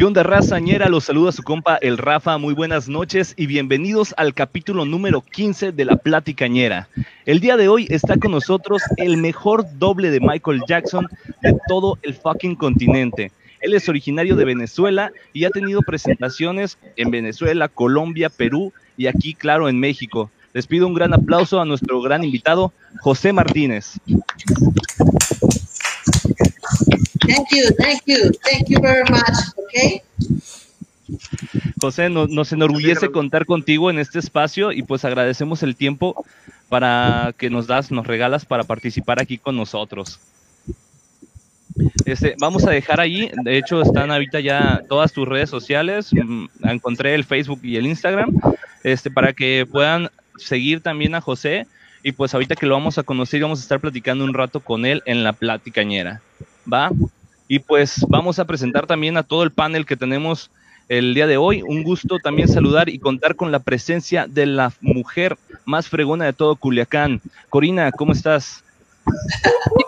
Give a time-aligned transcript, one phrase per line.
[0.00, 0.88] ¿Qué onda, razañera?
[0.88, 2.38] Los saluda su compa el Rafa.
[2.38, 6.88] Muy buenas noches y bienvenidos al capítulo número 15 de La Platicañera.
[7.26, 11.06] El día de hoy está con nosotros el mejor doble de Michael Jackson
[11.42, 13.30] de todo el fucking continente.
[13.60, 19.34] Él es originario de Venezuela y ha tenido presentaciones en Venezuela, Colombia, Perú y aquí,
[19.34, 20.30] claro, en México.
[20.54, 22.72] Les pido un gran aplauso a nuestro gran invitado,
[23.02, 24.00] José Martínez.
[27.30, 30.02] Thank you, thank you, thank you very much, okay?
[31.80, 36.24] José, nos enorgullece contar contigo en este espacio y pues agradecemos el tiempo
[36.68, 40.20] para que nos das, nos regalas para participar aquí con nosotros.
[42.04, 46.46] Este, vamos a dejar ahí, de hecho están ahorita ya todas tus redes sociales, mm,
[46.64, 48.38] encontré el Facebook y el Instagram,
[48.82, 51.66] este, para que puedan seguir también a José
[52.02, 54.84] y pues ahorita que lo vamos a conocer vamos a estar platicando un rato con
[54.84, 56.20] él en la platicañera,
[56.70, 56.90] ¿va?
[57.52, 60.52] Y pues vamos a presentar también a todo el panel que tenemos
[60.88, 61.62] el día de hoy.
[61.62, 66.32] Un gusto también saludar y contar con la presencia de la mujer más fregona de
[66.32, 67.20] todo Culiacán.
[67.48, 68.62] Corina, ¿cómo estás?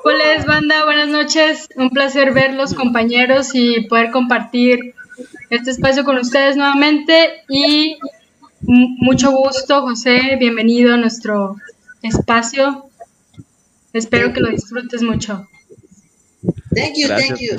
[0.02, 1.68] Hola, banda, buenas noches.
[1.76, 4.96] Un placer verlos, compañeros, y poder compartir
[5.48, 7.44] este espacio con ustedes nuevamente.
[7.48, 7.96] Y
[8.62, 10.34] mucho gusto, José.
[10.36, 11.54] Bienvenido a nuestro
[12.02, 12.86] espacio.
[13.92, 15.46] Espero que lo disfrutes mucho.
[16.74, 17.56] Thank you, thank you.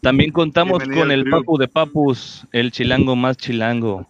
[0.00, 4.06] También contamos con el papu de papus, el chilango más chilango,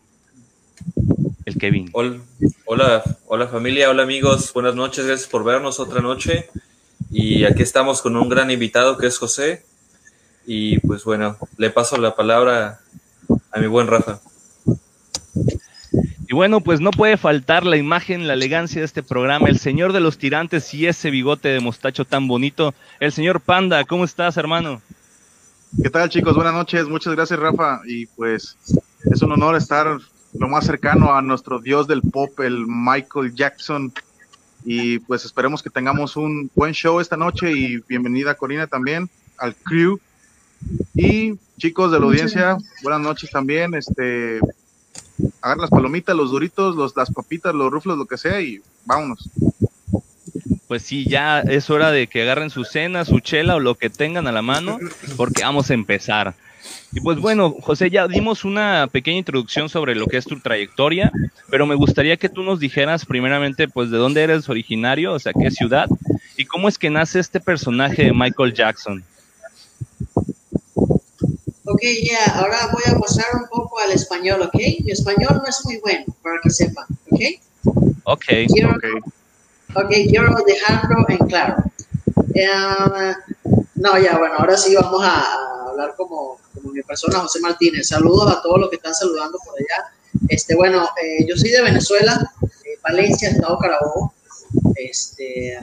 [1.44, 1.90] el Kevin.
[1.92, 2.18] Hola,
[2.66, 6.50] hola, hola familia, hola amigos, buenas noches, gracias por vernos otra noche.
[7.10, 9.64] Y aquí estamos con un gran invitado que es José.
[10.46, 12.80] Y pues bueno, le paso la palabra
[13.50, 14.20] a mi buen Rafa.
[16.30, 19.94] Y bueno, pues no puede faltar la imagen, la elegancia de este programa, el señor
[19.94, 23.82] de los tirantes y ese bigote de mostacho tan bonito, el señor Panda.
[23.86, 24.82] ¿Cómo estás, hermano?
[25.82, 26.34] ¿Qué tal, chicos?
[26.34, 26.86] Buenas noches.
[26.86, 27.80] Muchas gracias, Rafa.
[27.86, 28.58] Y pues
[29.10, 29.86] es un honor estar
[30.38, 33.90] lo más cercano a nuestro dios del pop, el Michael Jackson.
[34.66, 39.54] Y pues esperemos que tengamos un buen show esta noche y bienvenida Corina también al
[39.54, 39.98] crew.
[40.94, 43.72] Y chicos de la audiencia, buenas noches también.
[43.72, 44.40] Este,
[45.40, 49.28] agarren las palomitas, los duritos, los, las papitas, los ruflos, lo que sea y vámonos.
[50.66, 53.88] Pues sí, ya es hora de que agarren su cena, su chela o lo que
[53.88, 54.78] tengan a la mano,
[55.16, 56.34] porque vamos a empezar.
[56.92, 61.12] Y pues bueno, José, ya dimos una pequeña introducción sobre lo que es tu trayectoria,
[61.50, 65.32] pero me gustaría que tú nos dijeras primeramente, pues, de dónde eres originario, o sea,
[65.32, 65.86] qué ciudad,
[66.36, 69.04] y cómo es que nace este personaje de Michael Jackson.
[71.70, 74.54] Ok, ya, ahora voy a pasar un poco al español, ¿ok?
[74.54, 77.20] Mi español no es muy bueno, para que sepan, ¿ok?
[78.04, 78.24] Ok.
[78.48, 78.92] Quiero, okay.
[79.74, 81.56] ok, quiero dejarlo en claro.
[82.34, 83.12] Eh,
[83.74, 87.88] no, ya, bueno, ahora sí vamos a hablar como, como mi persona, José Martínez.
[87.88, 89.92] Saludos a todos los que están saludando por allá.
[90.30, 92.32] Este, bueno, eh, yo soy de Venezuela,
[92.82, 94.14] Valencia, Estado Carabobo.
[94.74, 95.58] Este,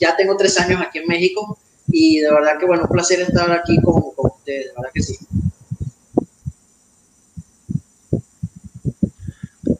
[0.00, 3.50] ya tengo tres años aquí en México y de verdad que bueno, un placer estar
[3.52, 4.02] aquí con,
[4.48, 5.16] ustedes, de verdad que sí.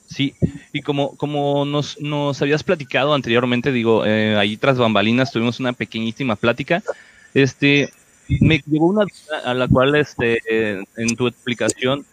[0.06, 0.34] Sí,
[0.72, 5.72] y como, como nos, nos habías platicado anteriormente, digo, eh, ahí tras bambalinas tuvimos una
[5.72, 6.82] pequeñísima plática,
[7.34, 7.88] este,
[8.40, 10.40] me llegó una duda a la cual, este,
[10.96, 12.04] en tu explicación,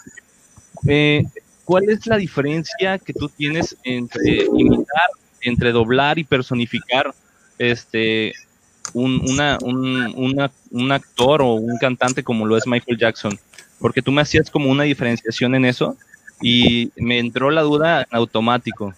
[0.88, 1.24] eh,
[1.64, 5.10] ¿cuál es la diferencia que tú tienes entre imitar,
[5.42, 7.14] entre doblar y personificar,
[7.58, 8.34] este,
[8.96, 13.38] un, una, un, un actor o un cantante como lo es Michael Jackson,
[13.80, 15.98] porque tú me hacías como una diferenciación en eso
[16.42, 18.94] y me entró la duda en automático.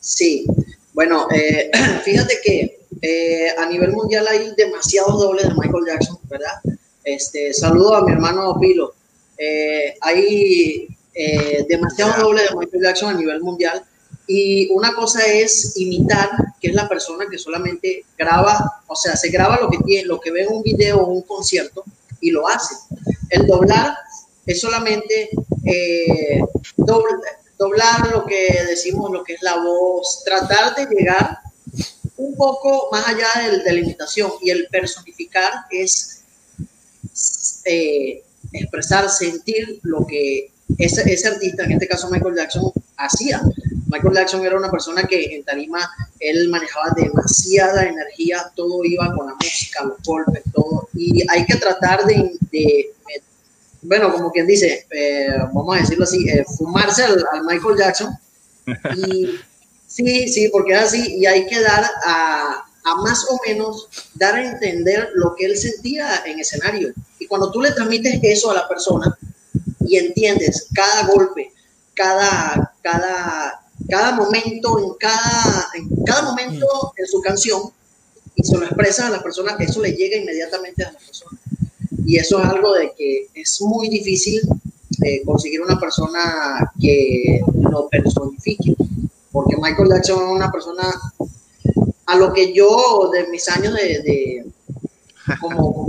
[0.00, 0.46] Sí,
[0.94, 1.70] bueno, eh,
[2.04, 6.60] fíjate que eh, a nivel mundial hay demasiados dobles de Michael Jackson, ¿verdad?
[7.02, 8.94] Este, saludo a mi hermano Pilo.
[9.36, 10.88] Eh, hay
[11.68, 13.82] demasiados dobles de Michael Jackson a nivel mundial
[14.26, 19.28] y una cosa es imitar, que es la persona que solamente graba, o sea, se
[19.28, 21.84] graba lo que tiene, lo que ve en un video o un concierto
[22.20, 22.74] y lo hace.
[23.30, 23.96] El doblar
[24.44, 25.30] es solamente
[25.64, 26.40] eh,
[26.76, 31.38] doblar lo que decimos, lo que es la voz, tratar de llegar
[32.16, 36.22] un poco más allá de, de la imitación y el personificar es
[37.64, 38.22] eh,
[38.52, 43.42] expresar, sentir lo que ese, ese artista, en este caso Michael Jackson, hacía.
[43.86, 45.88] Michael Jackson era una persona que en tarima
[46.18, 50.88] él manejaba demasiada energía, todo iba con la música, los golpes, todo.
[50.94, 52.36] Y hay que tratar de,
[53.82, 58.16] bueno, como quien dice, eh, vamos a decirlo así, eh, fumarse al, Michael Jackson.
[58.96, 59.38] Y
[59.86, 64.34] sí, sí, porque es así, y hay que dar a, a más o menos dar
[64.34, 66.92] a entender lo que él sentía en escenario.
[67.18, 69.16] Y cuando tú le transmites eso a la persona
[69.80, 71.52] y entiendes cada golpe,
[71.94, 77.62] cada, cada, cada momento, en cada, en cada momento en su canción,
[78.34, 81.38] y se lo expresa a la persona, eso le llega inmediatamente a la persona.
[82.04, 84.40] Y eso es algo de que es muy difícil
[85.02, 87.40] eh, conseguir una persona que
[87.70, 88.76] lo personifique.
[89.32, 90.84] Porque Michael Jackson es una persona
[92.06, 94.44] a lo que yo, de mis años de,
[95.40, 95.88] como,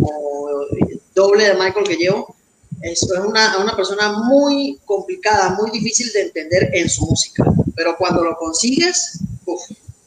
[1.13, 2.35] doble de Michael que llevo,
[2.81, 7.43] es, una, una, persona muy complicada, muy difícil de entender en su música.
[7.75, 9.19] Pero cuando lo consigues,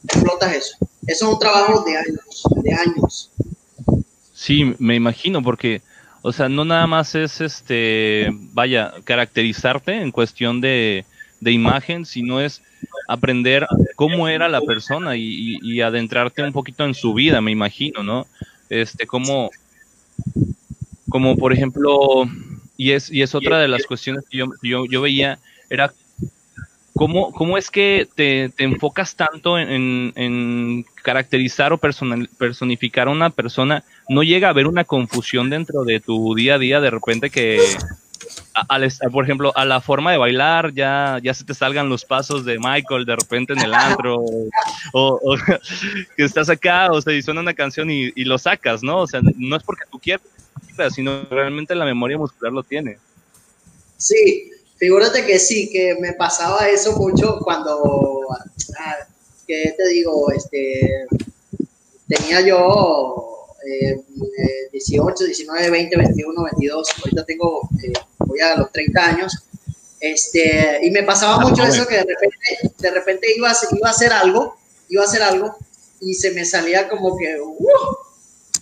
[0.04, 0.76] explotas eso.
[1.06, 3.30] Eso es un trabajo de años, de años.
[4.32, 5.82] Sí, me imagino, porque,
[6.22, 11.04] o sea, no nada más es, este, vaya, caracterizarte en cuestión de,
[11.40, 12.62] de imagen, sino es
[13.08, 13.66] aprender
[13.96, 18.26] cómo era la persona y, adentrarte un poquito en su vida, me imagino, ¿no?
[18.68, 19.50] Este, como,
[21.08, 22.24] como por ejemplo,
[22.80, 25.38] y es, y es otra de las cuestiones que yo, yo, veía,
[25.68, 25.92] era
[26.94, 34.22] cómo, cómo es que te, enfocas tanto en, caracterizar o personificar a una persona, no
[34.22, 37.60] llega a haber una confusión dentro de tu día a día de repente que
[38.68, 42.46] al, por ejemplo, a la forma de bailar, ya, ya se te salgan los pasos
[42.46, 44.22] de Michael de repente en el antro,
[44.94, 45.36] o,
[46.16, 49.00] que estás acá, o sea, y suena una canción y, lo sacas, ¿no?
[49.00, 49.98] O sea, no es porque tú
[50.94, 52.98] sino realmente la memoria muscular lo tiene.
[53.96, 58.26] Sí, figúrate que sí, que me pasaba eso mucho cuando,
[58.78, 58.96] ah,
[59.46, 61.06] que te digo, este,
[62.08, 63.30] tenía yo
[64.72, 69.44] 18, 19, 20, 21, 22, ahorita tengo, eh, voy a los 30 años,
[70.00, 73.88] este, y me pasaba ah, mucho eso que de repente, de repente iba, a, iba
[73.88, 74.56] a hacer algo,
[74.88, 75.56] iba a hacer algo,
[76.00, 77.96] y se me salía como que, uh,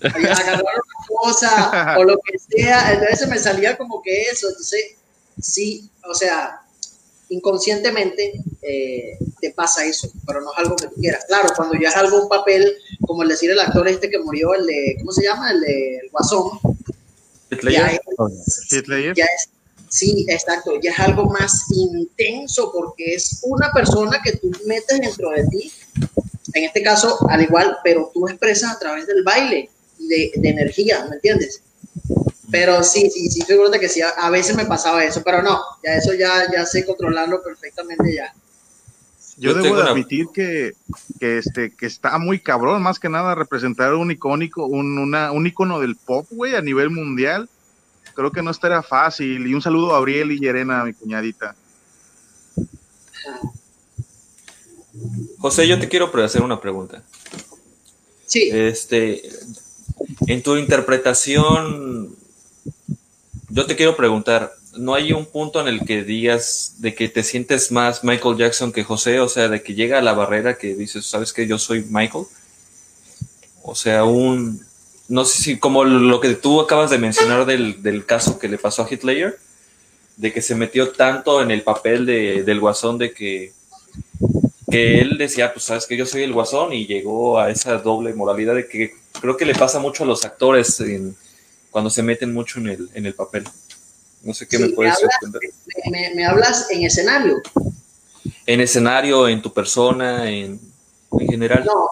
[0.02, 4.96] agarrar una cosa, o lo que sea, entonces me salía como que eso, entonces,
[5.40, 6.62] sí, o sea,
[7.28, 11.24] inconscientemente eh, te pasa eso, pero no es algo que tú quieras.
[11.26, 14.54] Claro, cuando ya es algo, un papel, como el decir el actor este que murió,
[14.54, 15.50] el de, ¿cómo se llama?
[15.50, 16.58] El de Guasón.
[18.70, 19.14] Hitler.
[19.88, 25.30] sí, exacto, ya es algo más intenso porque es una persona que tú metes dentro
[25.30, 25.72] de ti,
[26.54, 29.70] en este caso al igual, pero tú expresas a través del baile,
[30.08, 31.62] de, de energía, ¿me entiendes?
[32.50, 35.94] Pero sí, sí, sí, seguro que sí, a, veces me pasaba eso, pero no, ya
[35.94, 38.32] eso ya, ya sé controlarlo perfectamente ya.
[39.36, 40.72] Yo, debo de admitir que,
[41.20, 45.46] que, este, que está muy cabrón, más que nada, representar un icónico, un, una, un
[45.46, 47.48] icono del pop, güey, a nivel mundial.
[48.14, 49.46] Creo que no estaría fácil.
[49.46, 51.54] Y un saludo a Abriel y Yerena, mi cuñadita.
[55.38, 57.04] José, yo te quiero hacer una pregunta.
[58.26, 58.50] Sí.
[58.52, 59.22] Este,
[60.26, 62.16] en tu interpretación
[63.50, 67.22] yo te quiero preguntar, ¿no hay un punto en el que digas de que te
[67.22, 69.20] sientes más Michael Jackson que José?
[69.20, 72.24] O sea, de que llega a la barrera que dices, ¿sabes que yo soy Michael?
[73.62, 74.66] O sea, un...
[75.08, 78.82] No sé si como lo que tú acabas de mencionar del, caso que le pasó
[78.82, 79.38] a Hitler,
[80.18, 83.52] de que se metió tanto en el papel de, del guasón de que,
[84.70, 88.12] que él decía, pues sabes que yo soy el guasón y llegó a esa doble
[88.12, 91.16] moralidad de que creo que le pasa mucho a los actores en,
[91.70, 93.44] cuando se meten mucho en el, en el papel.
[94.22, 94.94] No sé qué me puedes
[95.90, 97.40] me, me, hablas en escenario.
[98.46, 100.60] En escenario, en tu persona, en,
[101.12, 101.64] en general.
[101.64, 101.88] No,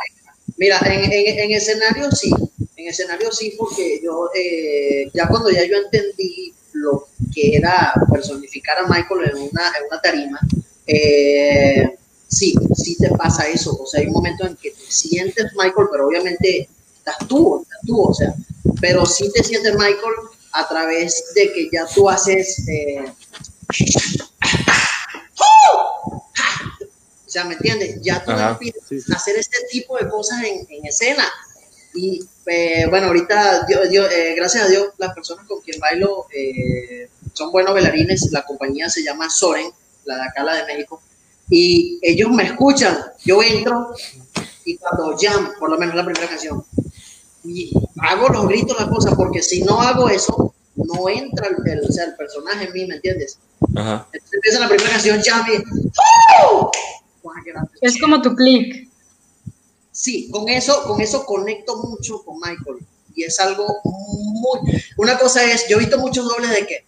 [0.56, 2.30] mira, en, en, escenario sí,
[2.76, 8.78] en escenario sí, porque yo, eh, ya cuando ya yo entendí lo que era personificar
[8.78, 10.40] a Michael en una, en una tarima,
[10.87, 13.76] eh, sí, sí te pasa eso.
[13.80, 16.68] O sea, hay un momento en que te sientes Michael, pero obviamente
[17.07, 18.35] estás tú, estás tú, o sea,
[18.81, 20.15] pero sí te sientes Michael
[20.53, 22.67] a través de que ya tú haces...
[22.69, 23.05] Eh,
[27.27, 27.99] o sea, ¿me entiendes?
[28.03, 31.25] Ya tú empiezas a hacer este tipo de cosas en, en escena.
[31.95, 36.27] Y eh, bueno, ahorita, eh, gracias a Dios, las personas con quien bailo
[37.35, 38.31] son buenos bailarines.
[38.33, 39.71] La compañía se llama Soren,
[40.05, 41.03] la de acá, la de México.
[41.51, 42.99] Y ellos me escuchan.
[43.25, 43.95] Yo entro
[44.67, 46.65] y cuando jam, por lo menos la primera canción,
[47.49, 47.73] y
[48.03, 52.05] hago los gritos, las cosas, porque si no hago eso, no entra el, o sea,
[52.05, 53.38] el personaje en mí, ¿me entiendes?
[53.75, 54.07] Ajá.
[54.12, 55.45] Entonces empieza la primera canción, ya
[57.81, 58.88] Es como tu click.
[59.91, 62.85] Sí, con eso, con eso conecto mucho con Michael.
[63.15, 64.83] Y es algo muy...
[64.99, 66.85] Una cosa es, yo he visto muchos dobles de que...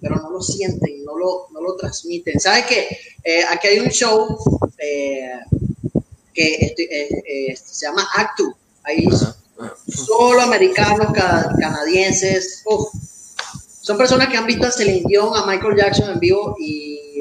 [0.00, 2.38] pero no lo sienten, no lo, no lo transmiten.
[2.38, 2.98] ¿Sabes qué?
[3.24, 4.38] Eh, aquí hay un show...
[4.76, 5.40] Eh,
[6.34, 8.54] que este, eh, eh, se llama Actu.
[8.82, 9.06] Ahí
[9.88, 11.08] solo americanos,
[11.58, 12.62] canadienses.
[13.80, 17.20] Son personas que han visto a Celine Dion, a Michael Jackson en vivo y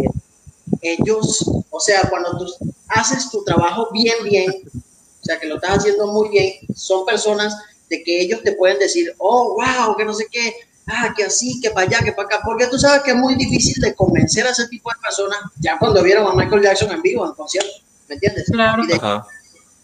[0.82, 2.46] ellos, o sea, cuando tú
[2.90, 7.56] haces tu trabajo bien, bien, o sea, que lo estás haciendo muy bien, son personas
[7.90, 10.54] de que ellos te pueden decir, oh, wow, que no sé qué,
[10.88, 13.36] ah, que así, que para allá, que para acá, porque tú sabes que es muy
[13.36, 17.02] difícil de convencer a ese tipo de personas ya cuando vieron a Michael Jackson en
[17.02, 17.72] vivo, en concierto,
[18.14, 18.46] ¿me entiendes?
[18.52, 18.84] Claro.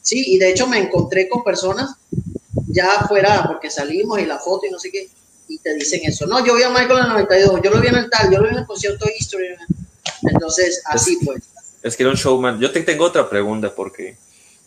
[0.01, 1.95] sí, y de hecho me encontré con personas
[2.67, 5.09] ya afuera, porque salimos y la foto y no sé qué,
[5.47, 6.27] y te dicen eso.
[6.27, 8.37] No, yo vi a Michael en el 92, yo lo vi en el tal, yo
[8.37, 9.47] lo vi en el concierto History.
[10.21, 11.43] Entonces, así pues.
[11.81, 12.59] Es que era un showman.
[12.59, 14.17] Yo te tengo otra pregunta porque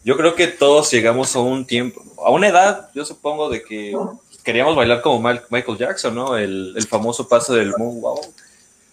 [0.04, 3.94] yo creo que todos llegamos a un tiempo, a una edad, yo supongo, de que
[4.42, 6.36] queríamos bailar como Michael Jackson, ¿no?
[6.36, 8.24] El, el famoso paso del moonwalk.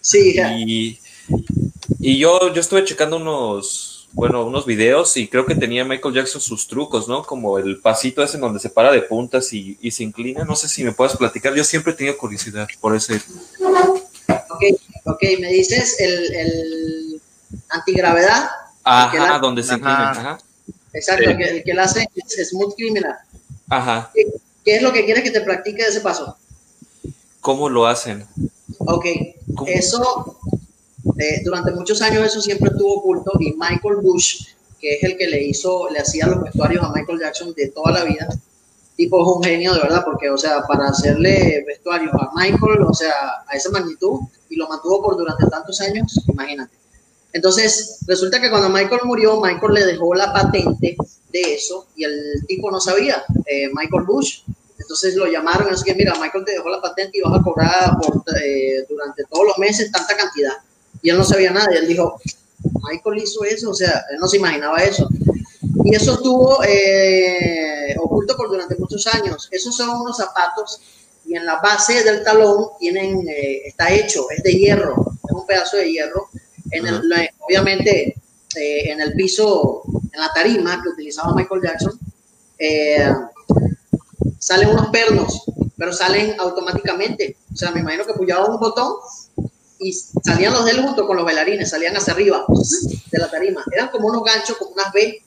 [0.00, 0.36] Sí.
[0.38, 0.98] Y,
[1.98, 6.40] y yo, yo estuve checando unos, bueno, unos videos y creo que tenía Michael Jackson
[6.40, 7.22] sus trucos, ¿no?
[7.22, 10.44] Como el pasito ese en donde se para de puntas y, y se inclina.
[10.44, 11.54] No sé si me puedes platicar.
[11.54, 13.16] Yo siempre he tenido curiosidad por ese.
[13.16, 14.62] Ok,
[15.04, 17.20] ok, me dices el, el
[17.68, 18.50] antigravedad.
[18.82, 20.10] Ajá, donde se inclina.
[20.10, 20.38] Ajá.
[20.92, 23.16] Exacto, el, que, el que hace es Smooth Criminal.
[23.68, 24.10] Ajá.
[24.12, 24.26] ¿Qué,
[24.64, 26.36] ¿Qué, es lo que quieres que te practique ese paso?
[27.40, 28.26] ¿Cómo lo hacen?
[28.78, 29.06] Ok,
[29.66, 30.36] eso
[31.18, 34.46] eh, durante muchos años eso siempre estuvo oculto y Michael Bush,
[34.80, 37.92] que es el que le hizo, le hacía los vestuarios a Michael Jackson de toda
[37.92, 38.28] la vida,
[38.96, 42.94] tipo es un genio de verdad, porque, o sea, para hacerle vestuarios a Michael, o
[42.94, 43.14] sea,
[43.46, 46.74] a esa magnitud, y lo mantuvo por durante tantos años, imagínate.
[47.32, 50.96] Entonces, resulta que cuando Michael murió, Michael le dejó la patente
[51.32, 54.40] de eso y el tipo no sabía, eh, Michael Bush.
[54.78, 57.96] Entonces lo llamaron, así que mira, Michael te dejó la patente y vas a cobrar
[58.02, 60.54] por, eh, durante todos los meses tanta cantidad
[61.02, 61.68] y él no sabía nada.
[61.72, 62.20] Y él dijo,
[62.82, 65.08] Michael hizo eso, o sea, él no se imaginaba eso.
[65.84, 69.48] Y eso estuvo eh, oculto por durante muchos años.
[69.50, 70.80] Esos son unos zapatos
[71.26, 75.46] y en la base del talón tienen, eh, está hecho, es de hierro, es un
[75.46, 76.28] pedazo de hierro.
[76.70, 78.16] En el, obviamente,
[78.56, 81.98] eh, en el piso, en la tarima que utilizaba Michael Jackson,
[84.38, 85.44] salen unos pernos,
[85.76, 87.36] pero salen automáticamente.
[87.52, 88.94] O sea, me imagino que puyaba un botón
[89.80, 92.44] y salían los de él junto con los bailarines, salían hacia arriba
[93.10, 93.64] de la tarima.
[93.72, 95.22] Eran como unos ganchos, como unas B,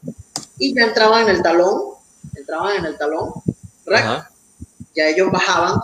[0.59, 1.81] y ya entraban en el talón,
[2.35, 3.33] entraban en el talón,
[4.95, 5.79] ya ellos bajaban,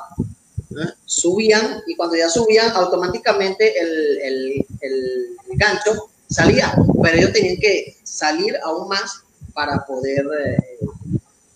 [1.05, 7.97] subían, y cuando ya subían, automáticamente el, el, el, gancho salía, pero ellos tenían que
[8.03, 9.23] salir aún más
[9.53, 10.57] para poder eh,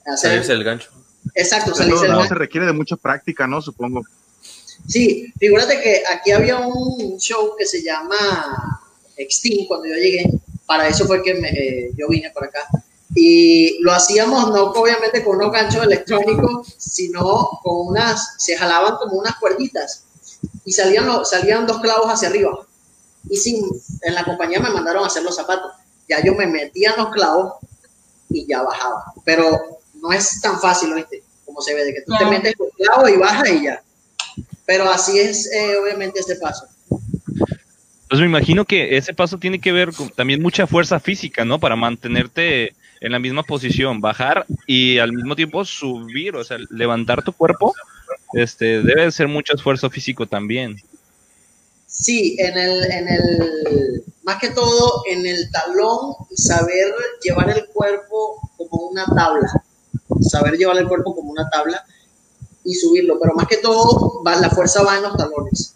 [0.07, 0.31] hacer...
[0.31, 0.89] Salirse el gancho.
[1.35, 2.29] Exacto, salirse el gancho.
[2.29, 3.61] se requiere de mucha práctica, ¿no?
[3.61, 4.01] Supongo.
[4.87, 8.81] Sí, figúrate que aquí había un show que se llama
[9.17, 10.29] Extinct cuando yo llegué.
[10.65, 12.67] Para eso fue que eh, yo vine por acá.
[13.15, 19.17] Y lo hacíamos no obviamente con unos ganchos electrónicos, sino con unas, se jalaban como
[19.17, 20.03] unas cuerditas
[20.65, 22.65] y salían, salían dos clavos hacia arriba.
[23.29, 23.63] Y sin,
[24.01, 25.71] en la compañía me mandaron a hacer los zapatos.
[26.09, 27.53] Ya yo me metía en los clavos
[28.29, 29.13] y ya bajaba.
[29.23, 31.23] Pero no es tan fácil, ¿viste?
[31.45, 33.83] Como se ve, de que tú te metes los clavos y bajas y ya.
[34.65, 36.67] Pero así es, eh, obviamente, este paso.
[38.09, 41.59] Pues me imagino que ese paso tiene que ver con también mucha fuerza física, ¿no?
[41.59, 47.23] Para mantenerte en la misma posición, bajar y al mismo tiempo subir, o sea, levantar
[47.23, 47.73] tu cuerpo,
[48.33, 50.77] este, debe ser mucho esfuerzo físico también.
[51.87, 57.65] Sí, en el, en el, más que todo en el talón y saber llevar el
[57.67, 59.63] cuerpo como una tabla,
[60.21, 61.83] saber llevar el cuerpo como una tabla
[62.63, 65.75] y subirlo, pero más que todo va, la fuerza va en los talones.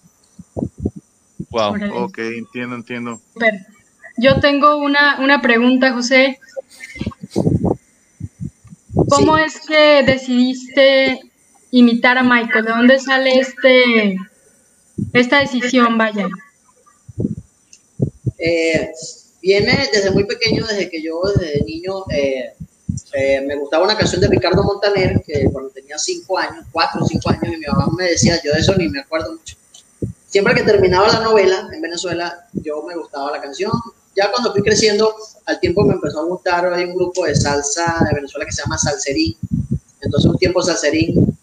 [1.50, 3.22] Wow, ok, entiendo, entiendo.
[4.18, 6.40] Yo tengo una, una pregunta, José.
[9.10, 11.20] ¿Cómo es que decidiste
[11.72, 12.66] imitar a Michael?
[12.66, 14.18] ¿De dónde sale este
[15.14, 16.28] esta decisión, vaya?
[18.38, 18.92] Eh,
[19.42, 22.54] viene desde muy pequeño, desde que yo, desde niño, eh,
[23.14, 27.08] eh, me gustaba una canción de Ricardo Montaner, que cuando tenía cinco años, cuatro o
[27.08, 29.56] cinco años, y mi mamá me decía, yo de eso ni me acuerdo mucho.
[30.28, 33.72] Siempre que terminaba la novela en Venezuela, yo me gustaba la canción.
[34.16, 35.14] Ya cuando fui creciendo,
[35.46, 38.62] al tiempo me empezó a gustar, hay un grupo de salsa de Venezuela que se
[38.62, 39.38] llama Salserín.
[40.02, 41.38] Entonces un tiempo Salserín,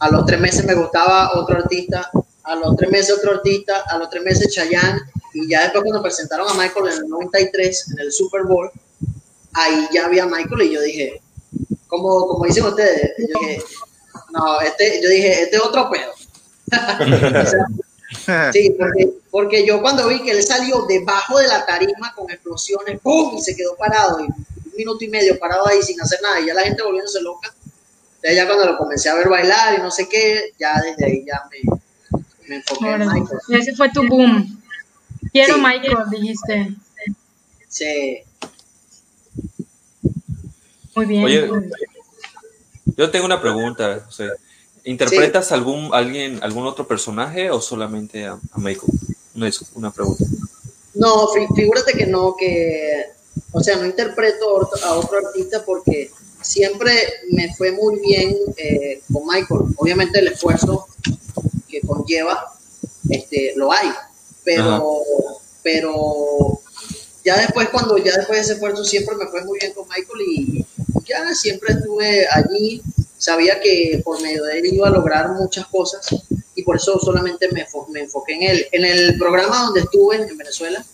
[0.00, 2.10] a los tres meses me gustaba otro artista,
[2.44, 5.00] a los tres meses otro artista, a los tres meses Chayanne,
[5.34, 8.70] y ya después cuando presentaron a Michael en el 93, en el Super Bowl,
[9.54, 11.20] ahí ya había Michael y yo dije,
[11.86, 13.62] como, como dicen ustedes, yo dije,
[14.32, 16.12] no, este, yo dije, este es otro pedo.
[18.52, 23.00] sí, porque, porque, yo cuando vi que él salió debajo de la tarima con explosiones,
[23.00, 23.36] ¡pum!
[23.36, 26.46] y se quedó parado y un minuto y medio parado ahí sin hacer nada y
[26.46, 27.52] ya la gente volviéndose loca.
[28.16, 31.24] Entonces ya cuando lo comencé a ver bailar y no sé qué, ya desde ahí
[31.26, 31.78] ya me,
[32.48, 33.20] me enfoqué en Órale.
[33.20, 33.40] Michael.
[33.48, 34.62] Ese fue tu boom.
[35.32, 35.60] Quiero Sí.
[35.60, 36.74] Michael, dijiste.
[37.68, 38.22] Sí.
[40.96, 41.24] Muy bien.
[41.24, 41.48] Oye,
[42.96, 44.30] yo tengo una pregunta, José.
[44.84, 48.90] ¿Interpretas algún alguien, algún otro personaje o solamente a, a Michael?
[49.34, 50.24] Una, dis- una pregunta.
[50.94, 53.06] No, figúrate que no, que,
[53.52, 56.10] o sea, no interpreto a otro, a otro artista porque
[56.42, 56.92] siempre
[57.30, 59.74] me fue muy bien eh, con Michael.
[59.76, 60.88] Obviamente el esfuerzo
[61.68, 62.52] que conlleva,
[63.08, 63.90] este, lo hay,
[64.44, 65.02] pero,
[65.62, 66.60] pero
[67.24, 70.20] ya después cuando ya después de ese esfuerzo siempre me fue muy bien con Michael
[70.26, 70.66] y
[71.10, 72.82] ya siempre estuve allí,
[73.18, 76.06] sabía que por medio de él iba a lograr muchas cosas
[76.54, 78.66] y por eso solamente me, me enfoqué en él.
[78.72, 80.84] En el programa donde estuve en Venezuela,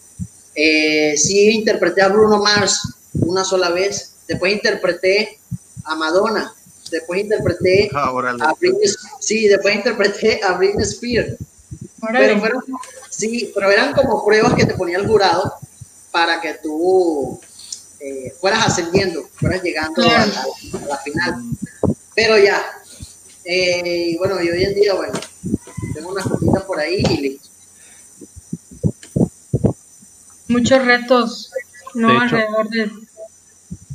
[0.55, 2.81] eh, sí interpreté a Bruno Mars
[3.21, 5.39] una sola vez, después interpreté
[5.85, 6.55] a Madonna,
[6.91, 8.89] después interpreté Ah, a Britney,
[9.21, 11.37] sí, después interpreté a Britney Spears.
[12.13, 12.63] Pero fueron,
[13.11, 15.55] sí, pero eran como pruebas que te ponía el jurado
[16.11, 17.41] para que tú
[18.07, 20.45] eh, fueras ascendiendo, fueras llegando a, la-
[20.83, 21.43] a la final.
[22.15, 22.63] Pero ya,
[23.45, 25.13] eh, y bueno, y hoy en día, bueno,
[25.95, 27.49] tengo unas cositas por ahí y listo.
[30.49, 31.51] Muchos retos,
[31.95, 32.09] ¿no?
[32.09, 32.37] De hecho.
[32.37, 32.91] Alrededor de...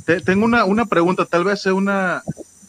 [0.04, 2.22] Te- tengo una, una pregunta, tal vez sea una...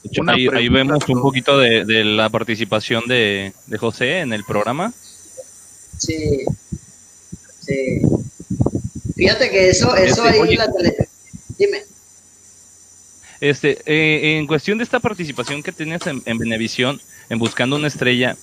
[0.04, 4.34] De hecho, Una ahí, vemos un poquito de, de la participación de, de José en
[4.34, 4.94] el programa.
[5.98, 6.44] Sí,
[7.62, 8.02] sí.
[9.16, 10.54] Fíjate que eso, eso Este, ahí oye.
[10.54, 11.03] en la tele.
[11.66, 11.84] Dime.
[13.40, 17.88] Este, eh, en cuestión de esta participación que tienes en, en Venevisión, en Buscando una
[17.88, 18.38] Estrella,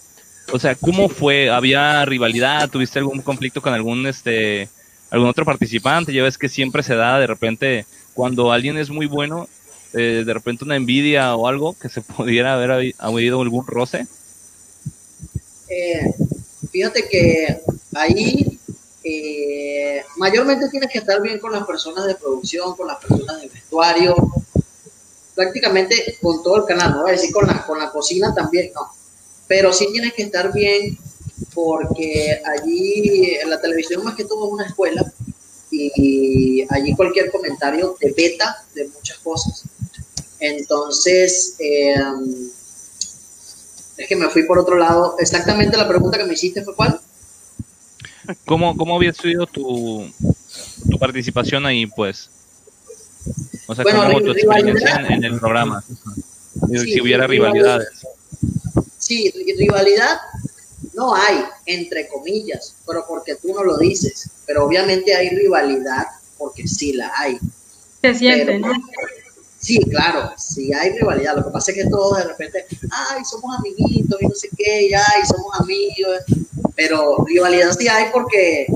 [0.52, 1.48] o sea, ¿cómo fue?
[1.50, 2.68] ¿Había rivalidad?
[2.70, 4.68] ¿Tuviste algún conflicto con algún, este,
[5.10, 6.12] algún otro participante?
[6.12, 9.48] Ya ves que siempre se da de repente, cuando alguien es muy bueno,
[9.94, 14.06] eh, de repente una envidia o algo, que se pudiera haber habi- habido algún roce.
[15.68, 16.12] Eh,
[16.72, 17.58] fíjate que
[17.94, 18.59] ahí
[19.10, 23.48] eh, mayormente tienes que estar bien con las personas de producción, con las personas de
[23.48, 24.14] vestuario,
[25.34, 28.72] prácticamente con todo el canal, no voy a decir con la, con la cocina también,
[28.74, 28.92] no.
[29.46, 30.98] Pero sí tienes que estar bien
[31.54, 35.12] porque allí en la televisión más que todo es una escuela
[35.70, 39.64] y allí cualquier comentario te beta de muchas cosas.
[40.38, 41.94] Entonces, eh,
[43.96, 45.16] es que me fui por otro lado.
[45.18, 47.00] Exactamente la pregunta que me hiciste fue cuál.
[48.46, 50.06] ¿Cómo, cómo había sido tu,
[50.90, 52.30] tu participación ahí, pues?
[53.66, 55.10] O sea, Bueno, ¿cómo tu experiencia rivalidad.
[55.10, 55.82] en, en el programa?
[55.82, 55.94] Si-
[56.78, 57.88] Sí, si hubiera sí, rivalidades.
[58.98, 60.18] Sí, ri- rivalidad
[60.94, 64.28] no hay, entre comillas, pero porque tú no lo dices.
[64.46, 66.06] Pero obviamente hay rivalidad
[66.38, 67.38] porque sí la hay.
[68.02, 68.72] Se siente, Pero- ¿no?
[69.60, 71.36] Sí, claro, sí hay rivalidad.
[71.36, 74.88] Lo que pasa es que todos de repente, ay, somos amiguitos y no sé qué,
[74.88, 76.18] y ay, somos amigos.
[76.74, 78.66] Pero rivalidad sí hay porque,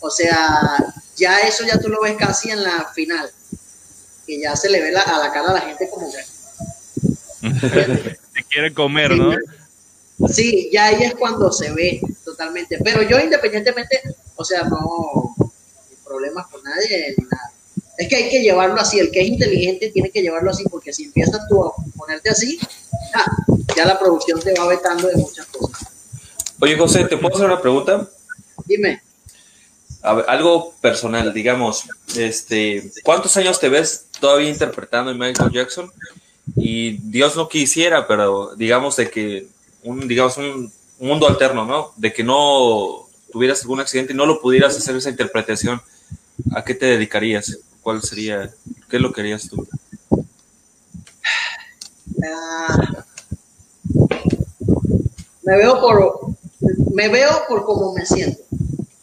[0.00, 3.30] o sea, ya eso ya tú lo ves casi en la final.
[4.26, 6.24] Que ya se le ve la- a la cara a la gente como que.
[7.40, 9.34] Te quiere comer, ¿no?
[10.28, 12.78] Sí, ya ahí es cuando se ve totalmente.
[12.82, 14.00] Pero yo independientemente,
[14.36, 15.34] o sea, no
[16.04, 17.49] problemas con nadie ni nada.
[18.00, 18.98] Es que hay que llevarlo así.
[18.98, 22.58] El que es inteligente tiene que llevarlo así porque si empiezas tú a ponerte así,
[23.14, 23.30] ah,
[23.76, 25.86] ya la producción te va vetando de muchas cosas.
[26.58, 28.08] Oye, José, ¿te puedo hacer una pregunta?
[28.64, 29.02] Dime,
[30.00, 31.84] A ver, algo personal, digamos,
[32.16, 35.92] este, ¿cuántos años te ves todavía interpretando a Michael Jackson?
[36.56, 39.46] Y Dios no quisiera, pero digamos de que
[39.82, 41.92] un, digamos, un mundo alterno, ¿no?
[41.96, 45.82] De que no tuvieras algún accidente y no lo pudieras hacer esa interpretación,
[46.54, 47.58] ¿a qué te dedicarías?
[47.90, 48.54] ¿Cuál sería?
[48.88, 49.66] ¿Qué lo que harías tú?
[52.24, 53.04] ah,
[55.42, 56.36] me veo por
[56.94, 58.42] me veo por cómo me siento.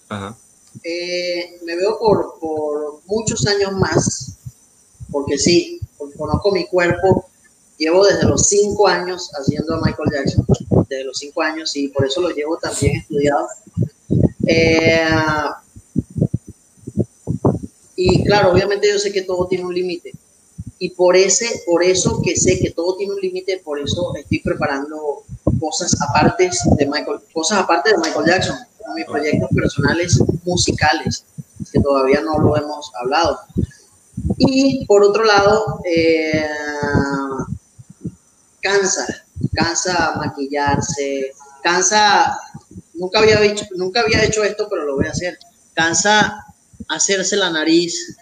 [0.07, 0.37] Ajá.
[0.85, 4.37] Eh, me veo por, por muchos años más,
[5.11, 7.25] porque sí, porque conozco mi cuerpo.
[7.77, 10.45] Llevo desde los cinco años haciendo a Michael Jackson,
[10.87, 13.49] desde los cinco años, y por eso lo llevo también estudiado.
[14.45, 15.01] Eh,
[17.99, 20.13] y claro, obviamente yo sé que todo tiene un límite.
[20.77, 24.39] Y por, ese, por eso que sé que todo tiene un límite, por eso estoy
[24.39, 25.23] preparando
[25.59, 28.57] cosas aparte de Michael, cosas aparte de Michael Jackson,
[28.95, 31.25] mis proyectos personales musicales,
[31.73, 33.39] que todavía no lo hemos hablado.
[34.37, 36.45] Y por otro lado, eh,
[38.61, 39.07] cansa,
[39.55, 41.31] cansa maquillarse,
[41.63, 42.39] cansa,
[42.93, 45.39] nunca había, hecho, nunca había hecho esto, pero lo voy a hacer,
[45.73, 46.43] cansa
[46.87, 48.15] hacerse la nariz,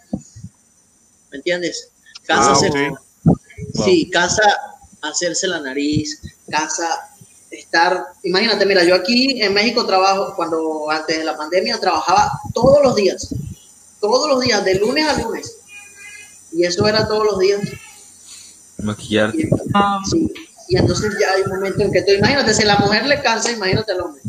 [1.30, 1.88] ¿me entiendes?
[2.24, 3.84] casa Ah, hacer- ok.
[3.84, 4.42] Sí, casa
[5.02, 7.08] hacerse la nariz, casa
[7.50, 12.82] estar, imagínate, mira, yo aquí en México trabajo, cuando antes de la pandemia trabajaba todos
[12.82, 13.28] los días,
[14.00, 15.56] todos los días, de lunes a lunes.
[16.52, 17.60] Y eso era todos los días.
[18.78, 19.42] Maquillarte.
[19.42, 20.32] Y, Ah, sí,
[20.68, 23.50] y entonces ya hay un momento en que tú, imagínate, si la mujer le cansa,
[23.52, 24.22] imagínate al hombre.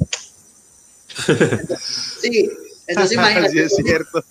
[2.21, 2.50] Sí,
[2.88, 3.52] entonces imagínate.
[3.58, 4.23] Sí, es cierto.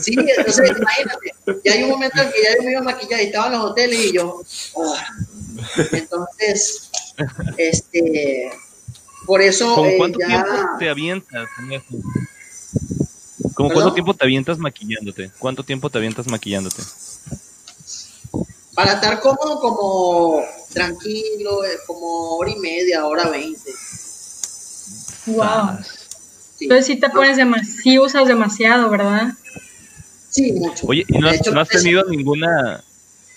[0.00, 1.34] Sí, entonces imagínate,
[1.64, 3.52] ya hay un momento en que ya yo me iba a maquillar y estaba en
[3.52, 4.40] los hoteles y yo,
[4.76, 5.06] ah.
[5.92, 6.90] entonces,
[7.56, 8.52] este,
[9.26, 11.86] por eso ¿Con eh, cuánto ya, tiempo te avientas en eso?
[13.54, 13.72] ¿Cómo ¿Perdón?
[13.72, 15.30] cuánto tiempo te avientas maquillándote?
[15.38, 16.82] ¿Cuánto tiempo te avientas maquillándote?
[18.74, 23.72] para estar cómodo como tranquilo, eh, como hora y media, hora veinte.
[25.26, 25.78] wow.
[26.56, 26.64] Sí.
[26.66, 29.32] Entonces sí te pones demasiado, sí usas demasiado, ¿verdad?
[30.30, 30.86] Sí, mucho.
[30.86, 32.82] Oye, ¿y no has, hecho, no has eso- tenido ninguna,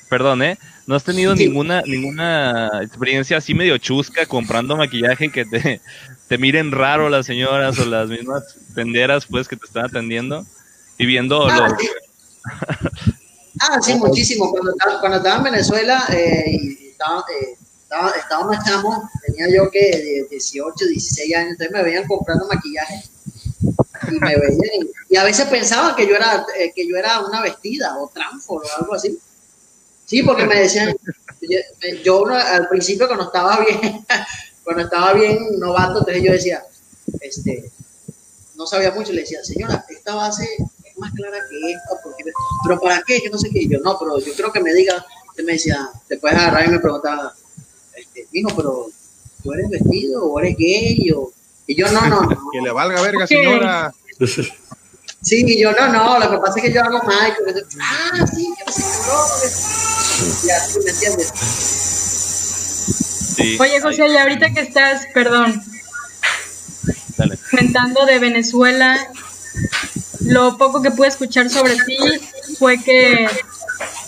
[0.09, 0.57] perdón, ¿eh?
[0.85, 1.45] ¿No has tenido Sí.
[1.47, 5.81] ninguna ninguna experiencia así medio chusca comprando maquillaje que te,
[6.27, 10.45] te miren raro las señoras o las mismas tenderas pues que te están atendiendo
[10.97, 11.79] y viendo Ah, los...
[11.79, 11.87] sí.
[13.59, 14.51] Ah, sí, muchísimo.
[14.51, 19.47] Cuando estaba, cuando estaba en Venezuela eh, y estaba, eh, estaba, estaba más chamo, tenía
[19.49, 23.03] yo que de 18, 16 años, entonces me veían comprando maquillaje
[24.11, 27.41] y me veían y, a veces pensaban que yo era eh, que yo era una
[27.41, 29.17] vestida o transfor o algo así.
[30.05, 30.95] Sí, porque me decían,
[31.41, 31.57] yo,
[32.03, 34.05] yo al principio cuando estaba bien,
[34.63, 36.63] cuando estaba bien novato, entonces yo decía,
[37.21, 37.71] este,
[38.55, 40.45] no sabía mucho, le decía, señora, esta base
[40.83, 42.25] es más clara que esta, porque,
[42.65, 43.21] pero ¿para qué?
[43.21, 43.65] Que no sé qué.
[43.67, 46.79] Yo, no, pero yo creo que me diga, usted me decía, puedes agarrar y me
[46.79, 47.33] preguntaba,
[47.97, 48.85] este, mijo, pero
[49.43, 51.11] ¿tú eres vestido o eres gay?
[51.11, 51.31] O,
[51.65, 52.37] y yo, no, no, no.
[52.51, 53.93] Que le valga verga, señora.
[55.21, 57.65] Sí, y yo, no, no, lo que pasa es que yo hago Michael.
[57.81, 58.73] Ah, sí, que no
[60.47, 61.33] Ya, ¿me entiendes?
[63.35, 65.61] Sí, Oye, José, y ahorita que estás, perdón,
[67.17, 67.37] dale.
[67.51, 68.97] comentando de Venezuela,
[70.21, 71.97] lo poco que pude escuchar sobre ti
[72.57, 73.27] fue que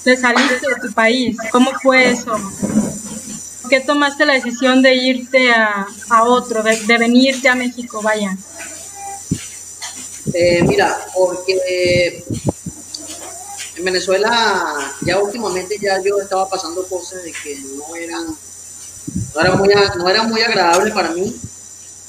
[0.04, 1.38] te saliste de tu país.
[1.52, 2.34] ¿Cómo fue eso?
[3.70, 8.02] ¿Por qué tomaste la decisión de irte a, a otro, de, de venirte a México?
[8.02, 8.36] Vaya.
[10.34, 12.24] Eh, mira, porque
[13.76, 18.36] en Venezuela ya últimamente ya yo estaba pasando cosas de que no eran
[19.36, 21.40] no eran muy, no eran muy agradables para mí.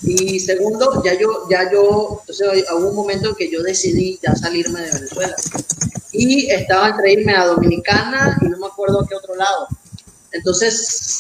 [0.02, 4.34] Y segundo, ya yo, ya yo, entonces hubo un momento en que yo decidí ya
[4.34, 5.36] salirme de Venezuela.
[6.10, 9.68] Y estaba entre irme a Dominicana y no me acuerdo a qué otro lado.
[10.32, 11.19] Entonces,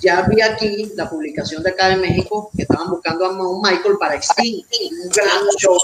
[0.00, 3.96] ya vi aquí la publicación de acá de México que estaban buscando a un Michael
[3.98, 5.76] para Extinct, un gran show.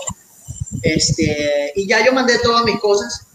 [0.82, 3.26] Este, y ya yo mandé todas mis cosas,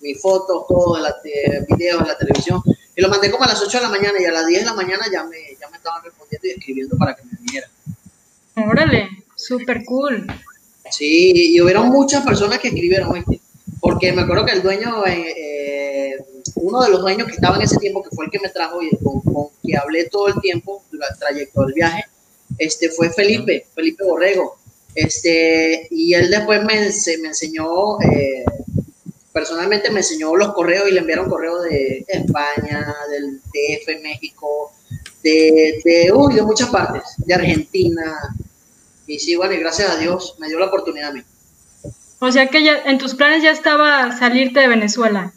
[0.00, 2.62] mis fotos, todo, de la, de videos de la televisión,
[2.96, 4.66] y lo mandé como a las 8 de la mañana y a las 10 de
[4.66, 7.68] la mañana ya me, ya me estaban respondiendo y escribiendo para que me viniera.
[8.56, 10.26] Órale, súper cool.
[10.90, 13.40] Sí, y hubieron muchas personas que escribieron, ¿oíste?
[13.84, 16.16] Porque me acuerdo que el dueño, eh, eh,
[16.54, 18.80] uno de los dueños que estaba en ese tiempo, que fue el que me trajo
[18.80, 22.04] y con, con que hablé todo el tiempo, el trayecto del viaje,
[22.56, 24.56] este, fue Felipe, Felipe Borrego.
[24.94, 28.42] Este, y él después me, se- me enseñó, eh,
[29.34, 34.72] personalmente me enseñó los correos y le enviaron correos de España, del DF, México,
[35.22, 38.34] de, de, uy, de muchas partes, de Argentina.
[39.06, 41.22] Y sí, bueno, y gracias a Dios me dio la oportunidad a mí.
[42.24, 45.32] O sea que ya en tus planes ya estaba salirte de Venezuela.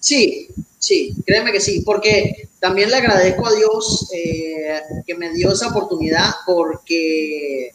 [0.00, 5.52] Sí, sí, créeme que sí, porque también le agradezco a Dios eh, que me dio
[5.52, 7.72] esa oportunidad porque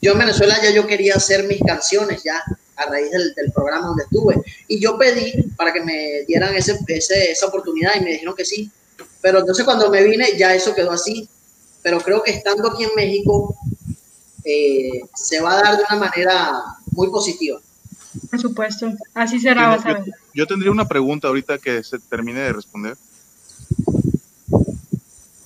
[0.00, 2.42] yo en Venezuela ya yo quería hacer mis canciones ya
[2.76, 4.36] a raíz del, del programa donde estuve.
[4.68, 8.44] Y yo pedí para que me dieran ese, ese- esa oportunidad y me dijeron que
[8.44, 8.70] sí,
[9.20, 11.28] pero entonces cuando me vine ya eso quedó así,
[11.82, 13.56] pero creo que estando aquí en México
[14.48, 16.52] eh, se va a dar de una manera
[16.92, 17.60] muy positiva.
[18.30, 18.90] Por supuesto.
[19.14, 20.04] Así será, vas a yo, ver.
[20.34, 22.96] yo tendría una pregunta ahorita que se termine de responder.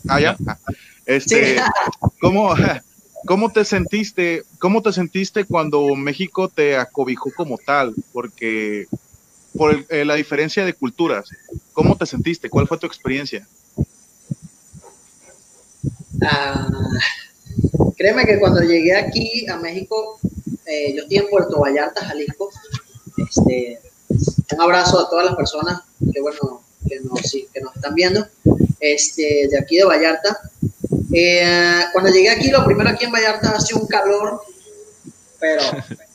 [0.08, 0.36] Ah, ya.
[1.04, 1.62] Este, Sí.
[2.20, 2.54] ¿cómo,
[3.26, 4.44] ¿Cómo te sentiste?
[4.58, 7.94] ¿Cómo te sentiste cuando México te acobijó como tal?
[8.12, 8.86] Porque
[9.52, 11.28] por el- eh, la diferencia de culturas,
[11.72, 12.48] ¿cómo te sentiste?
[12.48, 13.48] ¿Cuál fue tu experiencia?
[16.20, 16.68] Ah,
[17.96, 20.18] créeme que cuando llegué aquí a México,
[20.66, 22.50] eh, yo estoy en Puerto Vallarta, Jalisco.
[23.16, 23.80] Este,
[24.54, 25.80] un abrazo a todas las personas
[26.12, 28.26] que, bueno, que nos, sí, que nos están viendo
[28.80, 30.38] este, de aquí de Vallarta.
[31.12, 34.40] Eh, cuando llegué aquí, lo primero aquí en Vallarta hace un calor,
[35.38, 36.06] pero horrible.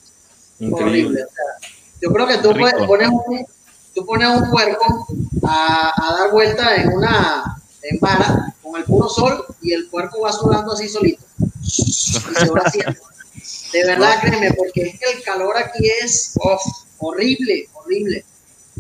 [0.59, 1.23] Increíble.
[1.23, 1.69] o sea,
[2.01, 2.85] yo creo que tú Rico.
[2.87, 3.45] pones un,
[3.93, 5.07] tú pones un puerco
[5.43, 7.56] a, a dar vuelta en una
[7.89, 11.23] en vara con el puro sol y el puerco va sudando así solito.
[11.63, 12.99] Y se va haciendo.
[13.73, 16.61] De verdad, créeme, porque es que el calor aquí es uf,
[16.99, 18.25] horrible, horrible.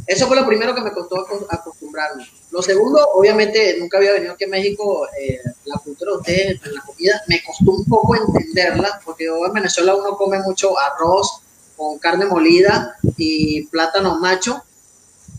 [0.05, 2.25] Eso fue lo primero que me costó acos- acostumbrarme.
[2.51, 5.07] Lo segundo, obviamente, nunca había venido aquí a México.
[5.19, 9.53] eh, la cultura de ustedes, en la comida, me costó un poco entenderla, porque en
[9.53, 11.41] Venezuela uno come mucho arroz
[11.75, 14.63] con carne molida y plátano macho.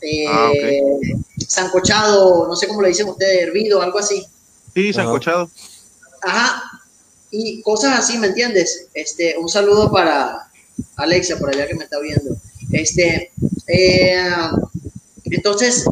[0.01, 0.51] Eh, Ah,
[1.47, 4.25] Sancochado, no sé cómo le dicen ustedes, hervido, algo así.
[4.75, 5.51] Sí, sancochado.
[6.23, 6.63] Ajá.
[7.31, 8.89] Y cosas así, ¿me entiendes?
[8.95, 10.51] Este, un saludo para
[10.97, 12.37] Alexia, por allá que me está viendo.
[12.73, 13.33] Este,
[13.67, 14.23] eh,
[15.25, 15.85] entonces,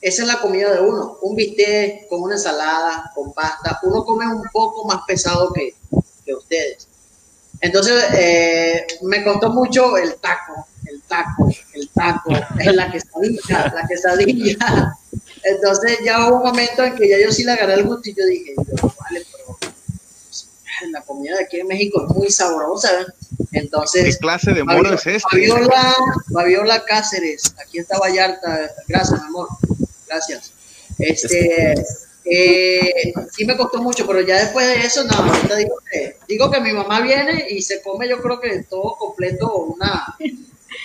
[0.00, 1.18] esa es la comida de uno.
[1.22, 3.78] Un bistec con una ensalada, con pasta.
[3.82, 5.74] Uno come un poco más pesado que,
[6.24, 6.88] que ustedes.
[7.60, 11.48] Entonces, eh, me costó mucho el taco, el taco,
[12.08, 12.30] el taco,
[12.72, 14.98] la quesadilla, la quesadilla.
[15.44, 18.14] Entonces, ya hubo un momento en que ya yo sí le agarré el gusto y
[18.14, 19.58] yo dije, yo, vale, pero
[20.90, 22.88] la comida de aquí en México es muy sabrosa.
[23.00, 23.06] ¿eh?
[23.50, 25.20] ¿Qué Entonces, clase de moro es este?
[25.20, 25.94] Fabiola,
[26.32, 28.70] Fabiola Cáceres, aquí está Vallarta.
[28.88, 29.48] Gracias, mi amor.
[30.06, 30.52] Gracias.
[30.98, 31.74] Este,
[32.24, 36.50] eh, sí me costó mucho, pero ya después de eso, no, ahorita digo que, digo
[36.50, 40.16] que mi mamá viene y se come, yo creo que todo completo, una,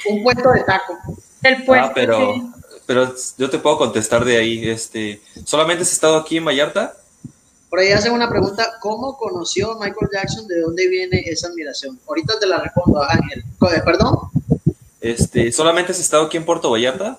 [0.09, 0.97] un puesto de taco.
[1.43, 1.87] El puesto.
[1.87, 2.43] ah, pero, sí.
[2.85, 4.67] pero yo te puedo contestar de ahí.
[4.69, 6.95] Este, ¿Solamente has estado aquí en Vallarta?
[7.69, 10.47] Por ahí hacen una pregunta, ¿cómo conoció Michael Jackson?
[10.47, 11.99] ¿De dónde viene esa admiración?
[12.07, 13.39] Ahorita te la respondo, Ángel.
[13.43, 14.17] Eh, Perdón.
[15.01, 17.17] Este, ¿Solamente has estado aquí en Puerto Vallarta?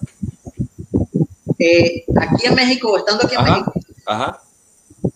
[1.59, 3.51] Eh, aquí en México, estando aquí en Ajá.
[3.51, 3.73] México,
[4.07, 4.41] Ajá.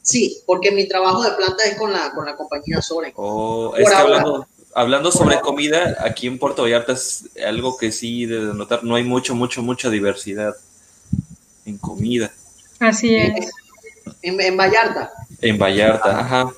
[0.03, 3.13] sí, porque mi trabajo de planta es con la, con la compañía Soren.
[3.17, 4.17] O es Por que ahora.
[4.17, 8.95] hablando, hablando sobre comida, aquí en Puerto Vallarta es algo que sí de notar, no
[8.95, 10.55] hay mucho, mucho, mucha diversidad
[11.65, 12.33] en comida.
[12.79, 13.51] Así es.
[14.23, 15.13] En, en Vallarta.
[15.41, 16.53] En Vallarta, ajá.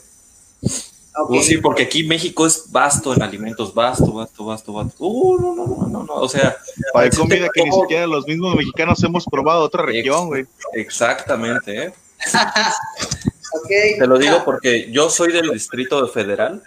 [1.16, 1.30] Ok.
[1.30, 4.96] Uh, sí, porque aquí México es vasto en alimentos, vasto, vasto, vasto, vasto.
[4.98, 6.56] Uh, no, no, no, no, no, o sea,
[6.94, 10.46] Hay comida que ni siquiera los mismos mexicanos hemos probado de otra región, güey.
[10.72, 11.94] exactamente, ¿eh?
[13.98, 16.62] Te lo digo porque yo soy del Distrito Federal,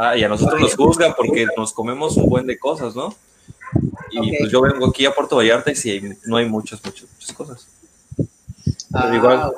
[0.00, 3.14] ajá, y a nosotros nos juzgan porque nos comemos un buen de cosas, ¿no?
[4.10, 7.32] Y pues yo vengo aquí a Puerto Vallarta y sí, no hay muchas, muchas, muchas
[7.36, 7.66] cosas.
[8.92, 9.52] Ah, igual.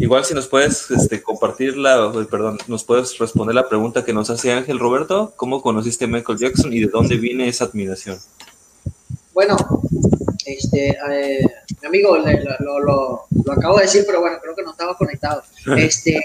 [0.00, 4.30] Igual si nos puedes este, compartir la, perdón, nos puedes responder la pregunta que nos
[4.30, 8.16] hace Ángel Roberto, ¿cómo conociste a Michael Jackson y de dónde viene esa admiración?
[9.32, 9.56] Bueno,
[10.44, 11.40] este, eh,
[11.80, 14.96] mi amigo, le- lo, lo- lo- acabo de decir, pero bueno, creo que no estaba
[14.96, 15.42] conectado.
[15.76, 16.20] Este,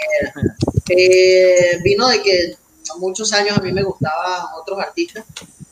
[0.90, 2.56] eh, vino de que
[2.98, 5.26] muchos años a mí me gustaban otros artistas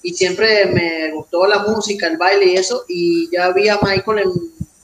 [0.03, 4.19] y siempre me gustó la música, el baile y eso, y ya vi a Michael
[4.19, 4.31] en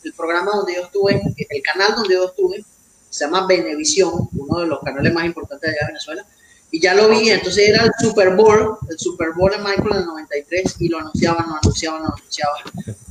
[0.03, 2.63] el programa donde yo estuve, el canal donde yo estuve,
[3.09, 6.25] se llama Venevisión, uno de los canales más importantes de allá de Venezuela,
[6.69, 9.97] y ya lo vi, entonces era el Super Bowl, el Super Bowl de Michael en
[9.97, 12.61] el 93, y lo anunciaban, lo anunciaban, lo anunciaban.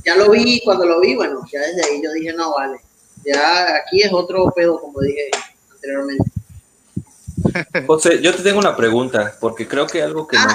[0.05, 2.79] Ya lo vi, y cuando lo vi, bueno, ya desde ahí yo dije, no, vale,
[3.25, 5.29] ya aquí es otro pedo, como dije
[5.71, 6.31] anteriormente.
[7.85, 10.53] José, yo te tengo una pregunta, porque creo que algo que nos...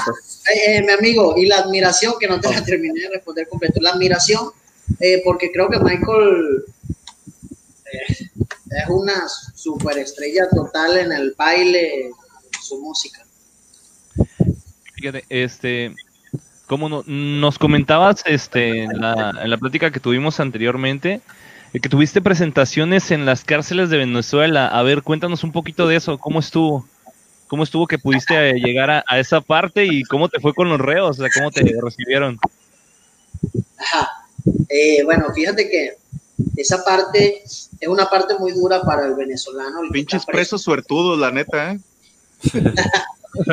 [0.49, 3.81] Eh, eh, mi amigo, y la admiración, que no te la terminé de responder completo,
[3.81, 4.51] la admiración,
[5.01, 6.65] eh, porque creo que Michael
[7.93, 12.13] eh, es una superestrella total en el baile, en
[12.63, 13.25] su música.
[14.95, 15.95] Fíjate, este,
[16.67, 21.21] como no- nos comentabas este, en, la, en la plática que tuvimos anteriormente,
[21.81, 24.67] que tuviste presentaciones en las cárceles de Venezuela.
[24.69, 26.87] A ver, cuéntanos un poquito de eso, ¿cómo estuvo?
[27.49, 30.71] ¿Cómo estuvo que pudiste eh, llegar a, a esa parte y cómo te fue con
[30.71, 31.19] los reos?
[31.19, 32.39] O sea, ¿cómo te recibieron?
[33.79, 34.11] Ajá.
[34.71, 35.97] Eh, bueno, fíjate que
[36.57, 39.83] esa parte es una parte muy dura para el venezolano.
[39.83, 41.81] el Pinches presos suertudos, la neta, ¿eh?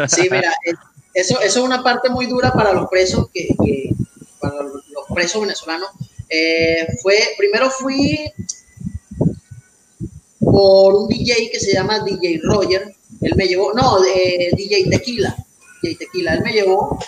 [0.08, 0.74] Sí, mira, eh,
[1.14, 3.94] eso, eso es una parte muy dura para los presos, que, que-
[4.40, 5.90] para los presos venezolanos.
[6.30, 8.32] Eh, fue, primero fui
[10.39, 12.96] por un DJ que se llama DJ Roger.
[13.22, 15.36] Él me llevó, no, eh, DJ Tequila.
[15.82, 17.00] DJ Tequila, él me llevó.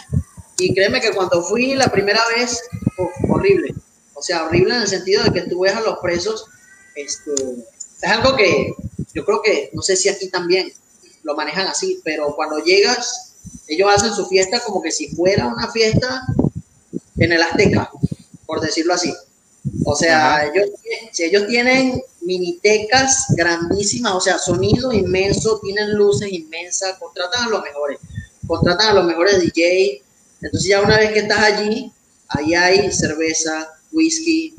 [0.58, 2.62] Y créeme que cuando fui la primera vez,
[3.30, 3.74] horrible.
[4.14, 6.46] O sea, horrible en el sentido de que tú ves a los presos.
[6.96, 7.32] Este,
[8.02, 8.74] es algo que
[9.14, 10.72] yo creo que, no sé si aquí también
[11.24, 13.34] lo manejan así, pero cuando llegas,
[13.68, 16.26] ellos hacen su fiesta como que si fuera una fiesta
[17.18, 17.92] en el Azteca,
[18.52, 19.14] por decirlo así.
[19.86, 20.72] O sea, ellos,
[21.14, 27.64] si ellos tienen minitecas grandísimas, o sea, sonido inmenso, tienen luces inmensas, contratan a los
[27.64, 28.00] mejores,
[28.46, 30.04] contratan a los mejores DJ.
[30.42, 31.94] Entonces ya una vez que estás allí,
[32.28, 34.54] ahí hay cerveza, whisky,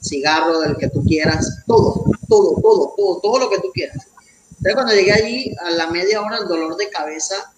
[0.00, 4.06] cigarro del que tú quieras, todo, todo, todo, todo, todo lo que tú quieras.
[4.50, 7.52] Entonces cuando llegué allí, a la media hora el dolor de cabeza,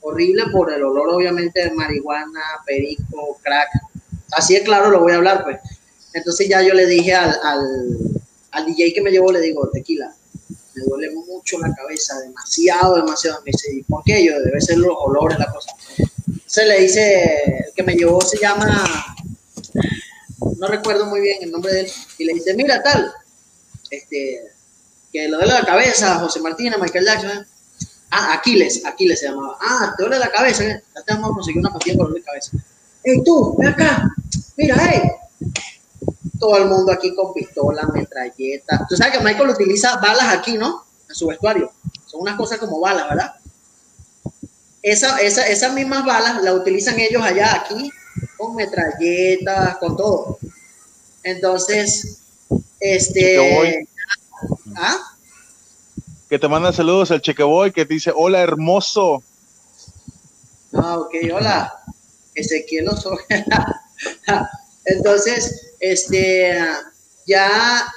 [0.00, 3.68] horrible por el olor obviamente de marihuana, perico, crack.
[4.32, 5.58] Así es claro, lo voy a hablar pues.
[6.12, 7.38] Entonces ya yo le dije al,
[8.50, 10.12] al, DJ que me llevó, le digo, tequila,
[10.74, 13.40] me duele mucho la cabeza, demasiado, demasiado.
[13.44, 14.24] Me dice, ¿por qué?
[14.24, 15.70] Yo, debe ser los olores, la cosa.
[16.46, 19.16] Se le dice, el que me llevó se llama,
[20.56, 23.12] no recuerdo muy bien el nombre de él, y le dice, mira tal,
[23.90, 24.50] este,
[25.12, 27.46] que le duele la cabeza, José Martínez, Michael Jackson.
[28.10, 29.58] Ah, Aquiles, Aquiles se llamaba.
[29.60, 32.24] Ah, te duele la cabeza, ya te vamos a conseguir una pastilla por dolor de
[32.24, 32.52] cabeza.
[33.04, 34.10] ¡Ey, tú, ven acá!
[34.56, 35.02] Mira, hey,
[36.38, 38.86] todo el mundo aquí con pistola, metralleta.
[38.88, 40.84] Tú sabes que Michael utiliza balas aquí, ¿no?
[41.08, 41.72] En su vestuario.
[42.06, 43.34] Son unas cosas como balas, ¿verdad?
[44.82, 47.90] Esa, esa, esas mismas balas las utilizan ellos allá aquí,
[48.36, 50.38] con metralletas, con todo.
[51.22, 52.18] Entonces,
[52.80, 53.86] este...
[54.76, 54.96] ¿Ah?
[56.28, 59.22] Que te manda saludos al Chequeboy que dice, hola hermoso.
[60.74, 61.72] Ah, ok, hola.
[62.40, 63.18] Ezequiel Oso.
[64.84, 66.58] Entonces, este,
[67.26, 67.92] ya,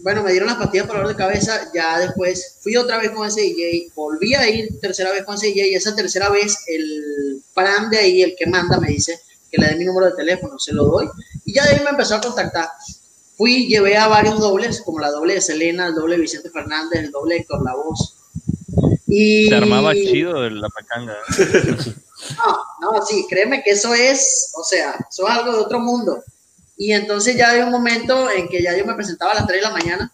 [0.00, 3.26] bueno, me dieron las pastillas para dolor de cabeza, ya después fui otra vez con
[3.26, 7.42] ese DJ, volví a ir tercera vez con ese DJ y esa tercera vez el
[7.54, 9.18] plan de ahí, el que manda, me dice
[9.50, 11.08] que le dé mi número de teléfono, se lo doy
[11.44, 12.68] y ya de ahí me empezó a contactar.
[13.36, 17.04] Fui, llevé a varios dobles, como la doble de Selena, el doble de Vicente Fernández,
[17.04, 18.16] el doble de Héctor La Voz.
[19.06, 19.48] Y...
[19.48, 21.16] Se armaba chido la pacanga.
[22.36, 26.22] No, no, sí, créeme que eso es, o sea, eso es algo de otro mundo.
[26.76, 29.60] Y entonces ya hay un momento en que ya yo me presentaba a las 3
[29.60, 30.12] de la mañana.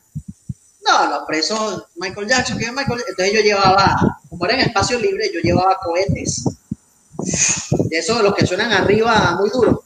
[0.86, 5.30] No, los presos, Michael Jackson, que Michael Entonces yo llevaba, como era en espacio libre,
[5.32, 6.44] yo llevaba cohetes.
[7.88, 9.82] De esos, los que suenan arriba muy duro.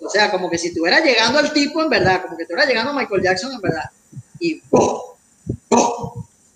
[0.00, 2.92] O sea, como que si estuviera llegando al tipo en verdad, como que estuviera llegando
[2.92, 3.90] Michael Jackson en verdad.
[4.40, 4.62] Y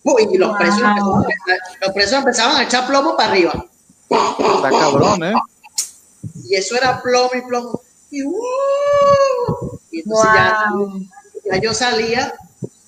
[0.05, 1.25] y los, presos empezaban,
[1.81, 3.67] los presos empezaban a echar plomo para arriba.
[4.11, 5.35] Está cabrón, ¿eh?
[6.45, 7.81] Y eso era plomo y plomo.
[8.11, 10.73] Y, uh, y entonces ya,
[11.51, 12.35] ya, yo salía,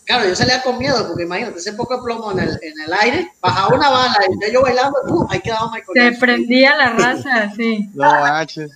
[0.04, 2.92] claro, yo salía con miedo, porque imagínate, ese poco de plomo en el, en el
[3.00, 6.14] aire, bajaba una bala y yo bailando, uh, ahí quedaba Michael.
[6.14, 7.88] Se prendía la raza, sí.
[7.94, 8.68] No, H.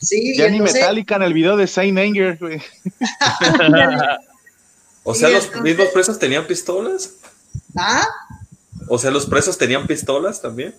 [0.00, 2.60] Sí, ya ni Metallica en el video de Saint Anger, güey.
[5.04, 7.17] o sea, los mismos presos tenían pistolas.
[7.78, 8.06] ¿Ah?
[8.88, 10.74] O sea, los presos tenían pistolas también.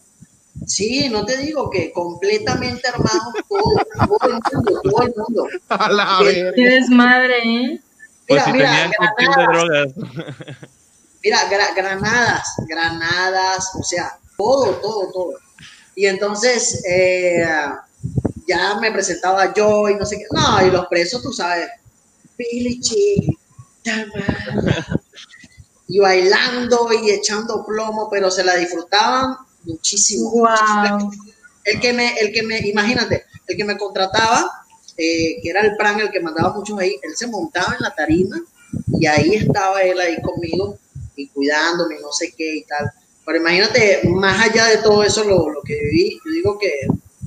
[0.65, 3.61] Sí, no te digo que completamente armados todo,
[4.07, 5.47] todo el mundo, todo el mundo.
[5.69, 7.81] A la Qué desmadre, ¿eh?
[8.27, 9.93] Pues mira, pues si mira, granadas,
[11.23, 11.39] Mira,
[11.75, 15.33] granadas, granadas, o sea, todo, todo, todo.
[15.95, 17.45] Y entonces eh,
[18.47, 20.25] ya me presentaba yo y no sé qué.
[20.31, 21.69] No, y los presos, tú sabes,
[22.37, 22.79] Billy
[25.89, 30.47] y bailando y echando plomo, pero se la disfrutaban muchísimo.
[31.63, 34.49] El que me, el que me, imagínate, el que me contrataba,
[34.95, 37.93] eh, que era el plan, el que mandaba muchos ahí, él se montaba en la
[37.95, 38.39] tarima
[38.99, 40.77] y ahí estaba él ahí conmigo
[41.15, 42.91] y cuidándome, no sé qué y tal.
[43.25, 46.71] Pero imagínate, más allá de todo eso, lo, lo que viví, yo digo que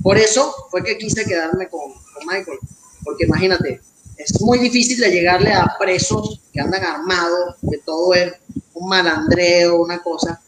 [0.01, 2.59] por eso fue que quise quedarme con, con Michael,
[3.03, 3.81] porque imagínate,
[4.23, 8.33] es muy difícil de llegarle a presos que andan armados, que todo es
[8.73, 10.41] un malandreo, una cosa.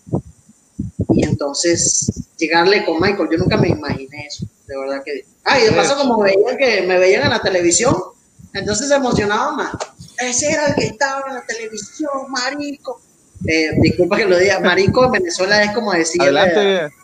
[1.09, 5.25] Y entonces llegarle con Michael, yo nunca me imaginé eso, de verdad que.
[5.43, 7.95] Ah, y de paso como veían que me veían en la televisión,
[8.53, 9.75] entonces se emocionaba más.
[10.17, 13.01] Ese era el que estaba en la televisión, marico.
[13.45, 16.21] Eh, disculpa que lo diga, marico en Venezuela es como decir...
[16.21, 16.95] Adelante.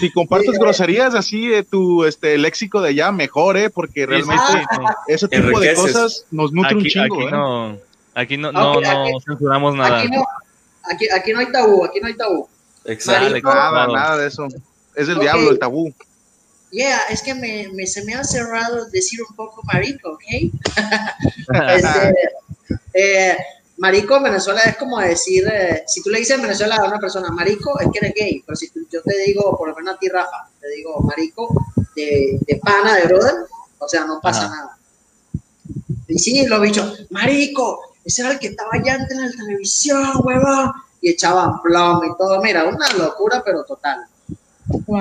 [0.00, 3.70] Si compartes groserías así de tu este léxico de allá, mejor, ¿eh?
[3.70, 4.42] Porque realmente
[5.08, 7.30] ese tipo de cosas nos nutre un chingo, aquí ¿eh?
[7.30, 7.78] No,
[8.14, 10.00] aquí no, no, no censuramos nada.
[10.00, 10.24] Aquí no,
[10.90, 12.48] aquí, aquí no hay tabú, aquí no hay tabú.
[12.84, 13.40] Exacto.
[13.42, 14.48] nada, nada de eso.
[14.94, 15.94] Es el diablo, el tabú.
[16.70, 20.22] Yeah, es que me, me, se me ha cerrado decir un poco marico, ¿ok?
[21.74, 22.14] este,
[22.94, 23.36] eh,
[23.80, 27.00] marico en Venezuela es como decir, eh, si tú le dices en Venezuela a una
[27.00, 29.98] persona marico, es que eres gay, pero si yo te digo, por lo menos a
[29.98, 31.48] ti, Rafa, te digo marico
[31.96, 33.34] de, de pana, de brother,
[33.78, 34.76] o sea, no pasa nada.
[36.06, 40.72] Y sí, lo dicho, marico, ese era el que estaba allá en la televisión, huevón,
[41.00, 44.00] y echaban plomo y todo, mira, una locura, pero total.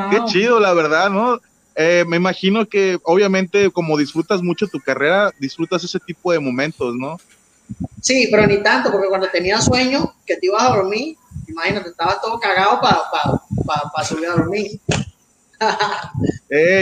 [0.10, 1.42] Qué chido, la verdad, ¿no?
[1.76, 6.96] Eh, me imagino que obviamente como disfrutas mucho tu carrera, disfrutas ese tipo de momentos,
[6.96, 7.18] ¿no?
[8.01, 11.15] Sí, pero ni tanto, porque cuando tenía sueño, que te ibas a dormir,
[11.47, 14.80] imagínate, estaba todo cagado para pa, pa, subir a dormir.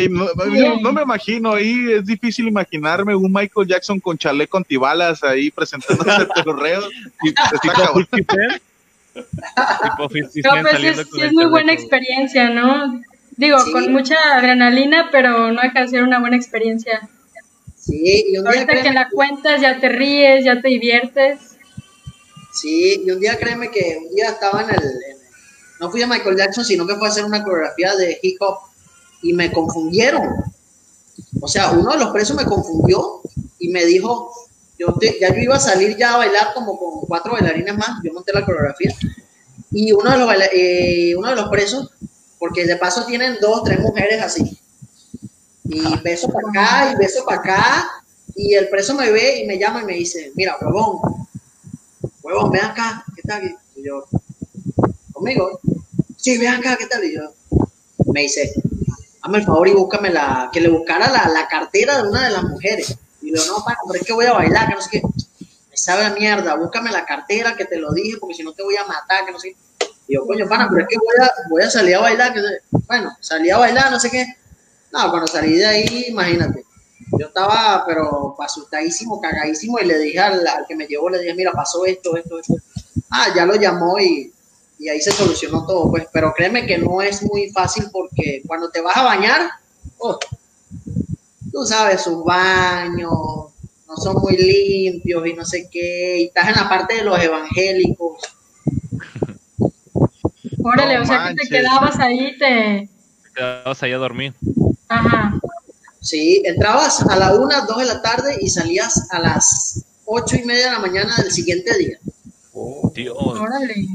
[0.09, 5.23] No, no, no me imagino ahí, es difícil imaginarme un Michael Jackson con chaleco antibalas
[5.23, 6.88] ahí presentándose perreos.
[7.23, 8.07] Y está cabrón.
[8.11, 13.01] No, Tipo 50 pues saliendo es, es el muy buena experiencia, ¿no?
[13.35, 13.71] Digo, Sí.
[13.71, 17.09] con mucha adrenalina, pero no deja de ser una buena experiencia.
[17.88, 21.55] Sí, y un día Ahorita que la cuentas, ya te ríes, ya te diviertes.
[22.53, 25.17] sí, y un día créeme que un día estaba en el, en el-
[25.79, 28.57] no fui a Michael Jackson, sino que fue a hacer una coreografía de hip hop
[29.21, 30.27] y me confundieron.
[31.39, 33.21] O sea, uno de los presos me confundió
[33.59, 34.31] y me dijo,
[34.77, 37.99] yo te- ya yo iba a salir ya a bailar como con cuatro bailarines más,
[38.03, 38.91] yo monté la coreografía
[39.71, 41.91] y uno de los, eh, uno de los presos,
[42.39, 44.57] porque de paso tienen dos, tres mujeres así,
[45.70, 47.91] y beso para acá y beso para acá,
[48.36, 51.28] y el preso me ve y me llama y me dice, mira, huevón,
[52.22, 53.57] huevón, ven acá, ¿qué tal?
[53.76, 54.05] Y yo,
[55.11, 55.59] conmigo,
[56.15, 57.03] sí, ven acá, ¿qué tal?
[57.03, 57.34] Y yo,
[58.13, 58.53] me dice,
[59.22, 62.32] hazme el favor y búscame la, que le buscara la, la cartera de una de
[62.32, 62.97] las mujeres.
[63.22, 65.01] Y yo, no, pana, pero es que voy a bailar, que no sé qué.
[65.01, 68.63] Me sabe a mierda, búscame la cartera que te lo dije, porque si no te
[68.63, 69.88] voy a matar, que no sé qué.
[70.07, 72.41] Y yo, coño, pana, pero es que voy a, voy a salir a bailar, que
[72.88, 74.26] bueno, salí a bailar, no sé qué.
[74.91, 76.63] No, cuando salí de ahí, imagínate.
[77.19, 81.33] Yo estaba, pero asustadísimo, cagadísimo, y le dije al, al que me llevó, le dije,
[81.35, 82.55] mira, pasó esto, esto, esto.
[83.09, 84.33] Ah, ya lo llamó y,
[84.79, 86.07] y ahí se solucionó todo, pues.
[86.11, 89.49] Pero créeme que no es muy fácil porque cuando te vas a bañar,
[89.99, 90.19] oh,
[91.51, 93.11] tú sabes, sus baños
[93.88, 97.19] no son muy limpios y no sé qué, y estás en la parte de los
[97.19, 98.17] evangélicos.
[100.63, 102.89] Órale, No o sea que te quedabas ahí, te...
[103.33, 104.33] Te vas allá a dormir.
[104.89, 105.39] Ajá.
[106.01, 110.43] Sí, entrabas a la una, dos de la tarde y salías a las ocho y
[110.45, 111.99] media de la mañana del siguiente día.
[112.53, 113.17] Oh, Dios.
[113.17, 113.88] Órale.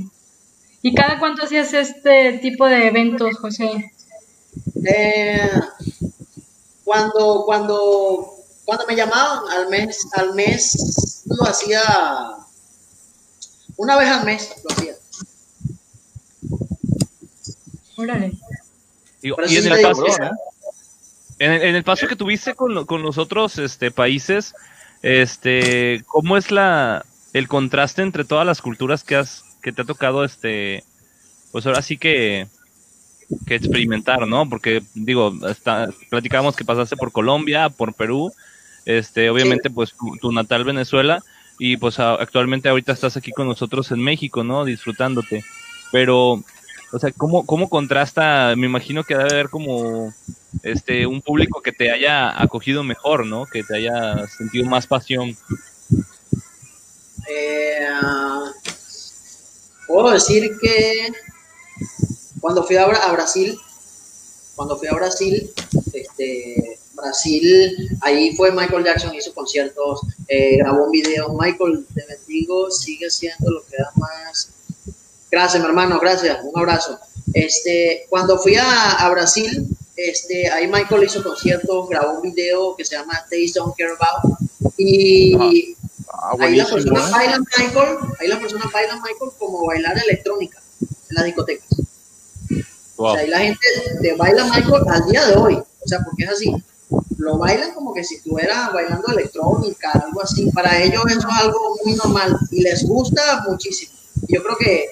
[0.83, 3.93] ¿Y cada cuánto hacías este tipo de eventos, José?
[4.85, 5.51] Eh,
[6.85, 8.35] cuando, cuando,
[8.65, 11.81] cuando me llamaban al mes, al mes lo hacía
[13.77, 14.95] una vez al mes lo hacía.
[17.97, 18.33] Órale.
[19.21, 20.31] Digo, y eso en el ¿eh?
[21.45, 24.55] En el, en el paso que tuviste con, lo- con los otros este, países,
[25.03, 29.85] este, ¿cómo es la el contraste entre todas las culturas que has que te ha
[29.87, 30.85] tocado este
[31.53, 32.49] pues ahora sí que
[33.47, 34.49] que experimentar, ¿no?
[34.49, 38.33] Porque digo, está, platicábamos que pasaste por Colombia, por Perú,
[38.85, 41.23] este, obviamente pues tu, tu natal Venezuela
[41.59, 44.65] y pues a- actualmente ahorita estás aquí con nosotros en México, ¿no?
[44.65, 45.45] Disfrutándote.
[45.91, 46.43] Pero
[46.93, 48.55] o sea, ¿cómo, cómo contrasta?
[48.57, 50.13] Me imagino que debe haber como
[50.63, 53.47] este un público que te haya acogido mejor, ¿no?
[53.47, 55.37] Que te haya sentido más pasión.
[57.29, 57.87] Eh,
[59.87, 61.09] puedo decir que
[62.41, 63.57] cuando fui a, Bra- a Brasil,
[64.57, 65.51] cuando fui a Brasil,
[65.93, 71.35] este, Brasil, ahí fue Michael Jackson, hizo conciertos, eh, grabó un video.
[71.39, 74.51] Michael, te bendigo, sigue siendo lo que da más.
[75.33, 77.01] Gracias, mi hermano, gracias, un abrazo.
[77.35, 79.67] Este, cuando fui a, a Brasil,
[79.97, 84.39] este, ahí Michael hizo conciertos, grabó un video que se llama Taste Don't Care About.
[84.77, 85.75] Y
[86.23, 87.13] Ah, ahí las personas ¿eh?
[87.13, 91.67] bailan Michael, ahí las personas bailan Michael como bailar electrónica en las discotecas.
[92.97, 93.67] O sea, ahí la gente
[94.01, 96.55] te baila Michael al día de hoy, o sea, porque es así.
[97.19, 100.51] Lo bailan como que si estuviera bailando electrónica, algo así.
[100.53, 103.93] Para ellos eso es algo muy normal y les gusta muchísimo.
[104.29, 104.91] Yo creo que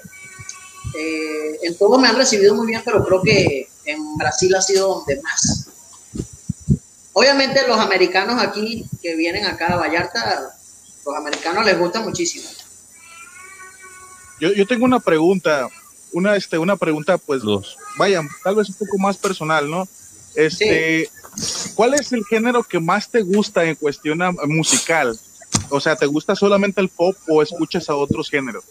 [0.95, 4.89] eh, en todo me han recibido muy bien, pero creo que en Brasil ha sido
[4.89, 5.67] donde más.
[7.13, 10.53] Obviamente los americanos aquí que vienen acá a Vallarta,
[11.05, 12.49] los americanos les gusta muchísimo.
[14.41, 15.69] Yo, yo tengo una pregunta,
[16.13, 19.87] una, este, una pregunta, pues, Los vaya, tal vez un poco más personal, ¿no?
[20.35, 21.11] Este,
[21.75, 25.19] ¿cuál es el género que más te gusta en cuestión musical?
[25.69, 28.65] O sea, ¿te gusta solamente el pop o escuchas a otros géneros?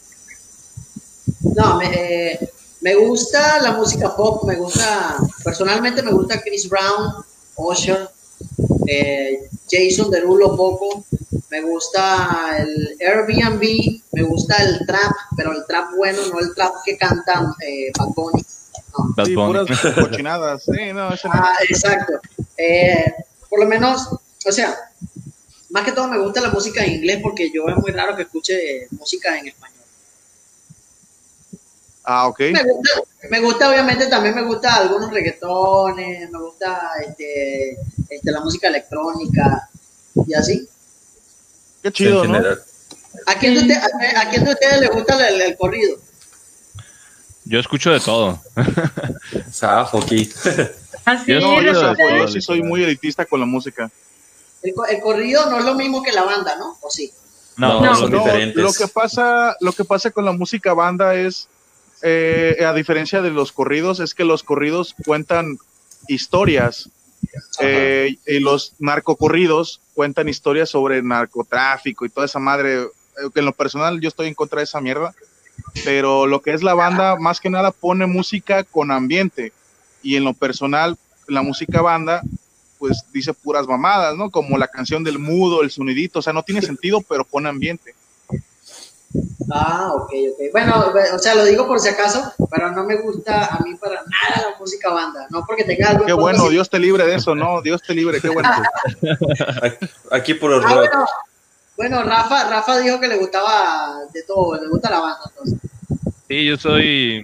[1.41, 1.85] No, me,
[2.33, 2.49] eh,
[2.81, 7.13] me gusta la música pop, me gusta, personalmente me gusta Chris Brown,
[7.55, 8.09] Usher,
[8.87, 11.05] eh, Jason Derulo poco,
[11.49, 16.73] me gusta el Airbnb, me gusta el trap, pero el trap bueno, no el trap
[16.85, 18.45] que cantan eh, Bad Bunny.
[18.97, 19.13] No.
[19.15, 19.47] Bad Sí, Bunny.
[19.47, 20.63] puras cochinadas.
[20.63, 21.33] Sí, no, ese no.
[21.35, 22.13] Ah, exacto.
[22.57, 23.13] Eh,
[23.49, 24.09] por lo menos,
[24.45, 24.75] o sea,
[25.69, 28.23] más que todo me gusta la música en inglés porque yo es muy raro que
[28.23, 29.78] escuche música en español.
[32.11, 32.39] Ah, ok.
[32.39, 32.89] Me gusta,
[33.29, 37.73] me gusta, obviamente, también me gusta algunos reggaetones, me gusta este,
[38.09, 39.69] este, la música electrónica
[40.25, 40.67] y así.
[41.83, 42.39] Qué chido, ¿no?
[43.27, 43.75] ¿A quién de, usted-
[44.15, 45.97] a, a quién de ustedes le gusta el, el corrido?
[47.45, 48.39] Yo escucho de todo.
[49.51, 50.27] Safo aquí.
[51.05, 53.91] Así Yo No, yo, Pero- sí- yo sí soy muy elitista con la música.
[54.63, 56.75] El, co- el corrido no es lo mismo que la banda, ¿no?
[56.81, 57.11] ¿O sí?
[57.57, 58.55] No, No, son No, diferentes.
[58.63, 61.47] lo que pasa, lo que pasa con la música banda es,
[62.01, 65.57] eh, a diferencia de los corridos, es que los corridos cuentan
[66.07, 66.89] historias
[67.59, 72.81] eh, y los narcocorridos cuentan historias sobre narcotráfico y toda esa madre.
[72.83, 75.13] eh, que en lo personal yo estoy en contra de esa mierda,
[75.83, 79.51] pero lo que es la banda más que nada pone música con ambiente
[80.01, 80.97] y en lo personal
[81.27, 82.21] la música banda
[82.77, 84.29] pues dice puras mamadas, ¿no?
[84.29, 87.93] Como la canción del mudo, el sonidito, o sea, no tiene sentido, pero pone ambiente.
[89.51, 90.51] Ah, ok, ok.
[90.51, 93.95] Bueno, o sea, lo digo por si acaso, pero no me gusta a mí para
[93.95, 95.25] nada la música banda.
[95.31, 97.61] No porque tenga algo Qué bueno, Dios te libre de eso, ¿no?
[97.61, 98.49] Dios te libre, qué bueno.
[100.11, 101.05] Aquí por el Ah, bueno,
[101.77, 105.21] bueno, Rafa, Rafa dijo que le gustaba de todo, le gusta la banda.
[105.29, 105.59] Entonces.
[106.27, 107.23] Sí, yo soy.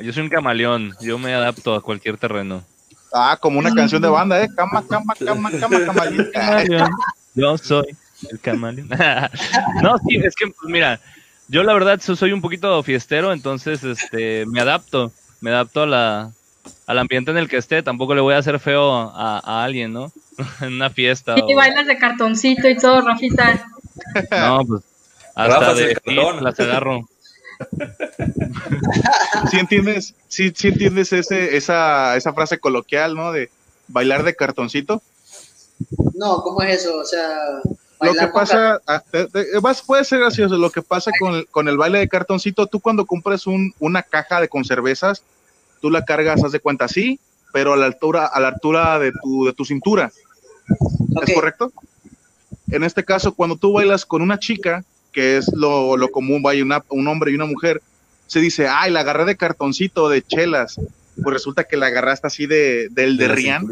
[0.00, 0.96] Yo soy un camaleón.
[1.00, 2.64] Yo me adapto a cualquier terreno.
[3.12, 4.48] Ah, como una canción de banda, ¿eh?
[4.56, 6.04] Cama, cama, cama, cama, cama.
[6.32, 6.90] Camaleón.
[7.34, 7.96] Yo soy
[8.30, 8.88] el camaleón.
[9.82, 11.00] no, sí, es que, pues, mira,
[11.48, 15.12] yo la verdad so- soy un poquito fiestero, entonces este, me adapto.
[15.40, 16.32] Me adapto a la,
[16.86, 17.82] al ambiente en el que esté.
[17.82, 20.10] Tampoco le voy a hacer feo a, a alguien, ¿no?
[20.60, 21.34] en una fiesta.
[21.46, 23.66] Y o- bailas de cartoncito y todo, Rafita.
[24.30, 24.82] No, pues.
[25.34, 26.38] Hasta Rafa de cartón.
[26.38, 27.08] sí, las agarro.
[29.50, 33.32] Sí entiendes, sí, sí entiendes ese, esa, esa frase coloquial, ¿no?
[33.32, 33.50] De
[33.88, 35.02] bailar de cartoncito.
[36.14, 36.96] No, ¿cómo es eso?
[36.98, 37.36] O sea,
[38.00, 41.34] Lo que con pasa, ah, te- te- vas- puede ser gracioso, lo que pasa con,
[41.34, 45.22] el- con el baile de cartoncito, tú cuando compras un, una caja de conservezas,
[45.80, 47.18] tú la cargas, haz de cuenta así,
[47.52, 50.10] pero a la altura, a la altura de tu, de tu cintura.
[51.26, 51.72] ¿Es correcto?
[52.70, 54.82] En este caso, cuando tú bailas con una chica,
[55.12, 57.80] que es lo, lo común, vaya una- un hombre y una mujer,
[58.26, 60.76] se dice, ay, la agarré de cartoncito, de chelas.
[61.22, 63.66] Pues resulta que la agarraste así de, del de la Rian,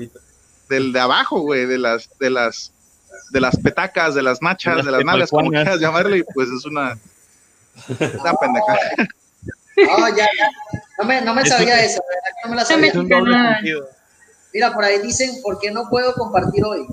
[0.69, 2.72] del de abajo, güey, de las, de las,
[3.31, 6.23] de las petacas, de las nachas, De las de las nalgas, como quieras llamarle, y
[6.35, 6.99] pues es una,
[7.89, 8.79] una pendeja.
[9.77, 10.81] No, ya, ya.
[10.99, 12.03] No me, no me sabía eso,
[12.45, 12.89] No me la sabía.
[12.89, 13.55] Es un doble Mexicana.
[13.57, 13.89] sentido.
[14.55, 16.87] Mira, por ahí dicen, ¿por qué no puedo compartir hoy?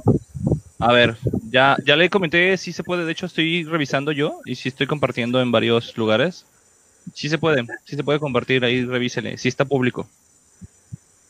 [0.79, 1.17] A ver,
[1.49, 3.03] ya, ya le comenté si se puede.
[3.03, 6.45] De hecho, estoy revisando yo y si estoy compartiendo en varios lugares.
[7.13, 8.63] Sí se puede, sí se puede compartir.
[8.63, 9.37] Ahí revísele.
[9.37, 10.07] Sí está público.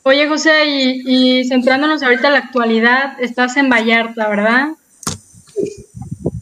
[0.02, 4.68] Oye, José, y, y centrándonos ahorita en la actualidad, estás en Vallarta, ¿verdad?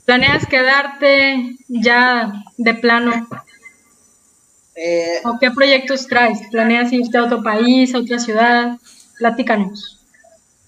[0.05, 3.29] ¿Planeas quedarte ya de plano?
[4.75, 6.39] Eh, ¿O qué proyectos traes?
[6.51, 8.79] ¿Planeas irte a otro país, a otra ciudad?
[9.19, 10.07] Platícanos.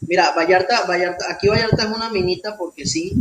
[0.00, 3.12] Mira, Vallarta, Vallarta, aquí Vallarta es una minita porque sí,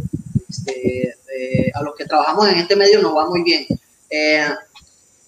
[0.50, 3.68] este, eh, a los que trabajamos en este medio nos va muy bien.
[4.10, 4.48] Eh,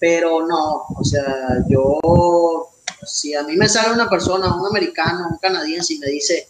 [0.00, 2.71] pero no, o sea, yo,
[3.06, 6.46] si a mí me sale una persona, un americano, un canadiense y me dice,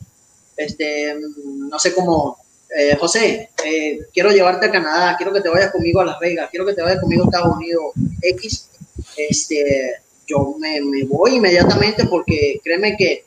[0.56, 2.38] este, mm, no sé cómo,
[2.76, 6.48] eh, José, eh, quiero llevarte a Canadá, quiero que te vayas conmigo a Las Vegas,
[6.50, 8.68] quiero que te vayas conmigo a Estados Unidos X,
[9.16, 13.26] este, yo me, me voy inmediatamente porque créeme que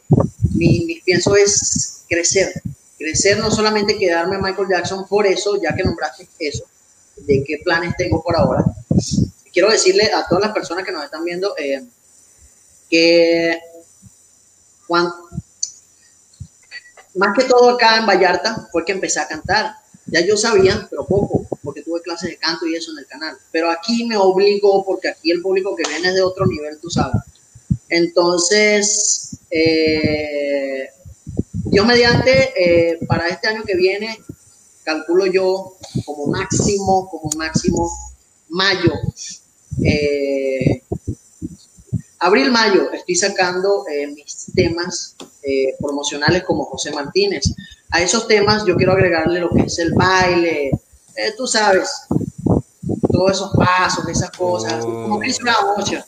[0.53, 2.53] mi, mi pienso es crecer,
[2.97, 6.63] crecer no solamente quedarme Michael Jackson por eso, ya que nombraste eso,
[7.17, 8.63] de qué planes tengo por ahora.
[9.51, 11.82] Quiero decirle a todas las personas que nos están viendo eh,
[12.89, 13.59] que
[14.88, 15.11] cuan-
[17.15, 19.73] más que todo acá en Vallarta fue que empecé a cantar.
[20.07, 23.36] Ya yo sabía, pero poco, porque tuve clases de canto y eso en el canal.
[23.51, 26.89] Pero aquí me obligó, porque aquí el público que viene es de otro nivel, tú
[26.89, 27.21] sabes.
[27.89, 30.89] Entonces, eh,
[31.65, 32.53] Dios mediante,
[32.93, 34.19] eh, para este año que viene,
[34.83, 37.91] calculo yo como máximo, como máximo,
[38.49, 38.93] mayo.
[39.83, 40.81] eh,
[42.20, 47.43] Abril-mayo estoy sacando eh, mis temas eh, promocionales como José Martínez.
[47.91, 50.72] A esos temas yo quiero agregarle lo que es el baile,
[51.16, 51.89] eh, tú sabes,
[53.11, 55.03] todos esos pasos, esas cosas, Oh.
[55.03, 56.05] como que hizo una bocha.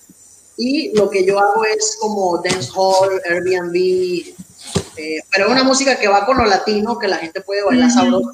[0.57, 6.07] Y lo que yo hago es como dancehall, Airbnb, eh, pero es una música que
[6.07, 8.31] va con lo latino, que la gente puede bailar sabroso.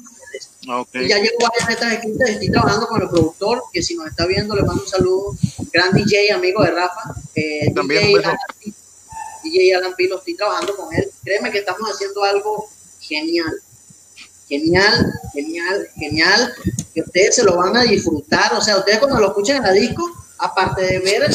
[0.68, 0.88] Ok.
[0.94, 4.26] Y ya llevo varias metas escritas, estoy trabajando con el productor, que si nos está
[4.26, 5.36] viendo le mando un saludo,
[5.72, 8.18] gran DJ, amigo de Rafa, eh, También DJ.
[8.18, 8.36] Alan,
[9.42, 12.68] DJ Alan Pilo, estoy trabajando con él, créeme que estamos haciendo algo
[13.00, 13.52] genial,
[14.48, 16.54] genial, genial, genial,
[16.94, 19.72] que ustedes se lo van a disfrutar, o sea, ustedes cuando lo escuchen en la
[19.72, 21.30] disco, aparte de ver,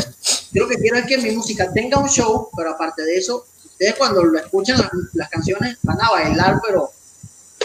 [0.51, 3.45] yo lo que quiero es que mi música tenga un show, pero aparte de eso,
[3.63, 6.91] ustedes cuando lo escuchen las, las canciones van a bailar, pero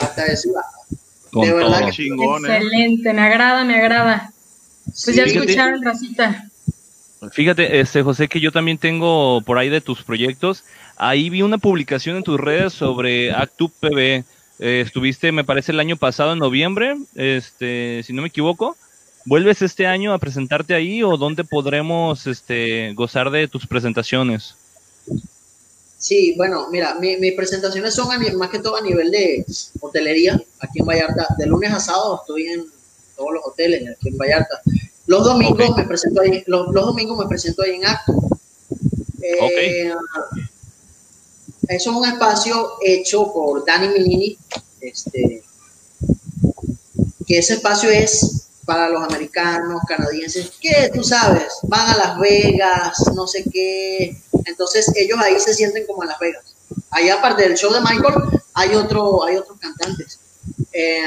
[0.00, 0.52] hasta decir,
[1.35, 1.87] Con De verdad todo.
[1.87, 2.57] que- Chingón, ¿eh?
[2.57, 4.30] Excelente, me agrada, me agrada.
[4.85, 5.41] Pues Sí, ya fíjate.
[5.47, 6.45] escucharon, Racita.
[7.32, 10.62] Fíjate, este José, que yo también tengo por ahí de tus proyectos.
[10.97, 14.22] ahí vi una publicación en tus redes sobre Actu PB.
[14.61, 18.76] Eh, estuviste, me parece, el año pasado en noviembre, este, si no me equivoco.
[19.26, 24.55] ¿Vuelves este año a presentarte ahí o dónde podremos este, gozar de tus presentaciones?
[26.05, 29.46] Sí, bueno, mira, mis presentaciones son más que todo a nivel de
[29.80, 31.28] hotelería aquí en Vallarta.
[31.38, 32.66] De lunes a sábado estoy en
[33.16, 34.61] todos los hoteles aquí en Vallarta.
[35.07, 38.12] Los domingos me presento ahí, los, domingos me presento ahí en Acto.
[39.22, 39.94] Eh,
[41.68, 44.36] eso es un espacio hecho por Dani Milini,
[44.82, 45.42] este,
[47.26, 52.98] que ese espacio es para los americanos, canadienses, que tú sabes, van a Las Vegas,
[53.14, 56.55] no sé qué, entonces ellos ahí se sienten como en Las Vegas.
[56.90, 58.14] Ahí aparte del show de Michael,
[58.55, 60.18] hay otro, hay otros cantantes,
[60.72, 61.03] eh,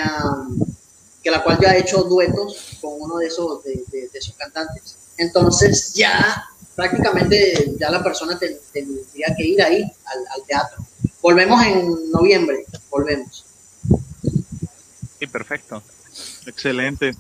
[1.23, 4.97] que la cual ya ha hecho duetos con uno de esos, de, esos cantantes.
[5.17, 10.85] Entonces ya prácticamente ya la persona tendría que ir ahí al, teatro.
[11.21, 13.45] Volvemos en noviembre, volvemos.
[15.19, 15.81] Sí, perfecto.
[16.45, 17.15] Excelente.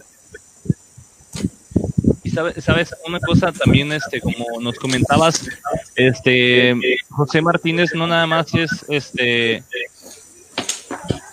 [2.59, 5.49] Sabes, una cosa también, este, como nos comentabas,
[5.95, 6.75] este,
[7.09, 9.63] José Martínez no nada más es, este,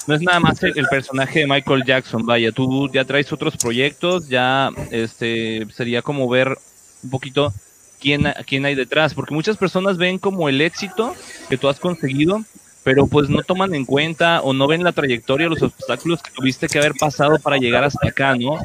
[0.06, 4.28] no es nada más el, personaje de Michael Jackson, vaya, tú ya traes otros proyectos,
[4.28, 6.56] ya, este, sería como ver
[7.02, 7.52] un poquito
[8.00, 11.14] quién, quién hay detrás, porque muchas personas ven como el éxito
[11.50, 12.42] que tú has conseguido,
[12.84, 16.68] pero pues no toman en cuenta o no ven la trayectoria, los obstáculos que tuviste
[16.68, 18.58] que haber pasado para llegar hasta acá, ¿no?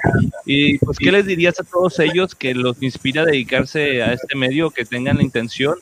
[0.46, 4.36] Y pues, ¿qué les dirías a todos ellos que los inspira a dedicarse a este
[4.36, 5.76] medio, que tengan la intención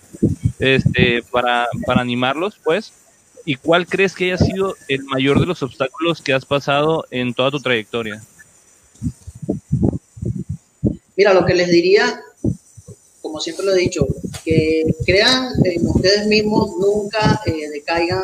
[0.59, 2.93] este, para, para animarlos, pues?
[3.43, 7.33] ¿Y cuál crees que haya sido el mayor de los obstáculos que has pasado en
[7.33, 8.21] toda tu trayectoria?
[11.15, 12.21] Mira, lo que les diría
[13.27, 14.07] como siempre lo he dicho,
[14.45, 18.23] que crean en ustedes mismos, nunca eh, decaigan,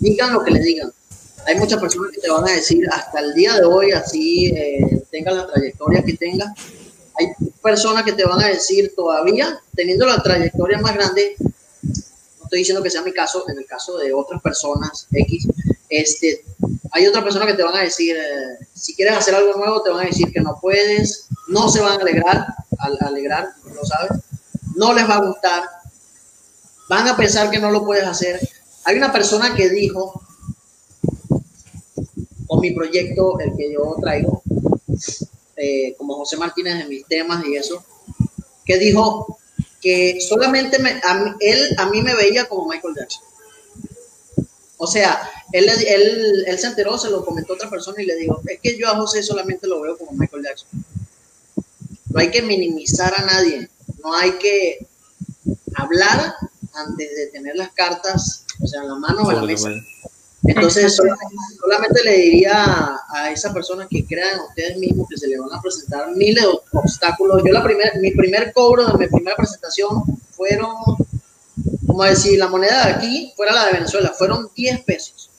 [0.00, 0.92] digan lo que les digan.
[1.46, 5.02] Hay muchas personas que te van a decir hasta el día de hoy, así eh,
[5.10, 6.54] la trayectoria que tenga.
[7.18, 7.28] Hay
[7.62, 12.82] personas que te van a decir todavía, teniendo la trayectoria más grande, no estoy diciendo
[12.82, 15.48] que sea mi caso, en el caso de otras personas X,
[15.88, 16.44] este,
[16.90, 19.90] hay otras personas que te van a decir, eh, si quieres hacer algo nuevo, te
[19.90, 22.46] van a decir que no puedes, no se van a alegrar,
[22.78, 24.22] al alegrar, lo sabes,
[24.76, 25.64] no les va a gustar,
[26.88, 28.40] van a pensar que no lo puedes hacer.
[28.84, 30.22] Hay una persona que dijo,
[32.46, 34.42] con mi proyecto, el que yo traigo,
[35.56, 37.84] eh, como José Martínez en mis temas y eso,
[38.64, 39.38] que dijo
[39.80, 40.78] que solamente
[41.40, 43.22] él a mí me veía como Michael Jackson.
[44.78, 45.20] O sea,
[45.52, 48.60] él, él, él, se enteró, se lo comentó a otra persona y le dijo, es
[48.60, 50.68] que yo a José solamente lo veo como Michael Jackson.
[52.10, 53.68] No hay que minimizar a nadie,
[54.02, 54.86] no hay que
[55.74, 56.34] hablar
[56.74, 59.70] antes de tener las cartas, o sea, en la mano o en la mesa.
[60.44, 60.96] Entonces,
[61.60, 65.60] solamente, le diría a, esa persona que crean ustedes mismos que se le van a
[65.60, 67.42] presentar miles de obstáculos.
[67.44, 70.76] Yo la primer, mi primer cobro de mi primera presentación fueron,
[71.88, 75.30] como decir, la moneda de aquí fuera la de Venezuela, fueron 10 pesos.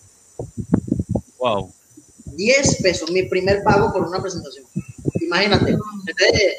[1.38, 1.72] Wow.
[2.26, 4.66] 10 pesos, mi primer pago por una presentación.
[5.22, 5.74] Imagínate.
[5.74, 6.56] Eh,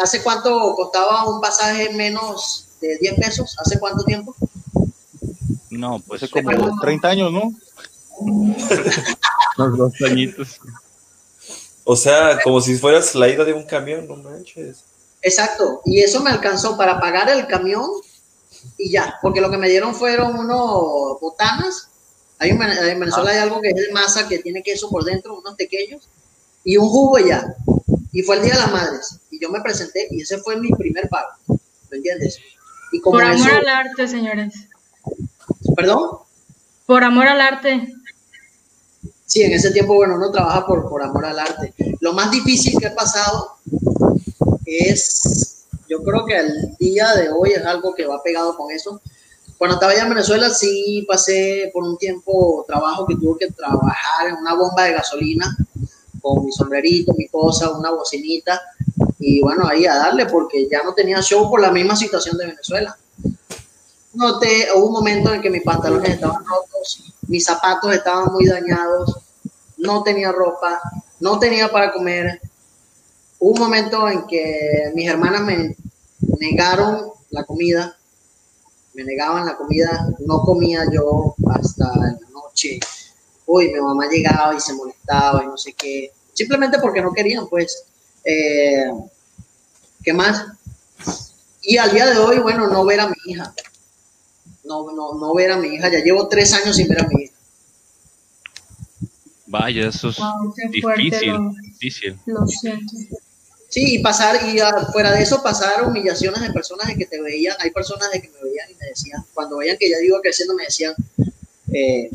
[0.00, 3.56] ¿Hace cuánto costaba un pasaje menos de 10 pesos?
[3.58, 4.34] ¿Hace cuánto tiempo?
[5.70, 7.52] No, pues hace como 30 años, ¿no?
[9.58, 10.60] Los dos añitos.
[11.82, 14.84] O sea, como si fueras la ida de un camión, no manches.
[15.20, 17.84] Exacto, y eso me alcanzó para pagar el camión
[18.78, 21.88] y ya, porque lo que me dieron fueron unos botanas.
[22.38, 25.54] Hay en Venezuela hay algo que es de masa que tiene queso por dentro, unos
[25.54, 26.08] pequeños,
[26.64, 27.54] y un jugo ya.
[28.12, 29.18] Y fue el Día de las Madres.
[29.30, 31.30] Y yo me presenté y ese fue mi primer pago.
[31.90, 32.38] ¿Me entiendes?
[32.92, 34.54] Y como Por amor al arte, señores.
[35.76, 36.18] ¿Perdón?
[36.86, 37.94] Por amor al arte.
[39.26, 41.74] Sí, en ese tiempo, bueno, uno trabaja por, por amor al arte.
[42.00, 43.56] Lo más difícil que he pasado
[44.64, 45.53] es,
[45.94, 49.00] yo creo que el día de hoy es algo que va pegado con eso.
[49.56, 54.28] Cuando estaba allá en Venezuela, sí pasé por un tiempo trabajo que tuve que trabajar
[54.28, 55.56] en una bomba de gasolina
[56.20, 58.60] con mi sombrerito, mi cosa, una bocinita,
[59.20, 62.46] y bueno, ahí a darle, porque ya no tenía show por la misma situación de
[62.46, 62.96] Venezuela.
[64.14, 69.16] Noté, hubo un momento en que mis pantalones estaban rotos, mis zapatos estaban muy dañados,
[69.76, 70.80] no tenía ropa,
[71.20, 72.40] no tenía para comer.
[73.44, 75.76] Hubo un momento en que mis hermanas me
[76.40, 77.94] negaron la comida,
[78.94, 82.80] me negaban la comida, no comía yo hasta la noche
[83.44, 87.46] uy, mi mamá llegaba y se molestaba y no sé qué, simplemente porque no querían,
[87.46, 87.84] pues,
[88.24, 88.90] eh,
[90.02, 90.46] ¿qué más?
[91.60, 93.54] Y al día de hoy, bueno, no ver a mi hija,
[94.64, 95.90] no, no, no ver a mi hija.
[95.90, 97.34] Ya llevo tres años sin ver a mi hija.
[99.46, 102.18] Vaya, eso es Wow, qué fuerte, difícil, lo- difícil.
[102.24, 102.92] Lo siento.
[103.74, 104.60] Sí, y pasar, y
[104.92, 107.56] fuera de eso, pasar humillaciones de personas de que te veían.
[107.58, 110.54] Hay personas de que me veían y me decían, cuando veían que ya iba creciendo,
[110.54, 110.94] me decían,
[111.72, 112.08] eh,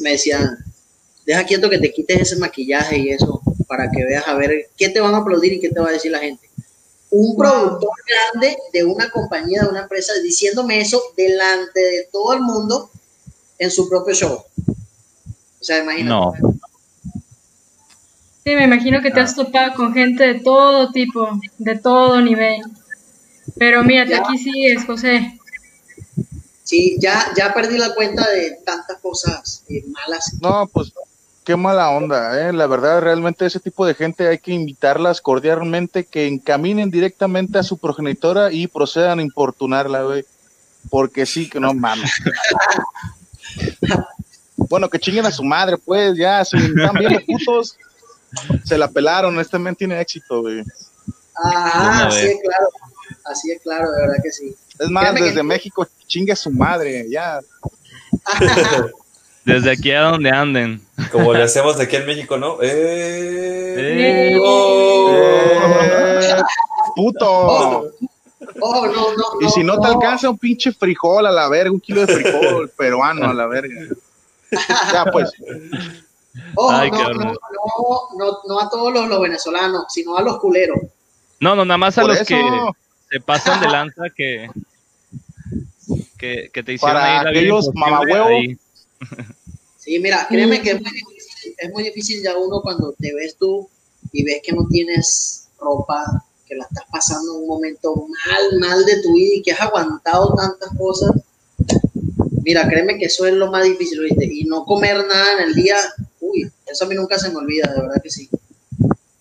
[0.00, 0.56] me decían,
[1.26, 4.88] deja quieto que te quites ese maquillaje y eso, para que veas a ver qué
[4.88, 6.48] te van a aplaudir y qué te va a decir la gente.
[7.10, 12.40] Un productor grande de una compañía, de una empresa, diciéndome eso delante de todo el
[12.42, 12.88] mundo
[13.58, 14.44] en su propio show.
[15.60, 16.40] O sea, imagínate.
[16.40, 16.57] No.
[18.48, 22.62] Sí, me imagino que te has topado con gente de todo tipo, de todo nivel.
[23.58, 24.20] Pero mírate, Ya.
[24.20, 25.38] aquí sigues, José.
[26.64, 30.32] Sí, ya, ya perdí la cuenta de tantas cosas eh, malas.
[30.40, 30.94] No, pues
[31.44, 32.54] qué mala onda, ¿eh?
[32.54, 37.62] La verdad, realmente ese tipo de gente hay que invitarlas cordialmente que encaminen directamente a
[37.62, 40.24] su progenitora y procedan a importunarla, güey.
[40.88, 42.12] Porque sí, que no mames.
[44.56, 47.76] bueno, que chinguen a su madre, pues, ya, si están bien putos,
[48.64, 50.62] se la pelaron, este men tiene éxito, güey.
[51.42, 52.68] Ah, así es claro.
[53.24, 54.54] Así es claro, de verdad que sí.
[54.78, 57.40] Es más, Créeme que- desde México, chingue a su madre, ya.
[59.44, 60.82] Desde aquí a donde anden.
[61.10, 62.58] Como le hacemos de aquí en México, ¿no?
[62.60, 63.74] Eh...
[64.34, 64.38] Eh.
[64.38, 65.10] Oh.
[65.82, 66.36] Eh,
[66.94, 67.90] puto.
[68.60, 69.46] Oh, no, no, no.
[69.46, 69.94] Y si no te no.
[69.94, 73.74] alcanza un pinche frijol a la verga, un kilo de frijol peruano a la verga.
[74.92, 75.30] Ya, pues,
[76.56, 77.32] Oh, Ay, no, no, no,
[78.16, 80.78] no, no a todos los, los venezolanos, sino a los culeros.
[81.40, 82.44] No, no, nada más a por los eso, que
[83.10, 84.50] se pasan de lanza que,
[86.16, 88.28] que, que te hicieron Para vida aquellos mamahuevos.
[88.28, 88.58] ahí.
[89.78, 93.36] Sí, mira, créeme que es muy, difícil, es muy difícil ya uno cuando te ves
[93.36, 93.68] tú
[94.12, 96.04] y ves que no tienes ropa,
[96.46, 99.60] que la estás pasando en un momento mal, mal de tu vida y que has
[99.60, 101.12] aguantado tantas cosas.
[102.42, 104.24] Mira, créeme que eso es lo más difícil, ¿viste?
[104.24, 105.76] Y no comer nada en el día,
[106.70, 108.28] eso a mí nunca se me olvida, de verdad que sí.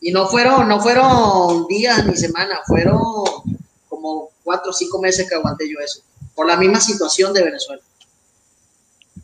[0.02, 3.00] Y no fueron, no fueron días ni semanas, fueron
[3.90, 6.02] como cuatro o cinco meses que aguanté yo eso,
[6.36, 7.82] por la misma situación de Venezuela.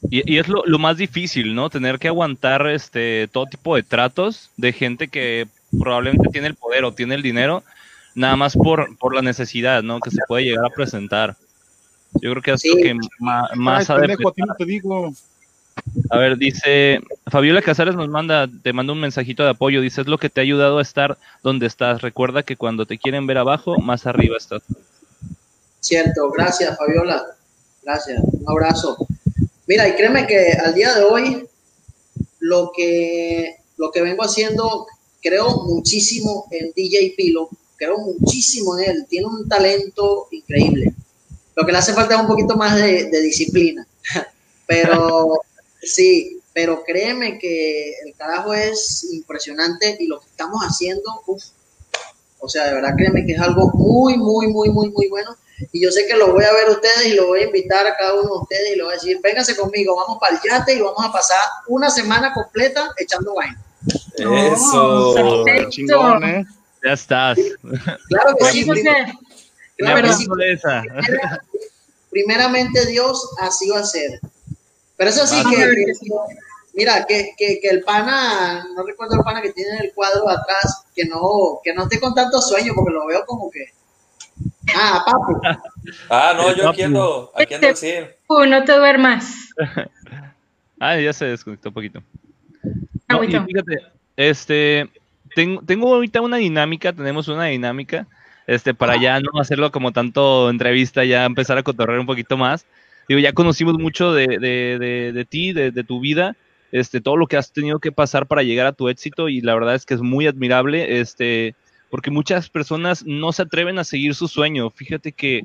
[0.09, 1.69] Y, y es lo, lo más difícil, ¿no?
[1.69, 5.47] Tener que aguantar este todo tipo de tratos de gente que
[5.79, 7.63] probablemente tiene el poder o tiene el dinero,
[8.15, 9.99] nada más por, por la necesidad, ¿no?
[9.99, 11.35] Que se puede llegar a presentar.
[12.21, 12.97] Yo creo que es lo que ay,
[13.55, 15.13] más ha de pendejo, a ti no te digo.
[16.09, 20.07] A ver, dice Fabiola Casares nos manda, te manda un mensajito de apoyo, dice es
[20.07, 22.01] lo que te ha ayudado a estar donde estás.
[22.01, 24.63] Recuerda que cuando te quieren ver abajo, más arriba estás.
[25.79, 27.25] Cierto, gracias Fabiola,
[27.83, 28.97] gracias, un abrazo.
[29.67, 31.47] Mira, y créeme que al día de hoy
[32.39, 34.87] lo que, lo que vengo haciendo,
[35.21, 40.93] creo muchísimo en DJ Pilo, creo muchísimo en él, tiene un talento increíble.
[41.55, 43.87] Lo que le hace falta es un poquito más de, de disciplina,
[44.67, 45.41] pero
[45.85, 51.43] sí, pero créeme que el carajo es impresionante y lo que estamos haciendo, uf,
[52.39, 55.35] o sea, de verdad créeme que es algo muy, muy, muy, muy, muy bueno.
[55.71, 57.87] Y yo sé que lo voy a ver a ustedes y lo voy a invitar
[57.87, 60.41] a cada uno de ustedes y le voy a decir, vénganse conmigo, vamos para el
[60.43, 63.63] yate y vamos a pasar una semana completa echando vaina.
[64.17, 65.45] Eso.
[65.69, 66.45] Chingón, ¿eh?
[66.83, 67.39] Ya estás.
[68.09, 68.65] Claro que sí,
[69.77, 70.27] claro que sí.
[72.09, 74.19] primeramente Dios así va a ser.
[74.97, 75.85] Pero eso sí, Ah, que,
[76.73, 80.85] mira, que, que, que el pana, no recuerdo el pana que tiene el cuadro atrás,
[80.95, 83.65] que no, que no esté con tanto sueño, porque lo veo como que,
[84.75, 85.39] ah, papu,
[86.09, 88.11] Ah, no, yo aquí ando, aquí ando al 100.
[88.27, 89.33] Uh, no te duermas.
[90.79, 92.03] Ah, ya se desconectó un poquito.
[92.61, 93.45] No, y Agüito.
[93.45, 93.77] fíjate,
[94.17, 94.89] este,
[95.33, 98.05] tengo, tengo ahorita una dinámica, tenemos una dinámica,
[98.47, 102.65] este, para ya no hacerlo como tanto entrevista, ya empezar a cotorrear un poquito más.
[103.07, 106.35] Digo, ya conocimos mucho de, de, de, de ti, de, de tu vida,
[106.71, 109.53] este, todo lo que has tenido que pasar para llegar a tu éxito y la
[109.53, 111.55] verdad es que es muy admirable, este,
[111.89, 114.69] porque muchas personas no se atreven a seguir su sueño.
[114.71, 115.43] Fíjate que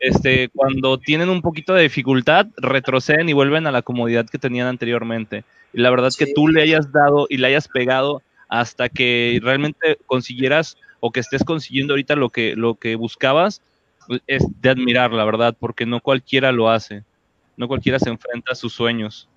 [0.00, 4.68] este, cuando tienen un poquito de dificultad, retroceden y vuelven a la comodidad que tenían
[4.68, 5.44] anteriormente.
[5.72, 6.34] Y la verdad que Sí.
[6.34, 11.42] tú le hayas dado y le hayas pegado hasta que realmente consiguieras o que estés
[11.44, 13.60] consiguiendo ahorita lo que, lo que buscabas,
[14.26, 17.04] es de admirar, la verdad, porque no cualquiera lo hace.
[17.56, 19.28] No cualquiera se enfrenta a sus sueños.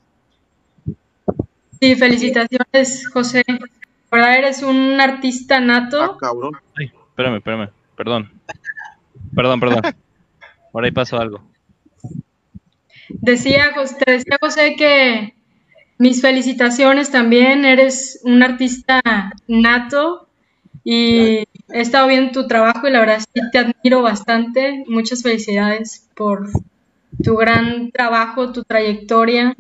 [1.80, 3.44] Sí, felicitaciones, José.
[4.10, 6.18] Por verdad eres un artista Ah, nato.
[6.18, 6.52] cabrón.
[6.78, 8.32] Ay, espérame, espérame, perdón.
[9.36, 9.82] Perdón, perdón.
[10.72, 11.42] Por ahí pasó algo.
[13.10, 15.34] Decía, José, te decía José que
[15.98, 17.66] mis felicitaciones también.
[17.66, 19.02] Eres un artista
[19.48, 20.28] nato
[20.84, 21.44] y
[21.74, 24.84] he estado viendo tu trabajo y la verdad sí te admiro bastante.
[24.88, 26.50] Muchas felicidades por,
[27.24, 29.56] tu gran trabajo, tu trayectoria.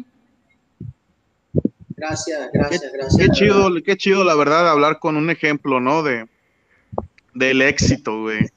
[1.95, 3.27] Gracias, gracias, qué, gracias.
[3.27, 6.01] Qué chido, qué chido, la verdad, hablar con un ejemplo, ¿no?
[6.03, 6.27] De
[7.33, 8.49] del éxito, güey.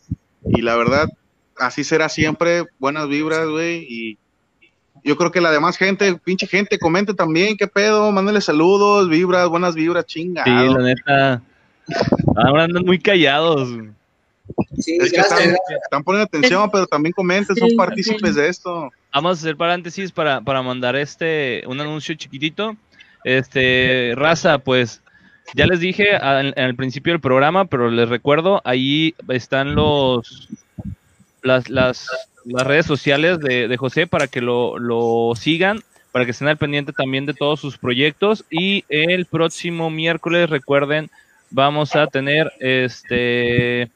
[0.47, 1.09] Y la verdad,
[1.59, 2.65] así será siempre.
[2.79, 3.87] Buenas vibras, güey.
[3.89, 4.19] Y
[5.05, 9.49] yo creo que la demás gente, pinche gente, comente también, qué pedo, mándale saludos, vibras,
[9.49, 10.45] buenas vibras, chinga.
[10.45, 11.43] Sí, la neta.
[12.37, 13.69] Ahora andan muy callados.
[14.79, 18.41] Sí, Es que están, poniendo atención, pero también comenten, son Sí, partícipes sí.
[18.41, 18.91] de esto.
[19.13, 22.77] Vamos a hacer paréntesis para, para mandar este un anuncio chiquitito.
[23.25, 25.01] Este, raza, pues
[25.55, 30.49] ya les dije al, al principio del programa, pero les recuerdo, ahí están los
[31.43, 32.09] las, las,
[32.45, 35.81] las redes sociales de, de José para que lo, lo sigan,
[36.13, 38.45] para que estén al pendiente también de todos sus proyectos.
[38.51, 41.11] Y el próximo miércoles, recuerden,
[41.55, 43.89] vamos a tener este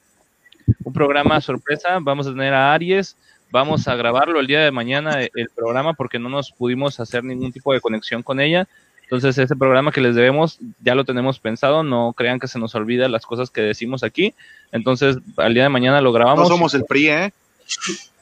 [0.85, 1.99] un programa sorpresa.
[2.01, 3.17] Vamos a tener a Aries.
[3.51, 7.25] Vamos a grabarlo el día de mañana, eh, el programa, porque no nos pudimos hacer
[7.25, 8.69] ningún tipo de conexión con ella.
[9.05, 11.83] Entonces, ese programa que les debemos ya lo tenemos pensado.
[11.83, 14.35] No crean que se nos olvida las cosas que decimos aquí.
[14.71, 16.49] Entonces, al día de mañana lo No grabamos.
[16.49, 17.33] somos el PRI, ¿eh?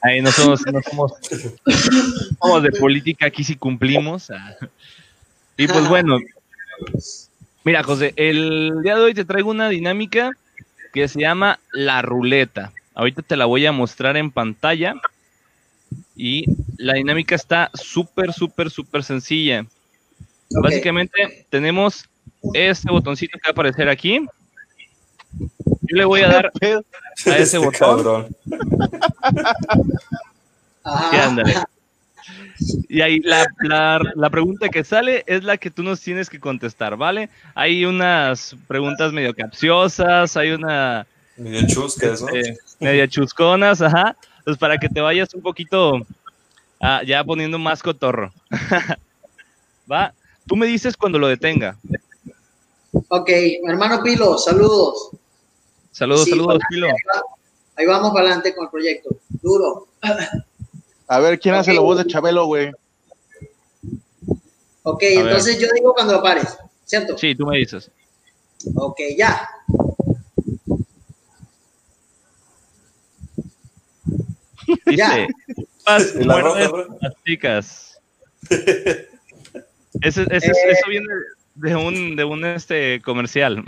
[0.00, 1.12] Ahí no somos, no somos,
[2.40, 4.30] somos de política, aquí sí cumplimos.
[4.30, 4.54] Ah.
[5.56, 6.18] Y pues bueno,
[7.66, 10.30] mira, José, el día de hoy te traigo una dinámica
[10.92, 12.72] que se llama la ruleta.
[12.94, 14.94] Ahorita te la voy a mostrar en pantalla.
[16.14, 16.44] Y
[16.78, 19.66] la dinámica está súper, súper, súper sencilla.
[20.50, 22.08] Básicamente tenemos
[22.54, 24.24] este botoncito que va a aparecer aquí.
[25.34, 26.50] Yo le voy a dar a
[27.16, 27.72] ese Este botón.
[27.78, 28.36] cabrón.
[31.10, 31.54] Sí, ándale.
[32.88, 36.40] Y ahí la, la, la pregunta que sale es la que tú nos tienes que
[36.40, 37.28] contestar, ¿vale?
[37.54, 42.28] Hay unas preguntas medio capciosas, hay una Medio chuscas, ¿no?
[42.30, 44.16] eh, medio chusconas, ajá.
[44.44, 46.00] Pues para que te vayas un poquito
[46.80, 48.32] ah, ya poniendo más cotorro.
[49.90, 50.12] Va,
[50.46, 51.76] tú me dices cuando lo detenga.
[53.08, 53.28] Ok,
[53.68, 55.10] hermano Pilo, saludos.
[55.92, 56.86] Saludos, Sí, saludos, Pilo.
[56.88, 57.22] Ahí, va-
[57.76, 59.10] ahí vamos para adelante con el proyecto.
[59.42, 59.86] Duro.
[61.08, 62.72] A ver, ¿quién hace la voz de Chabelo, güey?
[64.82, 67.16] Ok, entonces yo digo cuando pares, ¿cierto?
[67.18, 67.90] Sí, tú me dices.
[68.74, 69.48] Ok, ya.
[74.96, 75.10] Ya.
[75.14, 75.28] Dice,
[75.84, 76.98] "Paz, Y la muerde, roja, ¿no?
[77.00, 77.98] masticas".
[80.02, 80.70] Ese, ese- Eh.
[80.72, 81.06] eso viene
[81.54, 83.64] de un, de un este comercial.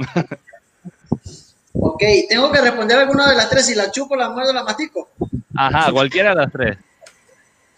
[1.73, 3.65] Ok, tengo que responder alguna de las tres.
[3.65, 5.09] Si la chupo, la muerdo, la mastico.
[5.57, 6.77] Ajá, cualquiera de las tres.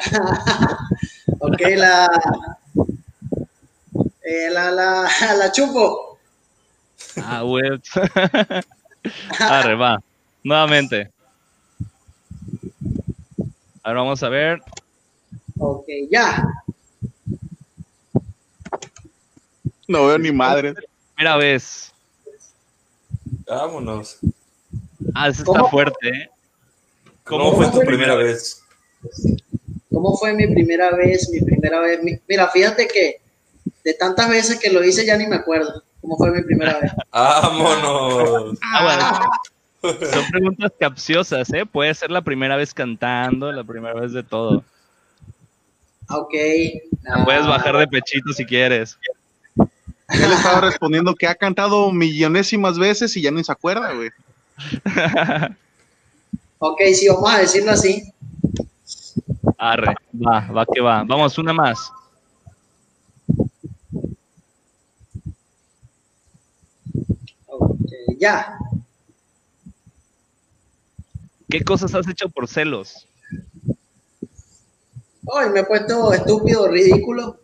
[1.42, 2.08] Ok, la.
[4.22, 6.18] eh, la, la, la chupo.
[7.16, 7.80] Ah, güey.
[9.40, 10.02] Arre, va.
[10.44, 11.10] Nuevamente.
[13.82, 14.60] Ahora vamos a ver.
[15.58, 16.46] Ok, ya.
[19.88, 20.74] No veo ni madre.
[21.14, 21.92] Primera vez.
[23.46, 24.18] Vámonos.
[25.14, 25.70] Ah, eso está ¿Cómo?
[25.70, 26.30] fuerte, ¿eh?
[27.24, 28.62] ¿Cómo, fue tu primera vez?
[29.90, 31.28] ¿Cómo fue mi primera vez?
[31.30, 32.02] Mi primera vez.
[32.02, 33.20] Mi- mira, fíjate que
[33.84, 35.82] de tantas veces que lo hice ya ni me acuerdo.
[36.00, 36.92] ¿Cómo fue mi primera vez?
[37.12, 38.58] Vámonos.
[38.62, 38.84] Ah,
[39.82, 40.00] bueno.
[40.12, 41.64] Son preguntas capciosas, ¿eh?
[41.64, 44.62] Puede ser la primera vez cantando, la primera vez de todo.
[46.10, 46.34] Ok.
[47.02, 48.98] La puedes ah, bajar de pechito si quieres.
[49.56, 54.10] Él estaba respondiendo que ha cantado millonésimas veces y ya ni se acuerda, güey.
[56.58, 58.12] Ok, sí, vamos a decirlo así.
[59.68, 59.92] Arre,
[60.26, 60.96] va, va que va.
[61.04, 61.92] Vamos, una más.
[67.46, 67.68] Ok,
[68.18, 68.58] ya.
[71.48, 73.06] ¿Qué cosas has hecho por celos?
[75.26, 77.38] Hoy me he puesto estúpido, ridículo,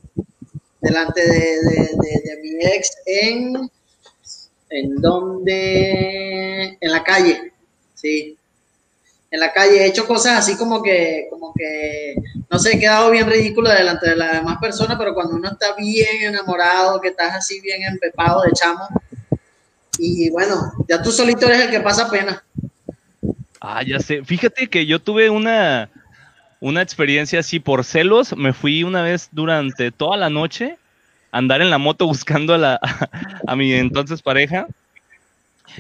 [0.81, 3.71] delante de, de- de- de mi ex en,
[4.71, 7.53] en donde, en la calle,
[7.95, 8.36] sí,
[9.31, 9.83] en la calle.
[9.83, 12.14] He hecho cosas así como que, como que,
[12.51, 15.74] no sé, he quedado bien ridículo delante de las demás personas, pero cuando uno está
[15.74, 18.89] bien enamorado, que estás así bien empepado de chamo,
[19.99, 22.43] y bueno, ya tú solito eres el que pasa pena.
[23.61, 24.24] Ah, ya sé.
[24.24, 25.91] Fíjate que yo tuve una,
[26.61, 28.37] una experiencia así por celos.
[28.37, 30.77] Me fui una vez durante toda la noche
[31.33, 32.81] a andar en la moto buscando a, la,
[33.47, 34.66] a mi entonces pareja.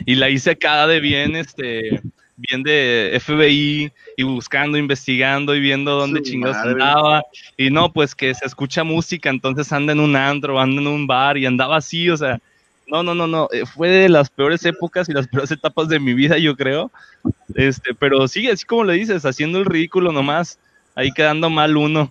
[0.04, 2.02] Y la hice acá de bien, este,
[2.36, 6.72] bien de FBI y buscando, investigando y viendo dónde Su chingados madre.
[6.72, 7.22] andaba.
[7.56, 11.06] Y no, pues que se escucha música, entonces anda en un andro, anda en un
[11.06, 12.40] bar y andaba así, o sea,
[12.86, 15.98] no, no, no, no, eh, fue de las peores épocas y las peores etapas de
[15.98, 16.90] mi vida, yo creo.
[17.54, 20.58] Este, pero sí, así como le dices, haciendo el ridículo nomás,
[20.96, 22.10] Ahí quedando mal uno.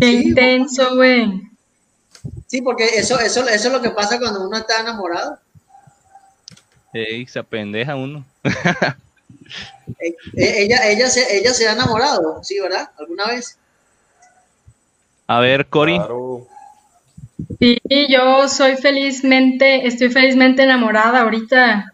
[0.00, 1.42] Qué intenso, güey.
[2.46, 5.40] Sí, porque eso, eso, eso es lo que pasa cuando uno está enamorado.
[6.94, 8.24] Ey, se apendeja uno.
[9.98, 12.90] Eh, ella, ella, se, ella se ha enamorado, ¿sí, verdad?
[12.98, 13.58] ¿Alguna vez?
[15.26, 15.96] A ver, Cori.
[15.96, 16.46] Claro.
[17.58, 17.78] Sí,
[18.08, 21.92] yo soy felizmente, estoy felizmente enamorada ahorita.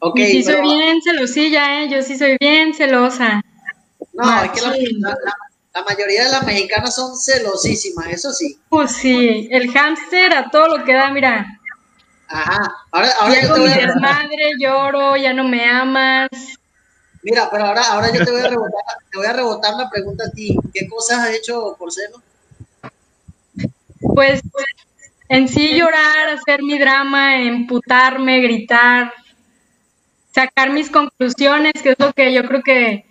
[0.00, 1.88] Ok, y sí pero- soy bien celosilla, ¿eh?
[1.90, 3.42] Yo sí soy bien celosa.
[4.12, 8.58] No, es que la mayoría de las mexicanas son celosísimas, eso sí.
[8.68, 11.46] Pues sí, el hámster a todo lo que da, mira.
[12.32, 12.76] Ajá.
[12.90, 16.28] Ahora, ahora Ya yo te voy a desmadre lloro, ya no me amas.
[17.22, 20.24] Mira, pero ahora, ahora yo te voy a rebotar, te voy a rebotar la pregunta
[20.26, 20.56] a ti.
[20.72, 22.22] ¿Qué cosas has hecho por celo?
[24.14, 24.40] Pues
[25.28, 29.12] en sí llorar, hacer mi drama, emputarme, gritar,
[30.34, 33.06] sacar mis conclusiones, que es lo que yo creo que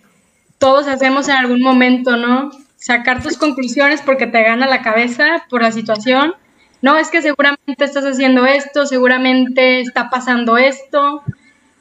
[0.58, 2.50] todos hacemos en algún momento, ¿no?
[2.76, 6.34] Sacar tus conclusiones porque te gana la cabeza por la situación.
[6.82, 11.22] No, es que seguramente estás haciendo esto, seguramente está pasando esto,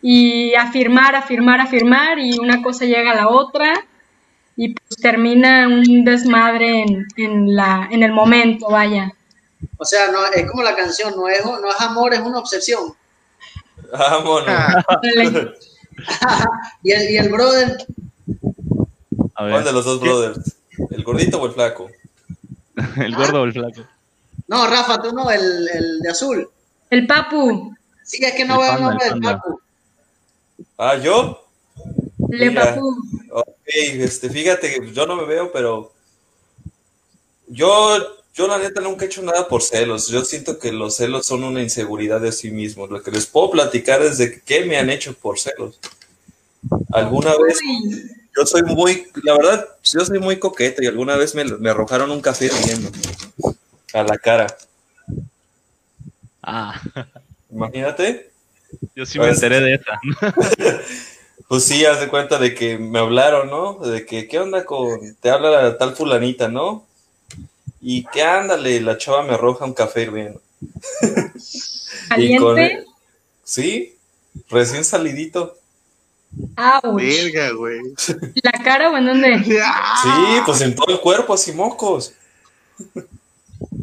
[0.02, 3.74] y afirmar, afirmar, afirmar, y una cosa llega a la otra,
[4.56, 9.12] y pues termina un desmadre en, en la, en el momento, vaya.
[9.78, 12.94] O sea, no, es como la canción, no es, no es amor, es una obsesión.
[13.92, 14.46] Vámonos.
[14.46, 15.54] Dale.
[16.84, 17.78] y, el, y el brother,
[19.36, 20.58] A ¿Cuál de los dos brothers?
[20.92, 21.90] ¿El gordito o el flaco?
[22.98, 23.82] el gordo o el flaco.
[24.52, 26.50] No, Rafa, tú no, el, el de azul.
[26.90, 27.74] El papu,
[28.04, 29.22] Sí, es que no El veo el nombre el del.
[29.22, 29.62] Papu.
[30.78, 31.48] Ah, ¿yo?
[32.28, 32.76] le Mira.
[32.76, 32.96] papu.
[33.32, 35.94] Ok, este, fíjate que yo no me veo, pero
[37.48, 37.98] yo,
[38.34, 40.10] yo la neta nunca he hecho nada por celos.
[40.10, 42.90] Yo siento que los celos son una inseguridad de sí mismos.
[42.90, 45.80] Lo que les puedo platicar es de qué me han hecho por celos.
[46.92, 47.58] Alguna vez,
[48.36, 52.12] yo soy muy, la verdad, yo soy muy coqueto y alguna vez me, me arrojaron
[52.12, 52.92] un café hirviendo
[53.94, 54.48] a la cara.
[56.44, 56.82] Ah,
[57.50, 58.32] Imagínate.
[58.96, 60.00] yo sí me enteré de esa.
[61.48, 63.74] Pues sí, haz de cuenta de que me hablaron, ¿no?
[63.80, 65.18] De que, ¿qué onda con...?
[65.20, 66.86] Te habla la tal fulanita, ¿no?
[67.82, 70.42] Y que ándale, la chava me arroja un café hirviendo.
[72.18, 72.86] Y con- caliente.
[73.44, 73.98] Sí,
[74.50, 75.58] recién salidito.
[76.96, 77.82] Verga, güey.
[78.44, 79.44] ¿La cara o en dónde?
[79.44, 79.60] Sí,
[80.46, 82.14] pues en todo el cuerpo, así mocos.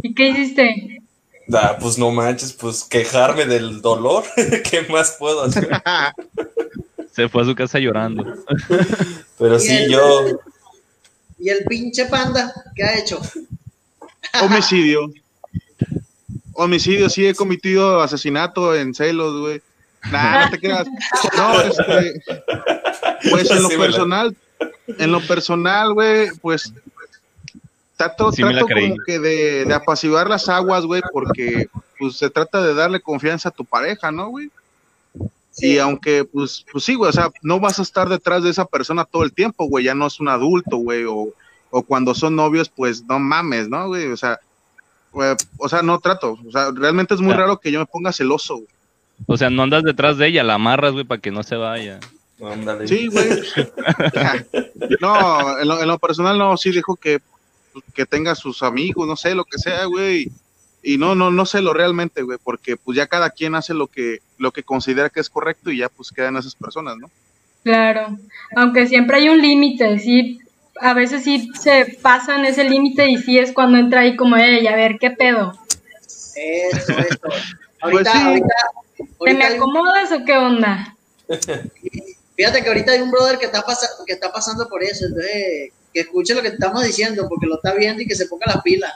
[0.09, 1.03] ¿Y qué hiciste?
[1.53, 4.25] Ah, pues no manches, pues quejarme del dolor.
[4.71, 5.69] ¿Qué más puedo hacer?
[7.13, 8.25] Se fue a su casa llorando.
[9.39, 10.27] Pero sí, el- yo...
[11.39, 13.21] Y el pinche panda, ¿qué ha hecho?
[14.43, 15.13] Homicidio.
[16.55, 19.63] Homicidio, sí he cometido asesinato en celos, güey.
[20.11, 20.87] Nah, no te creas.
[21.37, 22.23] No, este.
[23.31, 24.37] Pues en lo personal,
[24.87, 26.73] en lo personal, güey, pues
[27.99, 31.69] trato, Sí trato como que de, de apaciguar las aguas, güey, porque
[31.99, 34.51] pues se trata de darle confianza a tu pareja, ¿no, güey?
[35.51, 35.73] Sí.
[35.73, 38.65] Y aunque, pues, pues sí, güey, o sea, no vas a estar detrás de esa
[38.65, 41.29] persona todo el tiempo, güey, ya no es un adulto, güey, o,
[41.71, 44.07] o cuando son novios, pues no mames, ¿no, güey?
[44.07, 44.39] O sea,
[45.13, 48.13] güey, o sea, no trato, o sea, realmente es muy raro que yo me ponga
[48.13, 48.69] celoso, güey.
[49.27, 51.99] O sea, no andas detrás de ella, la amarras, güey, para que no se vaya.
[52.41, 52.87] Ándale.
[52.87, 53.29] Sí, güey.
[55.01, 57.19] no, en lo, en lo personal no, sí dejo que,
[57.95, 60.31] que tenga sus amigos, no sé, lo que sea, güey.
[60.83, 63.89] Y no, no, no sé lo realmente, güey, porque pues ya cada quien hace lo
[63.89, 67.11] que, lo que considera que es correcto y ya pues quedan esas personas, ¿no?
[67.65, 68.17] Claro.
[68.57, 70.41] Aunque siempre hay un límite, sí.
[70.81, 74.67] A veces sí se pasan ese límite y sí es cuando entra ahí como, ey,
[74.69, 75.53] a ver, ¿qué pedo?
[76.37, 77.29] Esto, esto.
[77.81, 78.19] Pues Ahorita, sí.
[78.19, 78.55] ahorita,
[79.25, 80.97] ¿Te me hay acomodas o qué onda?
[82.37, 83.65] fíjate que ahorita hay un brother que está,
[84.05, 87.75] que está pasando por eso, entonces que escuche lo que estamos diciendo, porque lo está
[87.75, 88.93] viendo y que se ponga las pilas.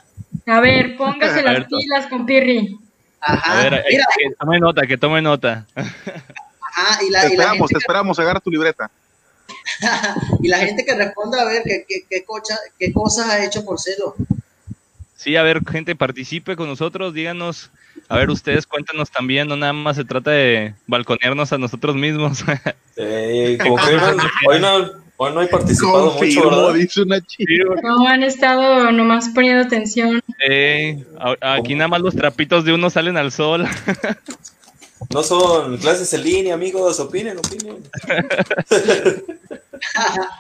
[0.47, 2.79] A ver, póngase A las ver, pilas con Pirri.
[3.21, 5.67] Ajá, A ver, eh, mira, que tome nota, que tome nota.
[5.75, 8.91] ajá, y la, Te y la esperamos, gente te esperamos, agarra tu libreta.
[10.43, 13.65] y la gente que responda a ver qué, qué, qué, cocha- qué cosas ha hecho
[13.65, 14.15] por celo.
[15.17, 17.71] Sí, a ver, gente, participe con nosotros, díganos,
[18.09, 22.45] a ver, ustedes cuéntanos también, no nada más se trata de balconearnos a nosotros mismos.
[22.97, 23.97] Eh, como que
[24.47, 26.75] hoy no, hoy no, he participado mucho, ¿verdad?
[26.75, 27.53] dice una chica.
[27.83, 30.23] No han estado nomás poniendo atención.
[30.49, 31.05] Eh,
[31.41, 33.67] aquí nada más los trapitos de uno salen al sol.
[35.13, 37.01] No son clases en línea, amigos.
[37.01, 37.83] Opinen, opinen.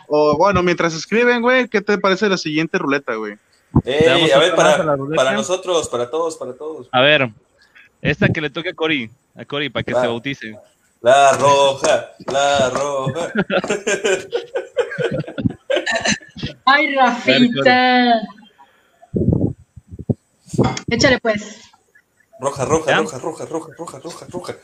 [0.06, 3.34] O bueno, mientras escriben, güey, ¿qué te parece la siguiente ruleta, güey?
[3.84, 4.56] Eh, a ver, a
[5.16, 6.88] para, nosotros, para todos, para todos.
[6.92, 7.30] A ver,
[8.00, 10.02] esta que le toque a Cori, a Cori, para que Va.
[10.02, 10.54] se bautice.
[11.02, 13.32] La roja, la roja.
[16.64, 18.20] Ay, Rafita.
[20.88, 21.60] Échale pues.
[22.40, 22.98] Roja, roja, ¿Ya?
[22.98, 24.54] roja, roja, roja, roja, roja, roja.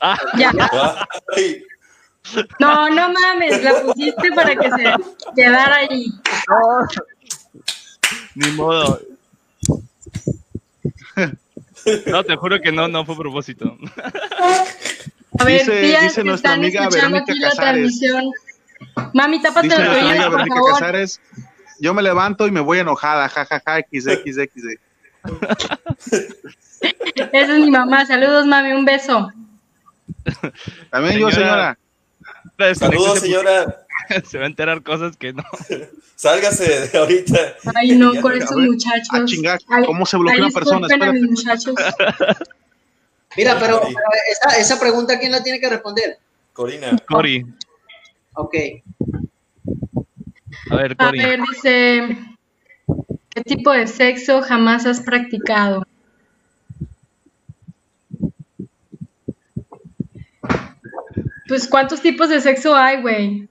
[0.00, 0.52] Ah, Ya.
[1.36, 1.62] Ay,
[2.60, 4.84] No, no mames, la pusiste para que se
[5.34, 6.06] quedara ahí.
[8.34, 9.00] ni modo.
[12.06, 13.74] No, te juro que no, no fue a propósito.
[15.38, 17.98] A ver, Dice- tías dice nuestra están amiga Verónica aquí la Casares.
[17.98, 18.30] transmisión.
[19.14, 20.72] Mami, tápate Dice nuestra amiga Verónica favor.
[20.72, 21.20] Casares,
[21.80, 24.78] yo me levanto y me voy enojada, jajaja, xxx.
[27.32, 28.06] Esa es mi mamá.
[28.06, 28.72] Saludos, mami.
[28.72, 29.30] Un beso.
[30.90, 31.76] También yo, Señora.
[32.56, 32.74] señora.
[32.74, 33.84] saludos, señora.
[34.24, 35.44] Se va a enterar cosas que no.
[36.16, 37.38] Sálgase de ahorita.
[37.74, 39.08] Ay, no, con a estos muchachos.
[39.12, 40.86] Ah, chinga, Ay, ¿cómo se bloquea una persona?
[40.88, 41.20] disculpen a Espérate.
[41.20, 41.74] mis muchachos.
[43.36, 43.80] Mira, pero,
[44.30, 46.18] esa, esa pregunta, ¿quién la tiene que responder?
[46.52, 46.96] Corina.
[47.08, 47.44] Cori.
[48.34, 48.54] Ok.
[50.70, 51.18] A ver, A Cori.
[51.18, 52.18] ver, dice,
[53.30, 55.84] ¿qué tipo de sexo jamás has practicado?
[61.46, 63.48] Pues, ¿cuántos tipos de sexo hay, güey?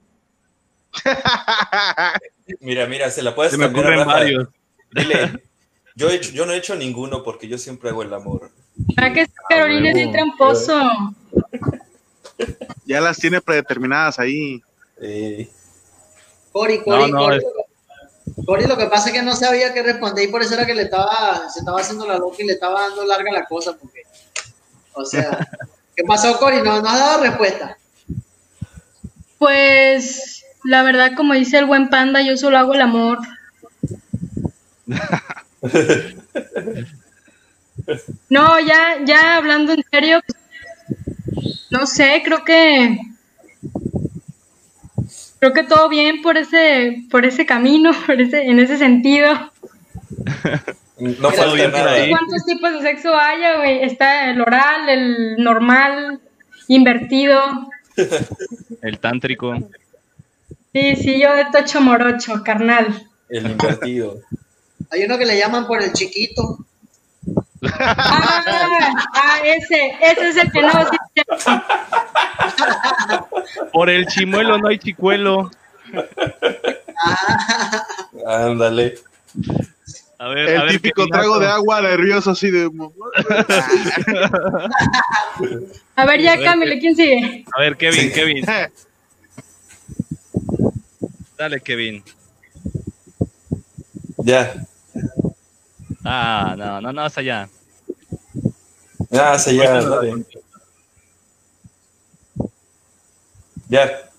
[2.62, 4.20] Mira, mira, se la puedes Se me cambiar a ocurren Rafa.
[4.20, 4.48] varios.
[4.92, 5.44] Dile,
[5.96, 8.52] yo, he hecho- yo no he hecho ninguno porque yo siempre hago el amor.
[8.96, 10.80] ¿Para que Carolina es bien tramposo?
[12.86, 14.62] Ya las tiene predeterminadas ahí.
[15.02, 15.50] Eh,
[16.54, 19.36] Cori, Cori, No, no, Cori, es- lo que- Cori, lo que pasa es que no
[19.36, 22.38] sabía qué responder y por eso era que le estaba, se estaba haciendo la loca
[22.40, 24.04] y le estaba dando larga la cosa porque,
[24.94, 25.46] o sea,
[25.96, 26.58] ¿qué pasó, Cori?
[26.62, 27.78] No, no has dado respuesta.
[29.38, 33.18] Pues, la verdad, como dice el buen panda, yo solo hago el amor.
[38.30, 40.22] No, ya, ya hablando en serio,
[41.70, 43.00] no sé, creo que
[45.40, 49.34] creo que todo bien por ese, por ese camino, por ese, en ese sentido.
[51.00, 51.92] no falta bien nada.
[51.94, 52.10] ahí.
[52.10, 53.84] ¿Cuántos tipos de sexo haya, güey?
[53.84, 56.20] Está el oral, el normal,
[56.68, 57.70] invertido.
[58.82, 59.56] El tántrico.
[60.74, 63.08] Sí, sí, yo de tocho morocho, carnal.
[63.30, 64.22] El invertido.
[64.90, 66.60] Hay uno que le llaman por el chiquito.
[67.80, 70.72] Ah, ah, ese, ese es el que no.
[73.72, 75.52] Por el chimuelo no hay chicuelo.
[78.26, 78.96] Ándale.
[80.20, 82.70] A ver, a El ver, típico trago de agua nervioso así de...
[85.96, 87.46] A ver, ya cámbiale, ¿quién sigue?
[87.56, 88.12] A ver, Kevin, Sí.
[88.14, 88.46] Kevin.
[91.38, 92.04] Dale, Kevin.
[94.18, 94.56] Ya.
[96.04, 97.48] Ah, no, no, no, hasta allá.
[99.10, 99.82] Ya, se ya.
[99.82, 100.26] dale.
[103.70, 104.10] Ya.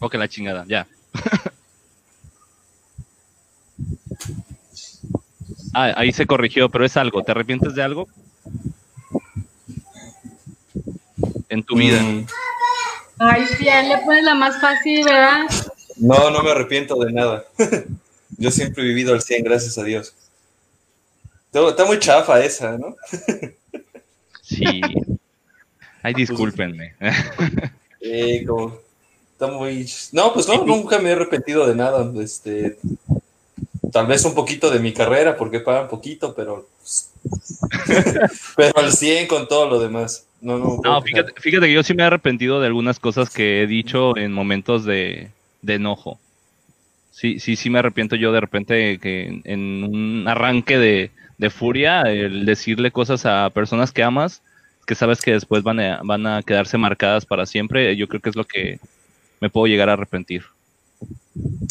[0.00, 0.86] O que la chingada, ya.
[5.74, 7.22] ah, ahí se corrigió, pero es algo.
[7.22, 8.08] ¿Te arrepientes de algo?
[11.48, 12.00] En tu vida.
[12.02, 12.26] Mm,
[13.18, 15.42] Ay, sí, a él le pones la más fácil, ¿verdad?
[15.96, 17.44] No, no me arrepiento de nada.
[18.38, 20.14] Yo siempre he vivido al 100, gracias a Dios.
[21.52, 22.94] Está muy chafa esa, ¿no?
[24.48, 24.80] Sí.
[26.02, 26.94] Ay, discúlpenme.
[28.00, 28.78] Eh, como-
[29.32, 29.86] está muy...
[30.12, 32.10] No, pues no, nunca me he arrepentido de nada.
[32.22, 32.78] Este,
[33.92, 36.66] tal vez un poquito de mi carrera, porque pagan poquito, pero...
[36.78, 37.12] pues,
[38.56, 40.24] pero al 100 con todo lo demás.
[40.40, 43.62] No, no, No, fíjate, fíjate que yo sí me he arrepentido de algunas cosas que
[43.62, 45.28] he dicho en momentos de,
[45.62, 46.18] de enojo.
[47.10, 51.50] Sí, sí, sí me arrepiento yo de repente que en, en un arranque de, de
[51.50, 54.42] furia, el decirle cosas a personas que amas,
[54.86, 58.30] que sabes que después van a, van a quedarse marcadas para siempre, yo creo que
[58.30, 58.80] es lo que
[59.40, 60.42] me puedo llegar a arrepentir.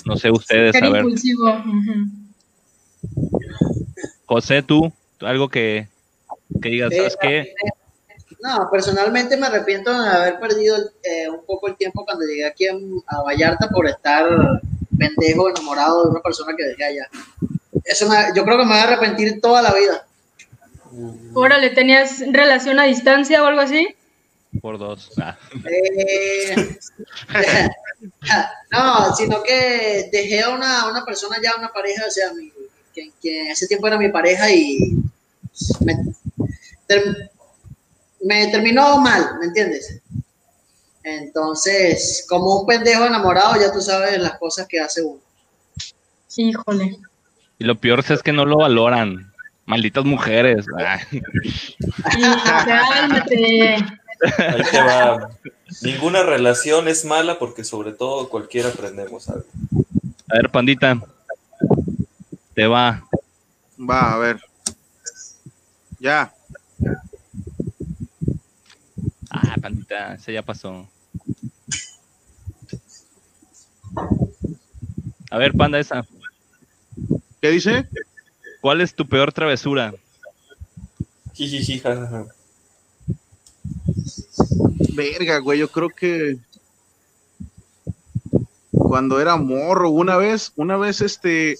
[0.06, 1.04] No sé ustedes, a ver.
[1.04, 1.64] impulsivo.
[4.26, 4.92] José, tú,
[5.22, 5.88] algo que,
[6.62, 7.54] que digas, ¿sabes qué?
[8.42, 12.66] No, personalmente me arrepiento de haber perdido eh, un poco el tiempo cuando llegué aquí
[12.66, 14.62] en- a Vallarta por estar
[14.98, 17.08] pendejo enamorado de una persona que dejé allá.
[17.84, 20.06] Eso me- yo creo que me voy a arrepentir toda la vida.
[21.34, 23.88] Órale, ¿tenías relación a distancia o algo así?
[24.62, 25.12] Por dos.
[25.22, 25.38] Ah.
[25.70, 26.78] Eh,
[28.72, 32.52] no, sino que dejé a una, a una persona ya, una pareja, o sea, mi-
[32.94, 34.96] que, que en ese tiempo era mi pareja y
[35.82, 35.96] me,
[36.88, 37.30] ter-
[38.22, 40.00] me terminó mal, ¿me entiendes?
[41.08, 45.22] Entonces, como un pendejo enamorado, ya tú sabes las cosas que hace uno.
[46.36, 46.98] Híjole.
[47.58, 49.34] Y lo peor es que no lo valoran.
[49.66, 50.66] Malditas mujeres.
[51.10, 52.22] Sí,
[52.66, 53.76] cálmate.
[54.38, 55.30] Ahí te va.
[55.82, 59.46] Ninguna relación es mala porque sobre todo cualquiera aprendemos algo.
[60.30, 61.02] A ver, pandita.
[62.54, 63.08] Te va.
[63.80, 64.42] Va, a ver.
[66.00, 66.34] Ya.
[69.30, 70.88] Ah, pandita, ese ya pasó.
[75.30, 76.06] A ver, panda esa.
[77.42, 77.88] ¿Qué dice?
[78.62, 79.94] ¿Cuál es tu peor travesura?
[81.34, 82.26] Jijiji, jajaja.
[84.96, 86.38] Verga, güey, yo creo que
[88.72, 91.60] cuando era morro, una vez, una vez, este,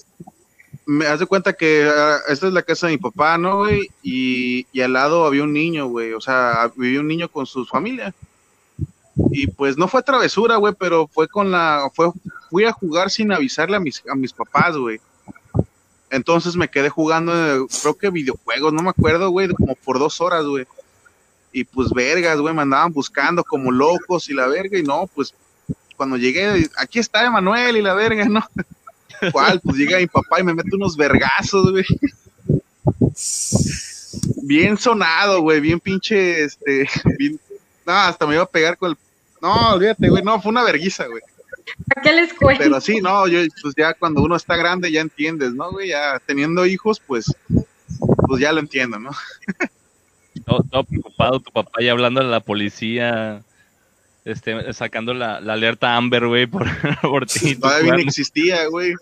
[0.86, 3.90] me haz de cuenta que ah, esta es la casa de mi papá, ¿no, güey?
[4.02, 7.64] Y, y al lado había un niño, güey, o sea, vivía un niño con su
[7.66, 8.14] familia.
[9.30, 12.10] Y pues no fue travesura, güey, pero fue con la, fue,
[12.50, 15.00] fui a jugar sin avisarle a mis, a mis papás, güey.
[16.10, 20.20] Entonces me quedé jugando, eh, creo que videojuegos, no me acuerdo, güey, como por dos
[20.20, 20.66] horas, güey.
[21.52, 25.34] Y pues vergas, güey, me andaban buscando como locos y la verga, y no, pues
[25.96, 28.42] cuando llegué, aquí está Emanuel y la verga, ¿no?
[29.32, 29.60] ¿Cuál?
[29.60, 31.84] Pues llega mi papá y me mete unos vergazos, güey.
[34.42, 36.88] Bien sonado, güey, bien pinche, este,
[37.86, 38.96] no, hasta me iba a pegar con el,
[39.40, 41.22] no, olvídate, güey, no, fue una verguiza, güey.
[41.96, 42.62] ¿A qué les cuento?
[42.62, 45.88] Pero sí, no, yo, pues ya cuando uno está grande ya entiendes, ¿no, güey?
[45.88, 47.34] Ya teniendo hijos, pues,
[48.26, 49.10] pues ya lo entiendo, ¿no?
[50.44, 53.42] Todo, todo preocupado, tu papá ya hablando a la policía,
[54.24, 56.66] este, sacando la, la alerta Amber, güey, por,
[57.02, 57.56] por ti.
[57.56, 58.08] Todavía cuerno.
[58.08, 58.94] existía, güey.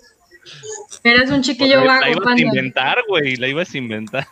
[1.03, 4.27] Eres un chiquillo la vago, ibas a inventar, güey, la ibas a inventar.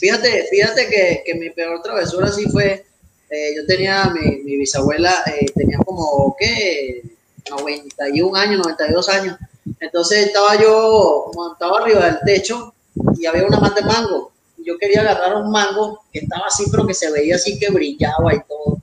[0.00, 2.86] Fíjate, fíjate que, que mi peor travesura sí fue,
[3.30, 7.02] eh, yo tenía, mi, mi bisabuela eh, tenía como, ¿qué?
[7.50, 9.36] 91 años, 92 años.
[9.80, 12.74] Entonces estaba yo montado arriba del techo
[13.18, 14.32] y había una mata de mango.
[14.58, 18.34] Yo quería agarrar un mango que estaba así, pero que se veía así que brillaba
[18.34, 18.78] y todo.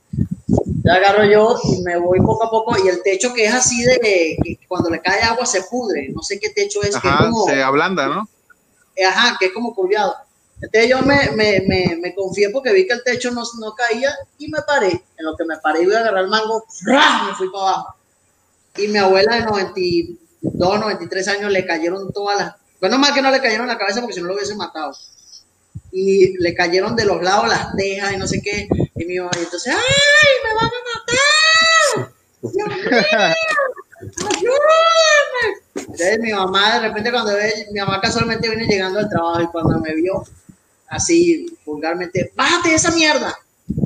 [0.83, 3.83] La agarro yo y me voy poco a poco y el techo que es así
[3.83, 6.09] de que cuando le cae agua se pudre.
[6.13, 8.27] No sé qué techo es, que es Ajá, como, se ablanda, ¿no?
[9.07, 10.13] ajá, que es como curviado.
[10.63, 14.15] Entonces yo me, me, me, me confié porque vi que el techo no, no caía
[14.37, 15.03] y me paré.
[15.17, 17.23] En lo que me paré iba a agarrar el mango, ¡fra!
[17.27, 17.95] me fui para abajo.
[18.77, 22.55] Y mi abuela de 92, 93 años le cayeron todas las...
[22.79, 24.95] Bueno, más que no le cayeron la cabeza porque si no lo hubiese matado.
[25.91, 28.69] Y le cayeron de los lados las tejas y no sé qué.
[28.95, 32.13] Y mi mamá, y entonces, ¡ay, me van a matar!
[32.53, 33.35] ¡Dios mío!
[34.31, 35.63] ¡Ayúdame!
[35.75, 39.47] Entonces mi mamá de repente cuando ve, mi mamá casualmente viene llegando al trabajo y
[39.47, 40.23] cuando me vio
[40.93, 43.35] así vulgarmente, bájate de esa mierda,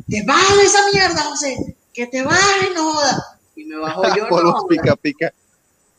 [0.07, 3.21] te bajas de esa mierda, José, que te bajes, no jodas.
[3.55, 5.33] Y me bajo yo, Por no, los pica pica.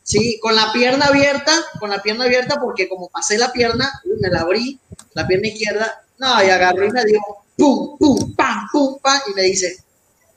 [0.03, 4.29] sí, con la pierna abierta, con la pierna abierta porque como pasé la pierna, me
[4.29, 4.79] la abrí,
[5.13, 7.19] la pierna izquierda, no, y agarró y me dio
[7.57, 9.83] pum, pum, pam, pum, pam, y me dice,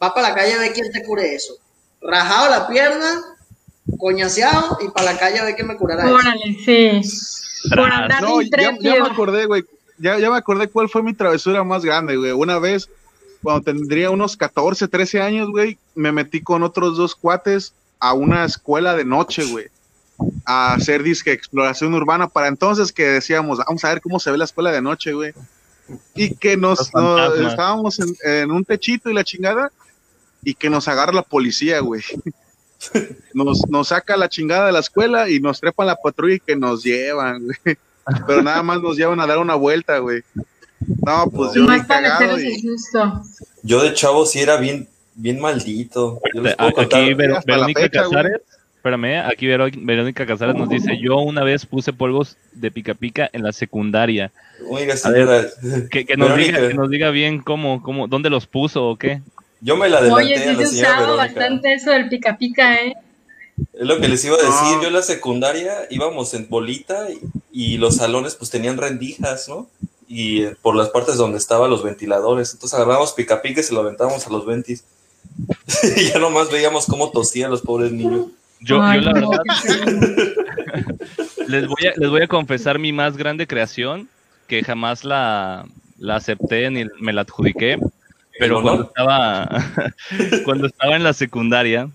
[0.03, 1.55] va para la calle a ver quién te cure eso.
[2.01, 3.21] Rajado la pierna,
[3.99, 6.15] coñaseado y para la calle a ver quién me curará eso.
[6.15, 7.01] Órale, sí.
[7.71, 9.65] Por andar No, ya, ya me acordé, güey.
[10.03, 12.33] Ya, ya me acordé cuál fue mi travesura más grande, güey.
[12.33, 12.89] Una vez,
[13.41, 18.45] cuando tendría unos 14, 13 años, güey, me metí con otros dos cuates a una
[18.45, 19.67] escuela de noche, güey.
[20.45, 22.27] A hacer disque exploración urbana.
[22.27, 25.35] Para entonces que decíamos, vamos a ver cómo se ve la escuela de noche, güey.
[26.17, 29.71] Y que nos, estábamos en, en un techito y la chingada,
[30.43, 32.03] y que nos agarra la policía, güey.
[33.33, 36.57] Nos, nos saca la chingada de la escuela y nos trepan la patrulla y que
[36.57, 37.79] nos llevan, güey.
[38.27, 40.23] Pero nada más nos llevan a dar una vuelta, güey.
[41.07, 42.69] No, pues yo cagado meterles y.
[43.63, 46.21] Yo de chavo sí era bien, bien maldito.
[46.35, 48.11] Yo les puedo Aquí contar- Ver- Verónica fecha, güey.
[48.17, 48.41] Casares,
[48.77, 53.45] espérame, aquí Verónica Casares nos dice, yo una vez puse polvos de pica pica en
[53.45, 54.33] la secundaria.
[54.69, 55.45] Oiga, señora,
[55.91, 59.21] Que, que nos, diga, que nos diga bien cómo, cómo, dónde los puso o qué.
[59.61, 62.95] yo me la adelanté Oye, sí se usaba bastante eso del pica pica, ¿eh?
[63.83, 64.79] Es lo que les iba a decir.
[64.81, 67.19] Yo en la secundaria íbamos en bolita y,
[67.51, 69.69] y los salones pues tenían rendijas, ¿no?
[70.07, 72.53] Y eh, por las partes donde estaban los ventiladores.
[72.53, 74.85] Entonces agarrábamos pica pica y se lo aventábamos a los ventis.
[75.97, 78.27] y ya nomás veíamos cómo tosían los pobres niños.
[78.61, 79.43] Yo, Ay, yo la no, verdad
[81.49, 84.09] les voy, a, les voy a confesar mi más grande creación,
[84.47, 85.67] que jamás la,
[85.99, 87.81] la acepté ni me la adjudiqué,
[88.39, 89.49] pero ¿El cuando estaba,
[90.45, 91.91] cuando estaba en la secundaria,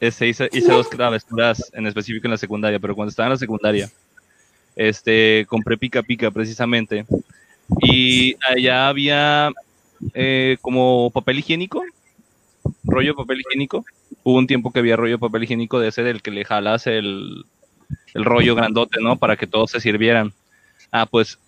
[0.00, 3.38] este, hice, hice dos travesuras en específico en la secundaria, pero cuando estaba en la
[3.38, 3.90] secundaria,
[4.76, 7.04] este, compré pica pica precisamente,
[7.82, 9.50] y allá había
[10.14, 11.82] eh, como papel higiénico,
[12.84, 13.84] rollo papel higiénico,
[14.22, 17.44] hubo un tiempo que había rollo papel higiénico de ese del que le jalas el,
[18.14, 19.16] el rollo grandote, ¿no?
[19.16, 20.32] Para que todos se sirvieran.
[20.90, 21.38] Ah, pues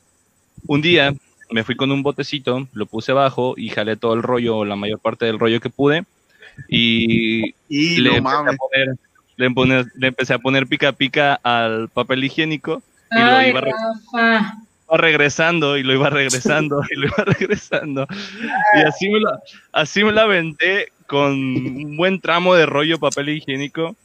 [0.67, 1.15] un día
[1.51, 5.01] me fui con un botecito, lo puse abajo y jalé todo el rollo, la mayor
[5.01, 6.05] parte del rollo que pude,
[6.69, 8.97] y Y le, no empecé poner,
[9.37, 12.82] le, pone- le empecé a poner pica pica al papel higiénico
[13.12, 13.73] y lo iba, re-
[14.12, 14.55] Rafa.
[14.93, 18.07] regresando y lo iba regresando y lo iba regresando.
[18.77, 19.41] Y así me, la,
[19.73, 23.97] así me la aventé con un buen tramo de rollo papel higiénico.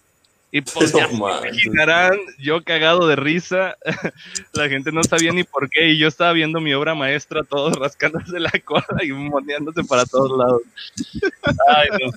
[0.52, 3.76] Y pues ya se imaginarán, yo cagado de risa,
[4.54, 7.76] la gente no sabía ni por qué, y yo estaba viendo mi obra maestra, todos
[7.80, 10.62] rascándose la cola y moneándose para todos lados.
[11.68, 12.12] Ay, no.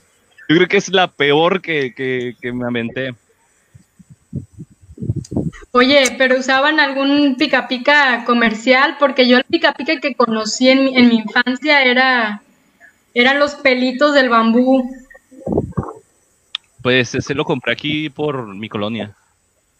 [0.48, 3.14] Yo creo que es la peor que, que, que me aventé.
[5.72, 10.84] Oye, pero usaban algún pica pica comercial, porque yo el pica pica que conocí en,
[10.84, 12.42] mi- en mi infancia era
[13.14, 14.90] eran los pelitos del bambú.
[16.82, 19.14] Pues ese lo compré aquí por mi colonia.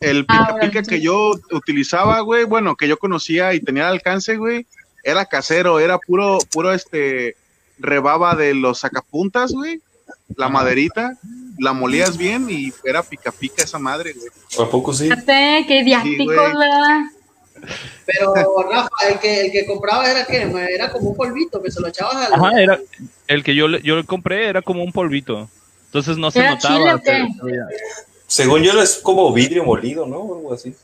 [0.00, 3.94] El Ah, pica pica que yo utilizaba, güey, bueno, que yo conocía y tenía al
[3.94, 4.66] alcance, güey,
[5.02, 7.36] era casero, era puro, puro este
[7.78, 9.80] rebaba de los sacapuntas, güey,
[10.36, 11.16] la maderita,
[11.58, 14.28] la molías bien y era pica pica esa madre, güey.
[14.66, 15.04] ¿A poco sí?
[15.04, 15.82] Fíjate, qué
[16.24, 16.36] güey.
[16.36, 17.00] ¿verdad?
[18.06, 18.32] Pero,
[18.70, 20.36] Rafa, el que, el que compraba era que
[20.72, 22.34] era como un polvito que se lo echabas al.
[22.34, 22.78] Ajá, era
[23.26, 25.50] el que yo, le- yo le compré era como un polvito.
[25.86, 27.00] Entonces no se ¿Era notaba.
[27.02, 27.22] chile.
[28.26, 30.18] Según yo es como vidrio molido, ¿no?
[30.18, 30.74] O algo así.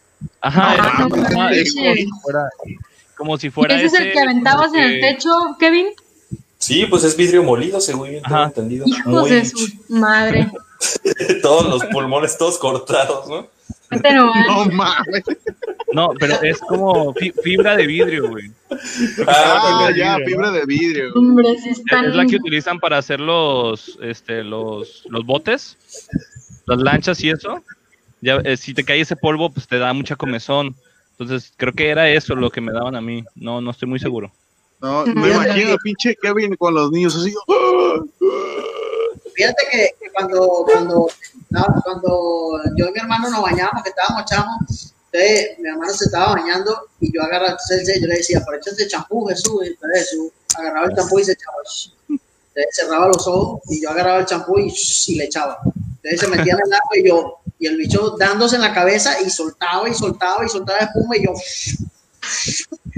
[0.41, 2.49] Ajá, Ah, era no como, si fuera,
[3.17, 5.31] como si fuera ¿Ese es el que aventabas en el techo,
[5.61, 5.87] Kevin?
[6.65, 8.87] Sí, pues es vidrio molido, según yo tengo entendido.
[8.87, 10.51] Hijos Muy- de su madre.
[11.43, 13.47] todos los pulmones todos cortados, ¿no?
[13.91, 14.47] Nomás.
[14.47, 15.25] No mames.
[15.93, 18.51] No, pero es como fi- fibra de vidrio, güey.
[19.27, 21.13] Ah, ya, vidrio, fibra de vidrio.
[21.71, 22.07] Están...
[22.07, 25.77] es la que utilizan para hacer los, este, los, los botes,
[26.65, 27.63] las lanchas y eso.
[28.23, 30.75] Ya, eh, si te cae ese polvo, pues te da mucha comezón.
[31.19, 33.23] Entonces, creo que era eso lo que me daban a mí.
[33.35, 34.33] No, no estoy muy seguro.
[34.85, 37.35] No, me imagino pinche Kevin con los niños así.
[39.35, 41.09] Fíjate que, que cuando, cuando,
[41.49, 46.05] no, cuando yo y mi hermano nos bañábamos, que estábamos chamos, entonces mi hermano se
[46.05, 50.01] estaba bañando y yo agarraba, entonces yo le decía, pero échate champú, Jesús, y entonces
[50.01, 51.57] Jesús agarraba el champú y se echaba.
[52.11, 54.71] Entonces cerraba los ojos y yo agarraba el champú y,
[55.07, 55.61] y le echaba.
[56.03, 59.19] Entonces se metía en el agua y yo, y el bicho dándose en la cabeza
[59.23, 61.33] y soltaba y soltaba y soltaba espuma y yo.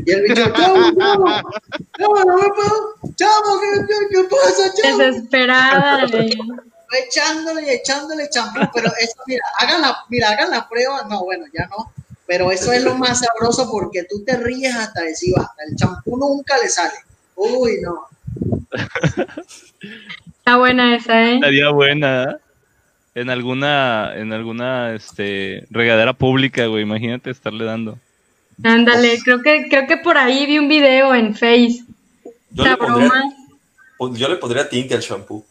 [0.04, 1.26] Y el bicho, chavo, chavo,
[1.98, 4.98] chavo, no me puedo, chavo, ¿qué, qué, qué pasa, chavo?
[4.98, 6.06] Desesperada.
[7.06, 11.44] echándole y echándole champú, pero eso, mira, hagan la, mira, hagan la prueba, no, bueno,
[11.52, 11.92] ya no,
[12.26, 16.16] pero eso es lo más sabroso porque tú te ríes hasta decir basta, el champú
[16.16, 16.94] nunca le sale,
[17.34, 18.06] uy, no,
[20.38, 21.34] Está buena esa, ¿eh?
[21.36, 22.36] Estaría buena ¿eh?
[23.14, 26.82] en alguna, en alguna, este, regadera pública, güey.
[26.82, 27.98] Imagínate estarle dando.
[28.62, 31.84] Ándale, creo que, creo que por ahí vi un video en Face.
[32.50, 33.08] Yo Esa le, pondría,
[33.98, 34.16] broma.
[34.18, 35.44] yo le pondría tinte al shampoo.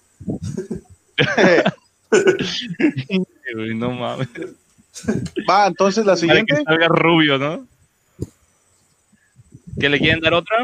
[3.75, 4.27] No mames.
[5.49, 6.63] Va, entonces la Para que siguiente.
[6.63, 7.67] salga rubio, ¿no?
[9.79, 10.57] ¿Que le quieren dar otra?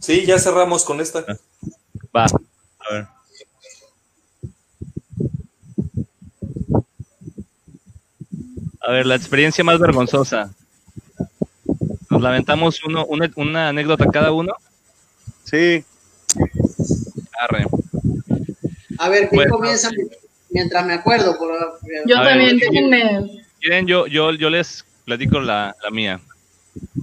[0.00, 1.24] Sí, ya cerramos con esta.
[2.16, 3.06] Va, a ver.
[8.88, 10.50] A ver, la experiencia más vergonzosa.
[12.08, 14.54] Nos lamentamos uno, una, una anécdota cada uno.
[15.44, 15.84] Sí.
[17.38, 17.66] Arre.
[18.98, 19.56] a ver, ¿quién Bueno.
[19.56, 19.90] comienza
[20.48, 21.36] mientras me acuerdo?
[21.36, 21.52] Por,
[22.06, 23.44] Yo A también, déjenme.
[23.60, 26.18] Quieren, yo, yo, yo les platico la, la mía.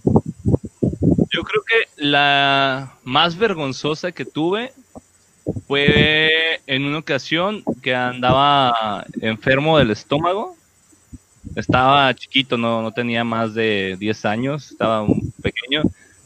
[0.01, 4.73] Yo creo que la más vergonzosa que tuve
[5.67, 10.57] fue en una ocasión que andaba enfermo del estómago.
[11.55, 15.83] Estaba chiquito, no, no tenía más de 10 años, estaba un pequeño.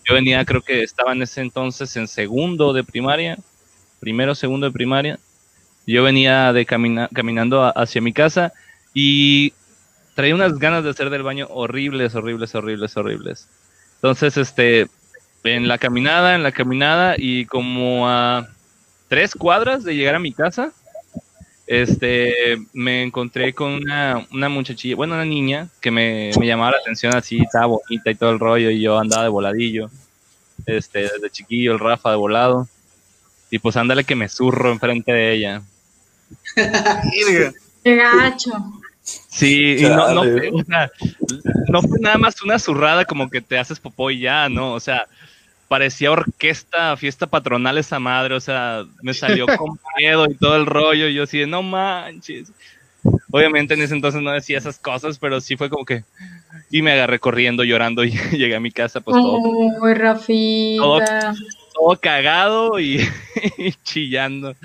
[0.08, 3.38] Yo venía, creo que estaba en ese entonces en segundo de primaria,
[4.00, 5.20] primero, segundo de primaria.
[5.86, 8.54] Yo venía de camina- caminando hacia mi casa
[8.94, 9.54] y
[10.16, 13.48] traía unas ganas de hacer del baño horribles, horribles, horribles, horribles.
[13.96, 14.88] Entonces, este,
[15.44, 18.48] en la caminada, en la caminada y como a
[19.08, 20.72] tres cuadras de llegar a mi casa,
[21.70, 26.78] este, me encontré con una, una muchachilla, bueno, una niña que me, me llamaba la
[26.78, 29.92] atención así, estaba bonita y todo el rollo y yo andaba de voladillo,
[30.66, 32.68] este, desde chiquillo, el Rafa de volado.
[33.52, 35.62] Y pues ándale que me zurro enfrente de ella.
[37.84, 38.52] Qué gacho.
[39.04, 40.92] Sí, y no, no, fue, o sea,
[41.68, 44.74] no fue nada más una zurrada como que te haces popó y ya, ¿no?
[44.74, 45.08] O sea,
[45.70, 50.66] parecía orquesta, fiesta patronal esa madre, o sea, me salió con pedo y todo el
[50.66, 52.52] rollo, y yo así de, no manches.
[53.32, 56.04] Obviamente en ese entonces no decía esas cosas, pero sí fue como que...
[56.72, 61.36] Y me agarré corriendo, llorando, y llegué a mi casa, pues todo, Uy, Rafita.
[61.74, 63.08] todo cagado y,
[63.58, 64.56] y chillando.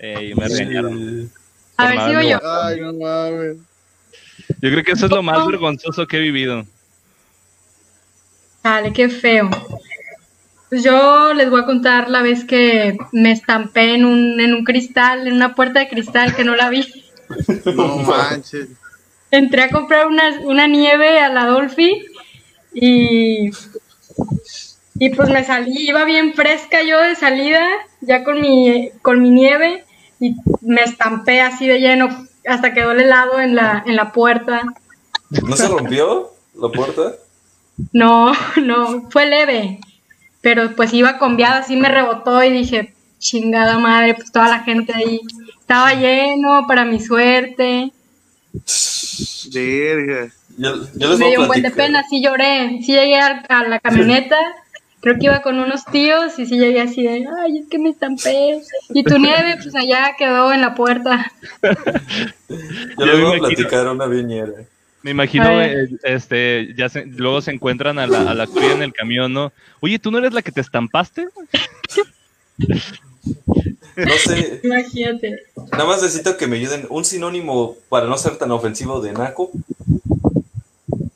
[0.00, 1.30] Eh, y me regañaron.
[1.76, 2.40] A ver, sigo yo.
[2.44, 3.56] Ay, no mames.
[4.60, 6.66] Yo creo que eso es lo más vergonzoso que he vivido.
[8.62, 9.50] Dale, qué feo.
[10.72, 14.64] Pues yo les voy a contar la vez que me estampé en un, en un
[14.64, 16.90] cristal, en una puerta de cristal que no la vi.
[17.76, 18.68] No manches.
[19.30, 22.06] Entré a comprar una, una nieve a la Dolphy
[22.72, 23.50] y,
[24.94, 27.62] y pues me salí, iba bien fresca yo de salida,
[28.00, 29.84] ya con mi, con mi nieve
[30.20, 32.08] y me estampé así de lleno
[32.46, 34.62] hasta quedó el helado en la, en la puerta.
[35.28, 37.12] ¿No se rompió la puerta?
[37.92, 39.78] No, no, fue leve,
[40.42, 44.92] pero pues iba conviada, así me rebotó y dije, chingada madre, pues toda la gente
[44.94, 45.20] ahí
[45.58, 47.92] estaba lleno para mi suerte.
[49.52, 50.30] Verga.
[50.58, 53.42] Yo, yo les Me dio a un buen de pena, sí lloré, sí llegué a,
[53.48, 54.36] a la camioneta,
[55.00, 57.90] creo que iba con unos tíos y sí llegué así de, ay, es que me
[57.90, 58.60] estampé.
[58.90, 61.32] Y tu nieve, pues allá quedó en la puerta.
[62.48, 64.52] Yo les voy a platicar una viñera.
[65.02, 68.82] Me imagino, eh, este, ya se- luego se encuentran a la, a la cría en
[68.82, 69.52] el camión, ¿no?
[69.80, 71.26] Oye, ¿tú no eres la que te estampaste?
[73.96, 75.42] No sé, Imagínate.
[75.72, 76.86] nada más necesito que me ayuden.
[76.88, 79.50] Un sinónimo para no ser tan ofensivo de naco.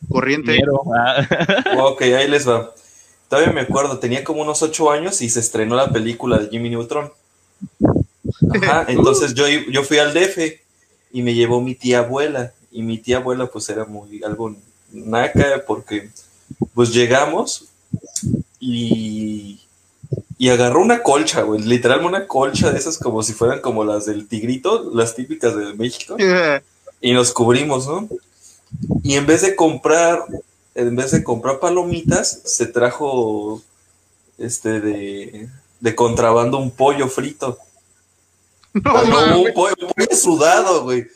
[0.08, 0.58] Corriente.
[0.96, 1.26] Ah.
[1.78, 2.72] Ok, ahí les va.
[3.28, 6.70] Todavía me acuerdo, tenía como unos ocho años y se estrenó la película de Jimmy
[6.70, 7.10] Neutron.
[8.62, 10.38] Ajá, entonces yo, yo fui al DF
[11.12, 12.52] y me llevó mi tía abuela.
[12.76, 14.54] Y mi tía abuela pues era muy algo
[14.92, 16.10] naca porque
[16.74, 17.64] pues llegamos
[18.60, 19.60] y,
[20.36, 24.04] y agarró una colcha, güey, literal una colcha de esas como si fueran como las
[24.04, 26.16] del tigrito, las típicas de México
[27.00, 28.08] y nos cubrimos, ¿no?
[29.02, 30.24] Y en vez de comprar,
[30.74, 33.62] en vez de comprar palomitas, se trajo
[34.38, 35.48] este de,
[35.80, 37.58] de contrabando un pollo frito.
[38.72, 39.36] No no, mames.
[39.36, 41.06] un, pollo, un pollo sudado, güey.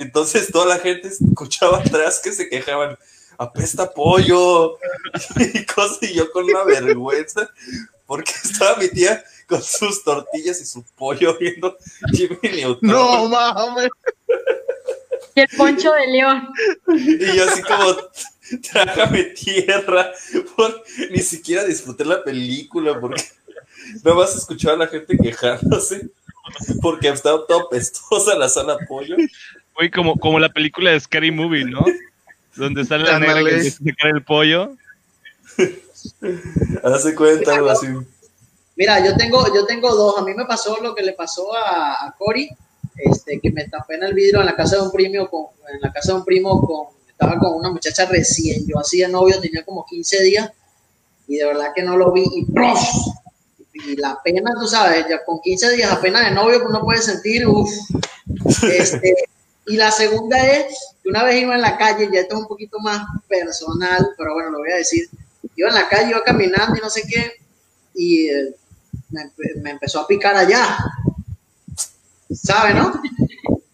[0.00, 2.96] Entonces toda la gente escuchaba atrás que se quejaban,
[3.36, 4.78] apesta pollo
[5.54, 7.50] y cosas, y yo con una vergüenza,
[8.06, 11.76] porque estaba mi tía con sus tortillas y su pollo viendo
[12.12, 12.90] Jimmy Neutron.
[12.90, 13.90] No mames.
[15.34, 16.48] Y el poncho de león.
[16.96, 17.94] Y yo así como,
[18.72, 20.12] trágame tierra,
[20.56, 23.22] por- ni siquiera disfruté la película porque
[24.02, 26.08] nada más escuchaba a la gente quejándose
[26.80, 29.16] porque estaba toda pestosa la sala pollo.
[29.80, 31.82] Güey, como, como la película de Scary Movie, ¿no?
[32.54, 34.76] Donde sale la negra que empieza a sacar el pollo.
[36.84, 37.86] Hace cuenta algo así.
[38.76, 40.18] Mira, yo tengo, yo tengo dos.
[40.18, 42.50] A mí me pasó lo que le pasó a, a Cory,
[42.94, 45.80] este, que me tapé en el vidrio en la casa de un primo, con, en
[45.80, 49.64] la casa de un primo con, estaba con una muchacha recién, yo hacía novio, tenía
[49.64, 50.52] como 15 días,
[51.26, 52.78] y de verdad que no lo vi, y ¡prof!
[53.72, 57.46] Y la pena, tú sabes, ya con 15 días apenas de novio, uno puede sentir,
[57.46, 57.70] uff.
[58.62, 59.14] Este,
[59.72, 62.48] y la segunda es, que una vez iba en la calle, ya esto es un
[62.48, 65.08] poquito más personal, pero bueno, lo voy a decir.
[65.56, 67.32] Iba en la calle, iba caminando y no sé qué,
[67.94, 68.54] y eh,
[69.10, 70.78] me, empe- me empezó a picar allá.
[72.32, 72.92] ¿Sabe, no?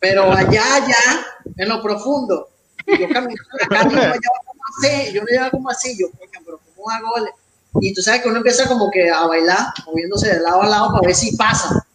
[0.01, 2.49] Pero allá, allá, en lo profundo.
[2.87, 5.97] Y yo caminando en la calle, yo me como así, yo me llevaba como así,
[5.99, 7.27] yo, coño, pero ¿cómo hago?
[7.81, 10.93] Y tú sabes que uno empieza como que a bailar, moviéndose de lado a lado
[10.93, 11.87] para ver si pasa.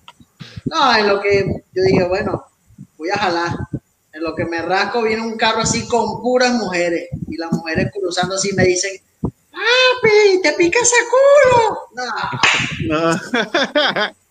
[0.66, 2.46] No, en lo que yo dije, bueno,
[2.98, 3.56] voy a jalar.
[4.14, 7.08] En lo que me rasco viene un carro así con puras mujeres.
[7.30, 11.80] Y las mujeres cruzando así me dicen, papi, te pica ese culo.
[12.88, 14.12] No, No.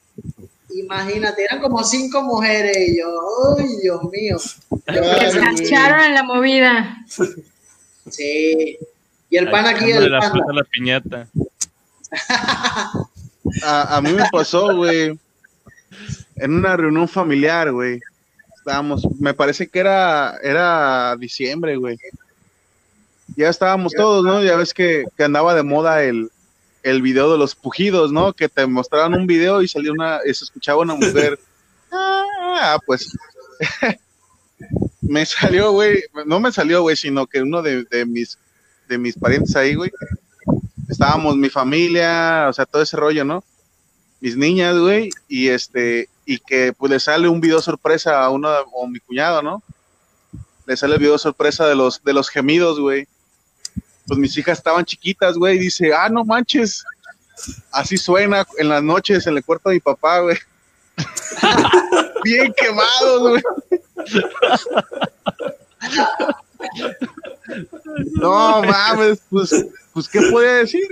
[0.74, 2.77] imagínate, eran como cinco mujeres.
[2.89, 3.07] Y yo,
[3.59, 4.36] ay, Dios mío.
[4.86, 5.61] Que se güey.
[5.62, 6.97] echaron en la movida.
[8.11, 8.78] Sí.
[9.31, 10.32] Y el pan aquí, Echándole el la panda.
[10.35, 11.28] fruta a la piñata.
[13.65, 15.19] A, a mí me pasó, güey,
[16.36, 17.98] en una reunión familiar, güey.
[18.60, 21.98] Estábamos, me parece que era, era diciembre, güey.
[23.36, 24.44] Ya estábamos todos, ¿no?
[24.44, 26.30] Ya ves que, que andaba de moda el,
[26.82, 28.34] el video de los pujidos, ¿no?
[28.34, 31.38] Que te mostraban un video y salía una, y se escuchaba una mujer.
[32.62, 33.16] Ah, pues.
[35.00, 36.04] me salió, güey.
[36.26, 38.38] No me salió, güey, sino que uno de, de mis,
[38.86, 39.90] de mis parientes ahí, güey.
[40.88, 43.42] Estábamos mi familia, o sea, todo ese rollo, ¿no?
[44.20, 48.48] Mis niñas, güey, y este, y que pues le sale un video sorpresa a uno,
[48.73, 49.65] o mi cuñado, ¿no?
[50.65, 53.09] Le sale el video sorpresa de los, de los gemidos, güey.
[54.07, 56.85] Pues mis hijas estaban chiquitas, güey, y dice, ah, no manches,
[57.73, 60.36] así suena en las noches en el cuarto de mi papá, güey.
[62.23, 63.43] Bien quemados, güey.
[68.20, 70.86] No mames, pues, pues, ¿qué podía decir?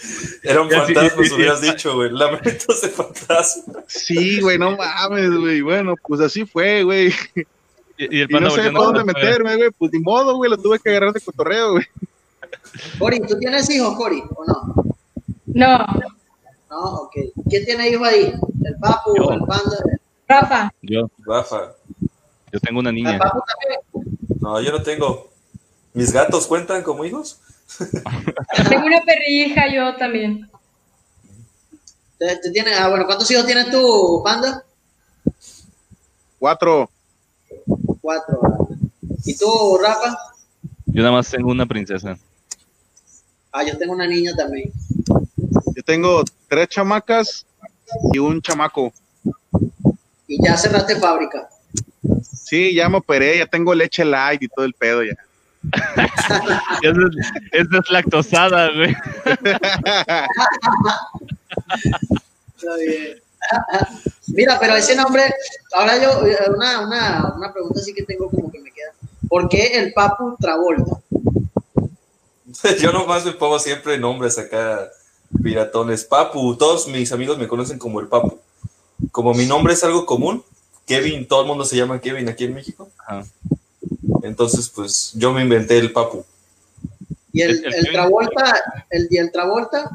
[0.00, 1.34] Sí, fantasmas, sí, sí.
[1.34, 2.10] hubieras dicho, güey.
[2.10, 3.74] Lamentos de fantasma.
[3.88, 5.60] Sí, güey, no mames, güey.
[5.60, 7.12] Bueno, pues así fue, güey.
[7.96, 9.70] Y, y el Y panda no sé por dónde meterme, güey.
[9.76, 11.84] Pues ni modo, güey, lo tuve que agarrar de cotorreo, güey.
[12.98, 14.84] Cori, ¿tú tienes hijos, Cori, o no?
[15.46, 15.78] No,
[16.70, 17.12] No, ok.
[17.48, 18.32] ¿Quién tiene hijos ahí?
[18.64, 19.24] ¿El papu Yo.
[19.24, 19.78] o el panda?
[20.28, 20.72] Rafa.
[20.82, 21.72] Yo, Rafa.
[22.52, 23.18] yo tengo una ¿El niña.
[23.18, 24.10] papu también?
[24.40, 25.28] No, yo no tengo.
[25.94, 27.40] ¿Mis gatos cuentan como hijos?
[28.68, 30.48] Tengo una perrija yo también.
[32.18, 34.64] ¿Te, te tiene- ah, bueno, ¿cuántos hijos tienes tú, panda?
[36.38, 36.90] Cuatro.
[38.00, 38.40] Cuatro.
[39.24, 40.16] ¿Y tú, Rafa?
[40.86, 42.18] Yo nada más tengo una princesa.
[43.52, 44.72] Ah, yo tengo una niña también.
[45.76, 47.46] Yo tengo tres chamacas
[48.12, 48.92] y un chamaco.
[50.26, 51.48] Y ya cerraste fábrica.
[52.22, 55.14] Sí, ya me operé, ya tengo leche light y todo el pedo ya.
[55.96, 56.36] Esa
[56.82, 58.96] es, esa es lactosada, güey.
[62.56, 63.20] Está bien.
[64.28, 65.22] Mira, pero ese nombre,
[65.72, 68.92] ahora yo, eh, una, una, una pregunta así que tengo como que me queda.
[69.28, 71.00] ¿Por qué el Papu Travolta?
[72.80, 74.88] Yo nomás me pongo siempre nombres acá,
[75.42, 76.04] piratones.
[76.04, 78.38] Papu, todos mis amigos me conocen como el Papu.
[79.12, 80.42] Como mi nombre es algo común,
[80.86, 82.90] Kevin, todo el mundo se llama Kevin aquí en México.
[82.98, 83.24] Ajá.
[84.28, 86.24] Entonces, pues yo me inventé el Papu.
[87.32, 89.90] Y el, El- Travolta, el, y el Travolta,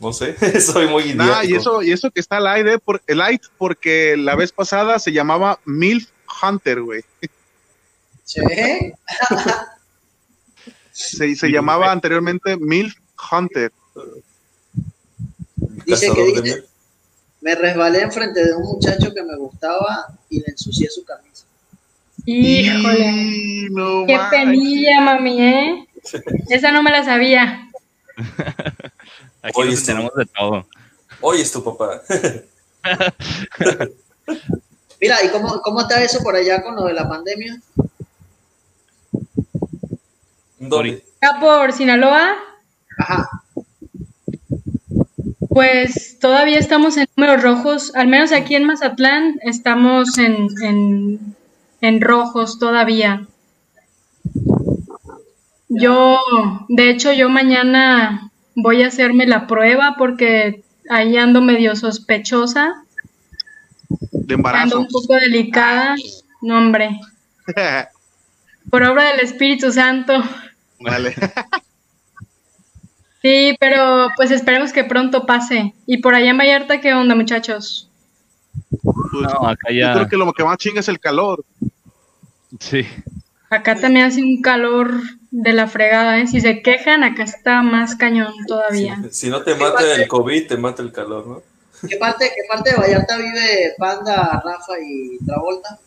[0.00, 1.24] No sé, soy muy idiota.
[1.26, 4.50] Nah, y eso, y eso que está light, eh, por, el light, porque la vez
[4.52, 6.08] pasada se llamaba MILF
[6.42, 7.02] Hunter, güey.
[8.26, 8.94] che,
[10.92, 12.94] Se, se llamaba anteriormente MILF
[13.32, 13.72] Hunter.
[15.86, 16.64] dice que dice-
[17.40, 21.44] me resbalé enfrente de un muchacho que me gustaba y le ensucié su camisa.
[22.26, 22.98] Híjole.
[23.10, 24.30] Y no Qué manches.
[24.40, 25.88] penilla, mami, ¿eh?
[26.50, 27.68] Esa no me la sabía.
[29.42, 30.66] Aquí nos esto- enteramos de todo.
[31.20, 32.00] Oye, es tu papá.
[35.00, 37.60] Mira, ¿y cómo, cómo está eso por allá con lo de la pandemia?
[40.58, 41.04] ¿Dónde?
[41.20, 42.34] Acá por Sinaloa,
[42.98, 43.28] Ajá,
[45.48, 47.92] pues todavía estamos en números rojos.
[47.96, 51.36] Al menos aquí en Mazatlán estamos en, en,
[51.82, 53.26] en rojos todavía.
[55.68, 56.18] Yo,
[56.68, 62.74] de hecho, yo mañana voy a hacerme la prueba porque ahí ando medio sospechosa,
[63.88, 64.80] De ando embarazo.
[64.80, 65.94] un poco delicada.
[66.42, 66.98] No, hombre,
[68.70, 70.14] por obra del Espíritu Santo.
[70.80, 71.14] vale.
[73.22, 75.74] Sí, pero pues esperemos que pronto pase.
[75.86, 77.88] Y por allá en Vallarta, ¿qué onda, muchachos?
[78.82, 79.92] Pues, No, acá Yo ya.
[79.94, 81.44] creo que lo que más chinga es el calor.
[82.60, 82.86] Sí.
[83.50, 85.00] Acá también hace un calor
[85.30, 86.26] de la fregada, ¿eh?
[86.26, 89.02] Si se quejan, acá está más cañón todavía.
[89.10, 91.42] Si no te mata el COVID, te mata el calor, ¿no?
[91.88, 95.78] ¿qué parte, qué parte de Vallarta vive Panda, Rafa y Travolta?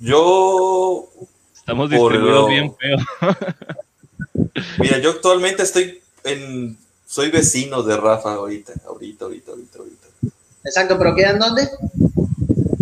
[0.00, 1.08] Yo,
[1.54, 2.96] Estamos distribuidos lo- bien feo.
[4.78, 10.06] mira, yo actualmente estoy en, soy vecino de Rafa ahorita, ahorita, ahorita, ahorita, ahorita.
[10.64, 11.68] Exacto, pero ¿quedan dónde?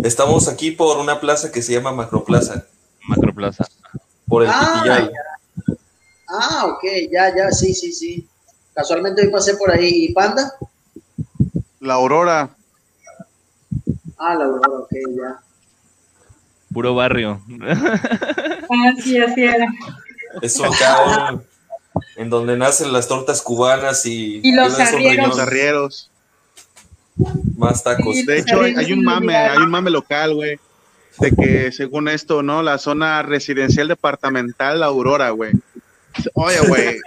[0.03, 2.65] Estamos aquí por una plaza que se llama Macroplaza,
[3.07, 3.65] Macroplaza.
[4.27, 5.09] por el Ah.
[6.27, 8.27] Ah, ok, ya, ya, sí, sí, sí.
[8.73, 10.05] Casualmente hoy pasé por ahí.
[10.05, 10.53] ¿Y Panda?
[11.79, 12.55] La aurora.
[14.17, 15.39] Ah, la verdad, ok, ya.
[16.73, 17.41] Puro barrio.
[18.97, 19.67] Así, así era.
[20.41, 21.41] Es un caos
[22.15, 25.27] en donde nacen las tortas cubanas y, Y los arrieros.
[25.27, 26.09] Los arrieros.
[27.57, 28.15] Más tacos.
[28.25, 30.59] De hecho, hay, hay un mame, hay un mame local, güey.
[31.19, 32.63] De que según esto, ¿no?
[32.63, 35.51] La zona residencial departamental La Aurora, güey.
[36.33, 36.97] Oye, güey.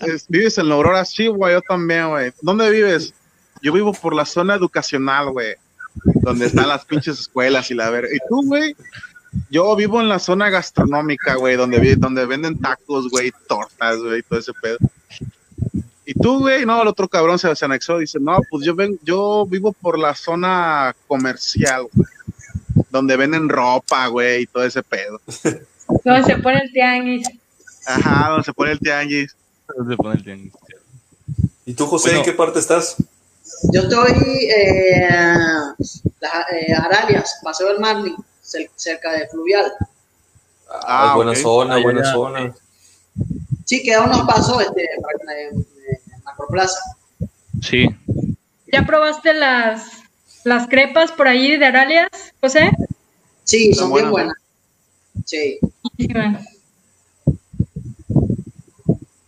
[0.06, 1.04] es- ¿Vives en La Aurora?
[1.04, 2.32] Sí, güey, yo también, güey.
[2.40, 3.12] ¿Dónde vives?
[3.62, 5.54] Yo vivo por la zona educacional, güey.
[6.22, 8.08] Donde están las pinches escuelas y la verga.
[8.14, 8.74] ¿Y tú, güey?
[9.50, 14.38] Yo vivo en la zona gastronómica, güey, donde, donde venden tacos, güey, tortas, güey, todo
[14.38, 14.78] ese pedo.
[16.10, 18.98] Y tú, güey, no, el otro cabrón se, se anexó, dice, no, pues yo ven,
[19.02, 22.08] yo vivo por la zona comercial, güey,
[22.88, 25.20] donde venden ropa, güey, y todo ese pedo.
[26.04, 27.26] Donde se pone el tianguis.
[27.86, 29.34] Ajá, donde se pone el tianguis.
[29.88, 30.52] Se pone el tianguis.
[31.66, 32.18] ¿Y tú, José, Bueno.
[32.20, 32.96] en qué parte estás?
[33.72, 34.12] Yo estoy
[34.50, 35.08] eh,
[36.52, 39.72] eh, Aralias, Paseo del Marlin, cer- cerca de Fluvial.
[40.70, 42.54] Ah, Ah, buena zona, Ah, buena zona.
[43.64, 45.66] Sí, queda unos pasos este, para- en,
[46.38, 46.80] en Macroplaza.
[47.60, 47.88] Sí.
[48.72, 50.02] ¿Ya probaste las,
[50.44, 52.08] las crepas por ahí de Aralias,
[52.40, 52.70] José?
[53.44, 55.24] Sí, Están son bien buenas, buenas.
[55.26, 55.58] Sí.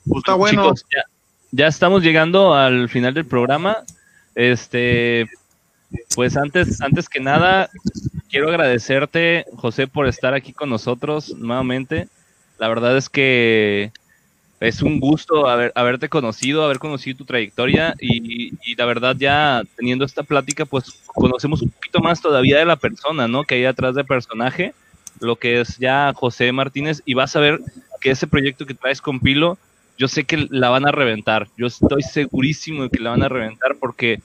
[0.06, 0.64] Pues está bueno.
[0.64, 1.04] Chicos, ya,
[1.52, 3.78] ya estamos llegando al final del programa.
[4.34, 5.28] Este,
[6.14, 7.70] pues antes, antes que nada,
[8.28, 12.08] quiero agradecerte, José, por estar aquí con nosotros nuevamente.
[12.58, 13.92] La verdad es que
[14.60, 19.62] es un gusto haber, haberte conocido, haber conocido tu trayectoria y, y la verdad ya
[19.74, 23.44] teniendo esta plática, pues conocemos un poquito más todavía de la persona, ¿no?
[23.44, 24.74] Que hay atrás del personaje,
[25.18, 27.58] lo que es ya José Martínez y vas a ver
[28.02, 29.56] que ese proyecto que traes con Pilo,
[29.96, 33.28] yo sé que la van a reventar, yo estoy segurísimo de que la van a
[33.28, 34.20] reventar porque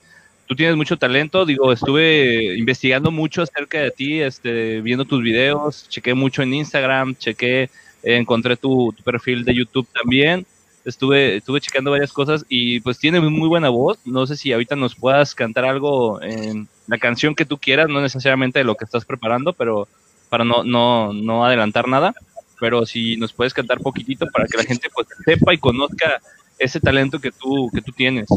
[0.46, 5.88] tú tienes mucho talento, digo, estuve investigando mucho acerca de ti, este, viendo tus videos,
[5.88, 7.68] chequé mucho en Instagram, chequé,
[8.06, 10.46] eh, encontré tu, tu perfil de YouTube también,
[10.84, 14.76] estuve, estuve checando varias cosas y pues tiene muy buena voz, no sé si ahorita
[14.76, 18.84] nos puedas cantar algo en la canción que tú quieras, no necesariamente de lo que
[18.84, 19.88] estás preparando, pero
[20.28, 22.14] para no, no, no adelantar nada,
[22.60, 26.20] pero si nos puedes cantar poquitito para que la gente pues sepa y conozca
[26.58, 28.28] ese talento que tú, que tú tienes.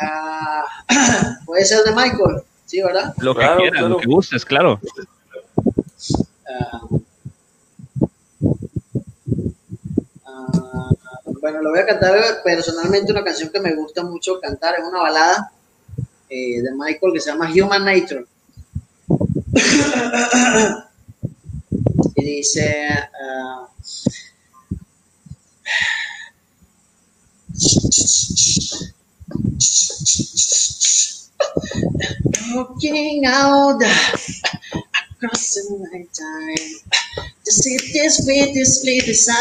[0.00, 0.62] Ah,
[1.44, 3.12] puede ser de Michael, sí, ¿verdad?
[3.18, 3.88] Lo que Claro, quieras, claro.
[3.88, 4.80] lo que gustes, claro.
[6.48, 6.80] Ah, ah,
[11.40, 15.00] bueno, lo voy a cantar personalmente una canción que me gusta mucho cantar, es una
[15.00, 15.52] balada
[16.28, 18.26] eh, de Michael que se llama Human Nature.
[22.14, 22.88] y dice,
[31.40, 36.68] ah, looking out across the night time
[37.44, 39.38] to see this sweetly desire.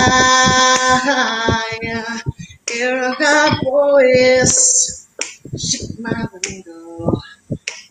[2.70, 5.08] Hear a voice,
[5.58, 7.22] shake my window,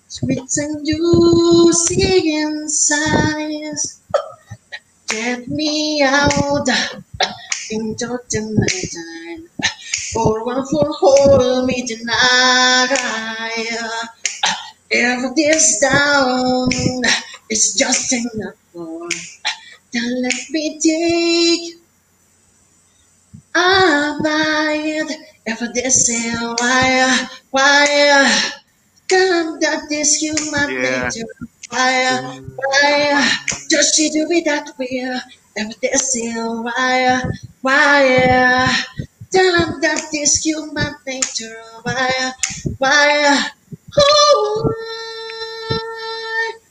[0.09, 3.77] sweet and juicy inside.
[5.09, 6.69] Get me out
[7.71, 9.76] into the night time.
[10.17, 12.89] For one for hold me tonight.
[14.89, 16.71] If this down
[17.51, 19.07] is just enough for,
[19.93, 21.75] then let me take
[23.57, 25.13] a bite.
[25.45, 28.41] If this is why, why,
[29.11, 31.11] come that this human Yeah.
[31.13, 31.29] nature.
[31.69, 33.37] Why, why,
[33.69, 35.21] does she do it that way.
[35.57, 37.21] If this is why,
[37.61, 38.73] why,
[39.37, 41.61] tell that this human nature.
[41.83, 42.33] Why,
[42.79, 43.51] why,
[43.99, 45.79] oh, why,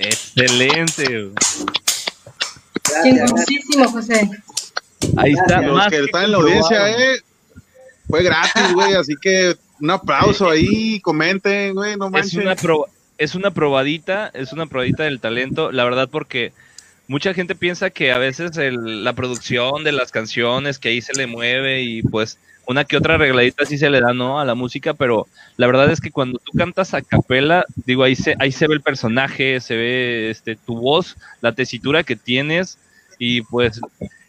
[0.00, 1.32] Excelente.
[3.02, 4.30] Chingoncísimo, José.
[5.16, 5.60] Ahí está.
[5.62, 7.20] Los más que que están en la audiencia, eh,
[8.08, 12.34] fue gratis, güey, así que un aplauso ahí, comenten, güey, no es manches.
[12.34, 12.86] una pro-
[13.18, 16.52] es una probadita, es una probadita del talento, la verdad porque
[17.08, 21.14] mucha gente piensa que a veces el- la producción de las canciones que ahí se
[21.14, 24.54] le mueve y pues una que otra arregladita sí se le da no a la
[24.54, 28.50] música, pero la verdad es que cuando tú cantas a capela, digo ahí se ahí
[28.52, 32.78] se ve el personaje, se ve este tu voz, la tesitura que tienes
[33.18, 33.80] y pues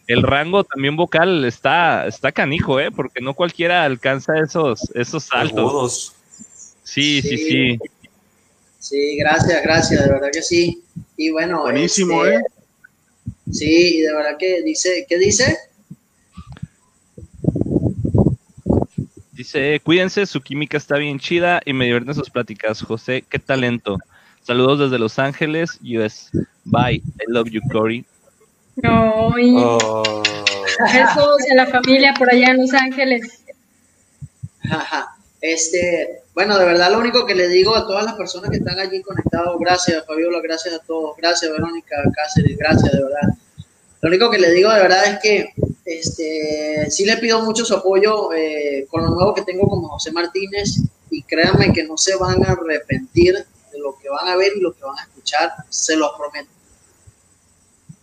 [0.06, 5.58] el rango también vocal está está canijo, eh, porque no cualquiera alcanza esos esos saltos.
[5.58, 6.14] Agudos.
[6.82, 7.48] Sí, sí, Sí.
[7.50, 7.78] sí.
[8.80, 10.82] Sí, gracias, gracias, de verdad que sí.
[11.16, 12.42] Y bueno, Buenísimo, este, ¿eh?
[13.52, 15.58] Sí, y de verdad que dice, ¿qué dice?
[19.32, 22.82] Dice, cuídense, su química está bien chida y me divierten sus pláticas.
[22.82, 23.98] José, qué talento.
[24.42, 26.30] Saludos desde Los Ángeles, US.
[26.64, 26.96] Bye.
[26.96, 28.04] I love you, Cory.
[28.82, 30.22] Ay, Oh.
[30.92, 33.44] besos en la familia por allá en Los Ángeles.
[34.70, 35.16] Ajá.
[35.40, 38.78] Este, bueno, de verdad lo único que le digo a todas las personas que están
[38.78, 43.34] allí conectados, gracias Fabiola, gracias a todos, gracias Verónica Cáceres, gracias de verdad.
[44.00, 45.52] Lo único que le digo de verdad es que
[45.84, 50.12] este, sí le pido mucho su apoyo eh, con lo nuevo que tengo como José
[50.12, 50.80] Martínez
[51.10, 54.60] y créanme que no se van a arrepentir de lo que van a ver y
[54.60, 56.50] lo que van a escuchar, se los prometo.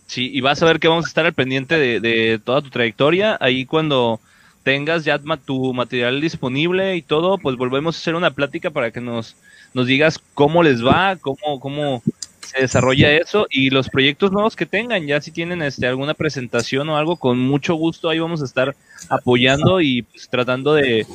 [0.06, 2.70] Sí, y vas a ver que vamos a estar al pendiente de, de toda tu
[2.70, 3.36] trayectoria.
[3.40, 4.20] Ahí cuando
[4.66, 9.00] tengas ya tu material disponible y todo, pues volvemos a hacer una plática para que
[9.00, 9.36] nos,
[9.74, 12.02] nos digas cómo les va, cómo, cómo
[12.40, 15.06] se desarrolla eso y los proyectos nuevos que tengan.
[15.06, 18.74] Ya si tienen este, alguna presentación o algo, con mucho gusto ahí vamos a estar
[19.08, 21.06] apoyando y pues, tratando de,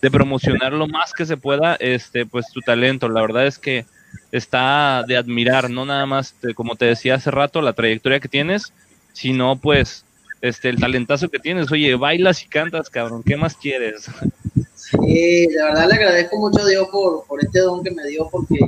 [0.00, 3.10] de promocionar lo más que se pueda este, pues tu talento.
[3.10, 3.84] La verdad es que
[4.32, 8.28] está de admirar, no nada más, te- como te decía hace rato, la trayectoria que
[8.28, 8.72] tienes,
[9.12, 10.04] sino pues
[10.42, 11.70] este, el talentazo que tienes.
[11.72, 14.06] Oye, bailas y cantas, cabrón, ¿qué más quieres?
[14.74, 18.28] Sí, de verdad le agradezco mucho a Dios por, por este don que me dio,
[18.30, 18.58] porque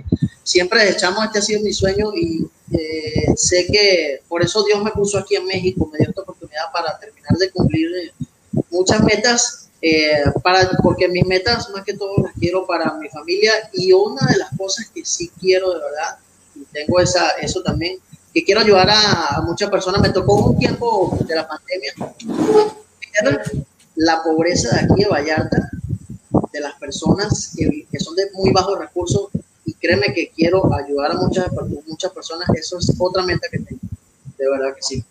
[0.42, 4.90] siempre echamos, este ha sido mi sueño y eh, sé que por eso Dios me
[4.90, 8.12] puso aquí en México, me dio esta oportunidad para terminar de cumplir eh,
[8.70, 13.52] muchas metas, eh, para, porque mis metas más que todo las quiero para mi familia
[13.72, 16.18] y una de las cosas que sí quiero de verdad,
[16.54, 17.98] y tengo esa, eso también,
[18.34, 21.94] que quiero ayudar a, a muchas personas, me tocó un tiempo de la pandemia
[23.24, 23.42] ver
[23.96, 25.70] la pobreza de aquí de Vallarta,
[26.52, 29.28] de las personas que, que son de muy bajos recursos
[29.64, 31.48] y créeme que quiero ayudar a muchas,
[31.86, 33.80] muchas personas, eso es otra meta que tengo,
[34.38, 35.04] de verdad que sí.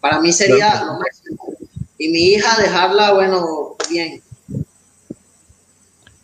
[0.00, 1.56] Para mí sería lo máximo.
[2.02, 4.20] Y mi hija dejarla, bueno, bien.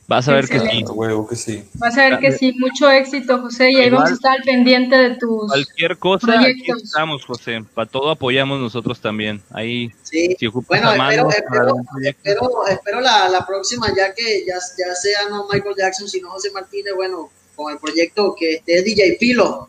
[0.09, 0.85] Vas a ver que sí.
[0.89, 1.63] Huevo que sí.
[1.75, 3.93] Vas a ver que sí, mucho éxito, José, y ahí Igual.
[4.05, 5.47] vamos a estar al pendiente de tus...
[5.47, 7.63] Cualquier cosa, aquí estamos, José.
[7.75, 9.41] Para todo apoyamos nosotros también.
[9.53, 10.35] Ahí, Sí.
[10.37, 14.95] si ocupas Bueno, mano espero, espero, espero, espero la, la próxima, ya que ya, ya
[14.97, 19.69] sea no Michael Jackson, sino José Martínez, bueno, con el proyecto que esté DJ Pilo.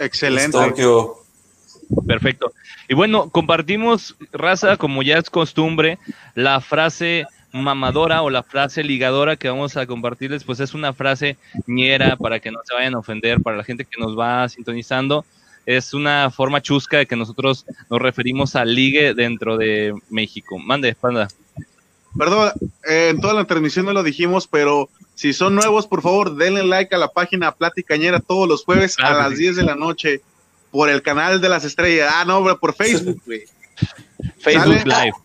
[0.00, 0.50] Excelente.
[0.58, 1.18] Tokio.
[2.06, 2.52] Perfecto.
[2.88, 5.98] Y bueno, compartimos, raza, como ya es costumbre,
[6.34, 11.36] la frase mamadora o la frase ligadora que vamos a compartirles, pues es una frase
[11.66, 15.26] ñera para que no se vayan a ofender, para la gente que nos va sintonizando.
[15.66, 20.58] Es una forma chusca de que nosotros nos referimos al ligue dentro de México.
[20.58, 21.28] Mande, panda.
[22.16, 22.52] Perdón,
[22.88, 26.64] eh, en toda la transmisión no lo dijimos, pero si son nuevos, por favor, denle
[26.64, 29.42] like a la página Platicañera todos los jueves Claro a las sí.
[29.42, 30.22] 10 de la noche
[30.70, 32.10] por el canal de las estrellas.
[32.14, 33.44] Ah, no, bro, por Facebook, güey.
[34.38, 34.84] Facebook Sale.
[34.84, 35.16] Live,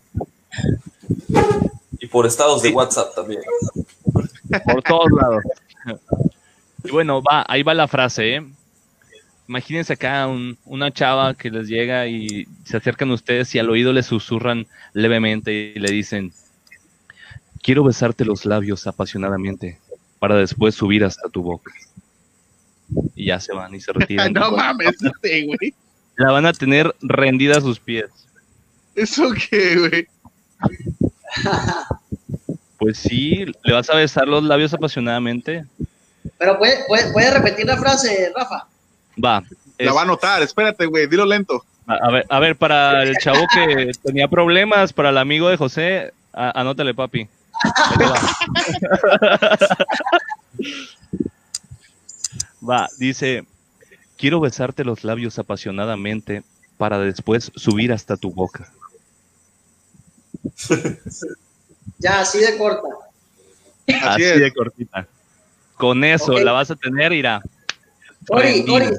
[2.00, 3.40] Y por estados de WhatsApp también.
[4.64, 5.42] por todos lados.
[6.84, 8.46] Y bueno, va, ahí va la frase, ¿eh?
[9.48, 13.68] Imagínense acá un- una chava que les llega y se acercan a ustedes y al
[13.68, 16.32] oído les susurran levemente y le dicen,
[17.62, 19.78] quiero besarte los labios apasionadamente
[20.18, 21.70] para después subir hasta tu boca.
[23.24, 24.32] Y ya se van y se retiran.
[24.34, 25.72] no mames, este, güey.
[26.16, 28.04] La van a tener rendida a sus pies.
[28.94, 30.06] ¿Eso qué, güey?
[32.78, 35.64] Pues sí, le vas a besar los labios apasionadamente.
[36.38, 38.66] Pero puede, puede, puede repetir la frase, Rafa.
[39.22, 39.42] Va.
[39.78, 41.64] La va a anotar, espérate, güey, dilo lento.
[41.86, 45.56] A, a ver, a ver, para el chavo que tenía problemas, para el amigo de
[45.56, 47.26] José, a- anótale, papi.
[52.68, 52.88] Va.
[52.98, 53.44] Dice,
[54.16, 56.42] quiero besarte los labios apasionadamente
[56.78, 58.72] para después subir hasta tu boca.
[61.98, 62.88] Ya, así de corta.
[64.02, 65.06] Así de cortita.
[65.76, 67.42] Con eso la vas a tener, irá.
[68.26, 68.72] Cori, Rendida.
[68.72, 68.96] Cori,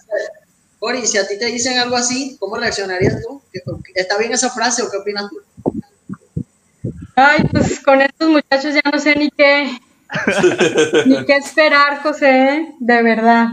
[0.79, 3.41] Cori, si a ti te dicen algo así, ¿cómo reaccionarías tú?
[3.51, 3.61] ¿Qué-
[3.95, 5.73] ¿Está bien esa frase o qué opinas tú?
[7.15, 9.77] Ay, pues con estos muchachos ya no sé ni qué,
[11.05, 13.47] ni qué esperar, José, de verdad.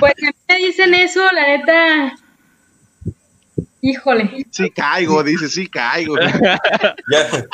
[0.00, 2.16] Pues a mí me dicen eso, la neta,
[3.80, 6.16] híjole, Sí caigo, dice, sí caigo.
[7.08, 7.46] Ya,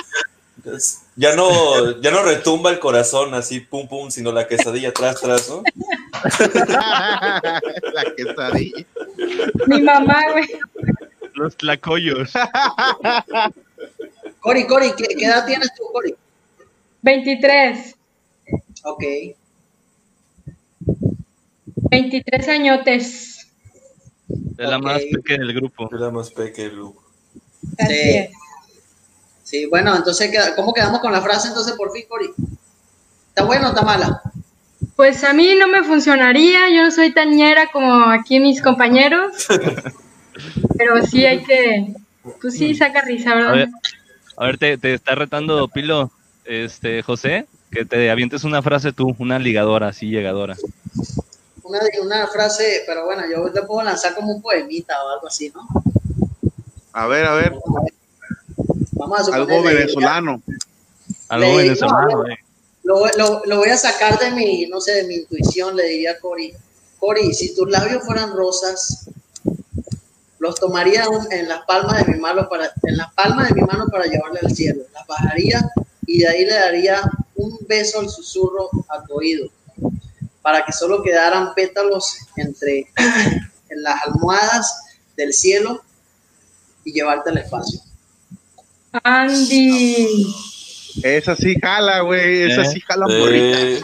[1.17, 5.49] ya no, ya no retumba el corazón así, pum pum, sino la quesadilla tras tras,
[5.49, 5.65] ¿no?
[7.93, 8.87] la quesadilla.
[9.67, 10.49] mi mamá, güey,
[11.35, 12.33] Los tlacoyos.
[14.39, 16.15] Cori, Cori, ¿qué, qué edad tienes tú, Cori?
[17.03, 17.95] 23,
[18.85, 19.05] Ok.
[21.91, 23.49] 23 añotes.
[24.59, 25.11] Es la más Ok.
[25.17, 25.89] pequeña del grupo.
[25.95, 26.95] Era más pequeño.
[27.79, 28.17] Así Sí.
[28.17, 28.31] es.
[29.45, 32.31] Sí, bueno, entonces, ¿cómo quedamos con la frase entonces por fin, Cori?
[33.29, 34.23] ¿Está buena o está mala?
[34.97, 39.47] Pues a mí no me funcionaría, yo no soy tan ñera como aquí mis compañeros,
[40.79, 41.95] pero sí hay que,
[42.41, 43.69] pues sí, saca risa, A ver, ¿verdad?
[44.37, 46.11] a ver te, te está retando Pilo,
[46.45, 50.57] este José, que te avientes una frase tú, una ligadora, así llegadora.
[51.63, 55.53] Una, una frase, pero bueno, yo te puedo lanzar como un poemita o algo así,
[55.55, 55.67] ¿no?
[56.93, 57.55] A ver, a ver,
[58.93, 59.41] Vamos a suponer.
[59.41, 60.43] algo venezolano.
[61.29, 62.39] Algo venezolano, no, eh.
[62.85, 66.13] Lo, lo, lo voy a sacar de mi, no sé, de mi intuición, le diría
[66.13, 66.53] a Cori.
[66.99, 69.09] Cori, si tus labios fueran rosas,
[70.39, 73.87] los tomaría en las palmas de mi mano para, en las palmas de mi mano
[73.91, 74.83] para llevarle al cielo.
[74.93, 75.65] Las bajaría
[76.15, 77.01] y de ahí le daría
[77.37, 79.49] un beso al susurro a tu oído,
[80.43, 82.87] para que solo quedaran pétalos entre
[83.71, 84.83] en las almohadas
[85.17, 85.83] del cielo
[86.85, 87.81] y llevarte al espacio.
[89.05, 90.27] Andy,
[91.03, 92.67] Esa sí jala, güey, esa ¿Eh?
[92.67, 93.59] sí jala morrita.
[93.61, 93.81] Eh,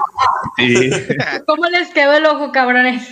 [0.58, 0.90] Sí.
[1.46, 3.08] ¿cómo les quedó el ojo, cabrones?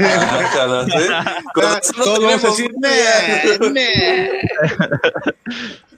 [0.00, 1.08] Ah, ¿eh?
[1.54, 5.54] Con Ah, razón no todos vamos a tenemos- decir, "Nah, nah".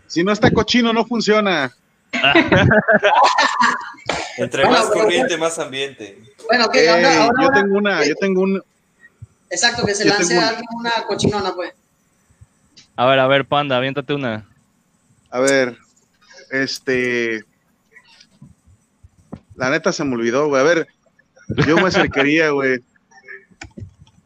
[0.06, 1.74] Si no está cochino, no funciona.
[4.38, 6.18] Entre Bueno, más pero- corriente, más ambiente.
[6.48, 8.62] Bueno, que Ey, ahora, ahora- yo tengo una, yo tengo un,
[9.51, 11.72] exacto, que se yo lance alguien una cochinona, pues.
[12.97, 14.47] A ver, a ver, panda, aviéntate una.
[15.30, 15.76] a ver,
[16.51, 17.43] este,
[19.56, 20.60] la neta se me olvidó, güey.
[20.60, 20.86] A ver,
[21.66, 22.78] yo me acercaría, güey,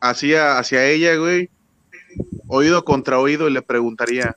[0.00, 1.48] hacia, hacia ella, güey,
[2.48, 4.34] oído contra oído y le preguntaría,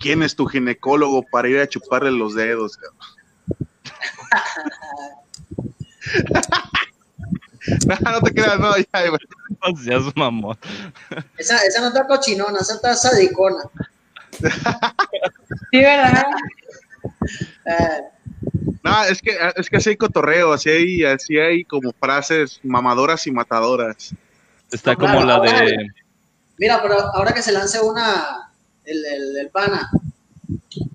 [0.00, 2.76] ¿quién es tu ginecólogo para ir a chuparle los dedos?
[2.76, 2.98] cabrón?
[8.04, 9.20] no, no te creas, no, ya, güey.
[9.62, 10.58] No seas mamón.
[11.36, 13.64] Esa, esa no está cochinona, esa está sadicona.
[15.70, 16.24] Sí, ¿verdad?
[17.66, 18.02] Eh,
[18.82, 23.26] No, es que, es que así hay cotorreo, así hay, así hay como frases mamadoras
[23.26, 24.14] y matadoras.
[24.72, 25.76] Está No, como claro, la ahora- de.
[26.58, 28.39] mira, pero ahora que se lance una,
[28.84, 29.90] el, el, el pana,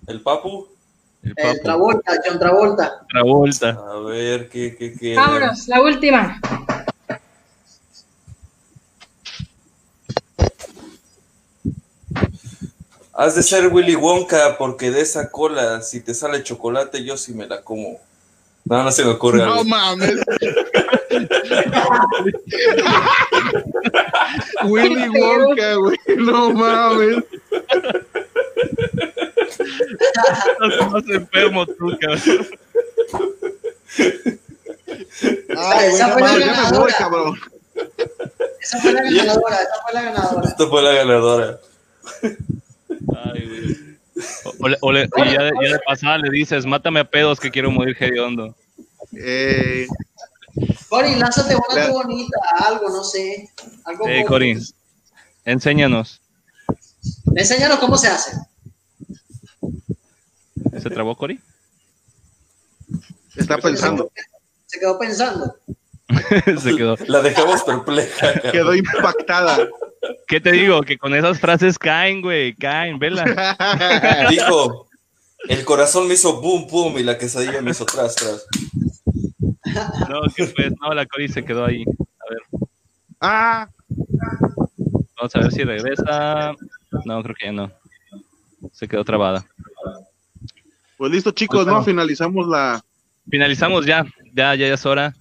[0.07, 0.67] El papu.
[1.23, 1.61] El.
[1.61, 3.05] Travolta, John Travolta.
[3.09, 3.69] Travolta.
[3.69, 5.15] A ver, ¿qué, qué, qué?
[5.15, 6.39] Vámonos, la última.
[13.17, 17.33] Has de ser Willy Wonka porque de esa cola, si te sale chocolate, yo sí
[17.33, 17.97] me la como.
[18.65, 19.55] No, no se me ocurre algo.
[19.55, 20.15] No mames.
[24.65, 25.97] Willy Wonka, güey.
[26.17, 27.23] No mames.
[29.59, 32.47] Estás más enfermo tú, cabrón.
[35.57, 36.93] Ay, Esa fue la ganadora.
[36.97, 37.39] cabrón.
[38.61, 40.47] Esa fue la ganadora, esa fue la ganadora.
[40.49, 41.59] Esto fue la ganadora.
[42.23, 43.85] Ay, güey.
[44.59, 47.39] O, le- o le- y ya de, ya de pasada le dices, mátame a pedos
[47.39, 48.55] que quiero morir hediondo.
[49.15, 49.87] Eh,
[50.89, 53.49] Cori, lánzate una La- bonita, algo, no sé.
[53.83, 54.57] Algo Eh, Cory,
[55.43, 56.21] enséñanos.
[57.35, 58.31] Enséñanos cómo se hace.
[60.81, 61.39] ¿Se trabó Cory?
[63.35, 64.11] está pensando.
[64.65, 65.55] Se quedó pensando.
[66.61, 66.95] Se quedó.
[67.07, 68.33] La dejamos perpleja.
[68.51, 69.67] Quedó impactada.
[70.27, 70.81] ¿Qué te digo?
[70.81, 73.25] Que con esas frases caen, güey, caen, vela.
[74.29, 74.87] Dijo,
[75.49, 78.45] el corazón me hizo boom, boom y la quesadilla me hizo tras, tras.
[80.09, 81.83] No, que pues, no, la Cory se quedó ahí.
[81.83, 82.67] A ver,
[83.19, 83.69] Ah,
[85.17, 86.53] vamos a ver si regresa.
[87.05, 87.71] No, creo que ya no.
[88.71, 89.45] Se quedó trabada.
[90.97, 91.79] pues listo, chicos, Bueno.
[91.79, 91.83] ¿no?
[91.85, 92.83] Finalizamos la.
[93.29, 95.13] Finalizamos ya, ya, ya es hora.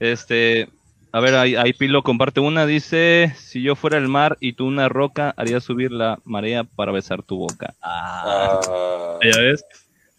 [0.00, 0.68] Este,
[1.12, 4.66] a ver, ahí, ahí Pilo comparte una, dice, si yo fuera el mar y tú
[4.66, 7.74] una roca, haría subir la marea para besar tu boca.
[7.80, 9.64] Ah, Ah, ya ves,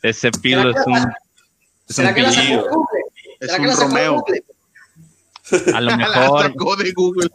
[0.01, 1.11] ese Pilo es un, es un
[1.87, 2.69] ¿Será que la sacó de pilillo.
[2.69, 3.01] Google?
[3.41, 4.13] Es ¿Será que un Romeo.
[4.21, 4.43] Google?
[5.73, 7.29] A lo La mejor, sacó de Google.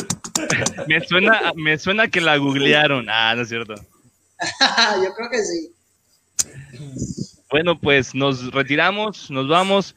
[0.88, 3.06] me suena, me suena que la googlearon.
[3.08, 3.74] Ah, no es cierto.
[5.04, 5.72] Yo creo que sí.
[7.50, 9.94] Bueno, pues nos retiramos, nos vamos.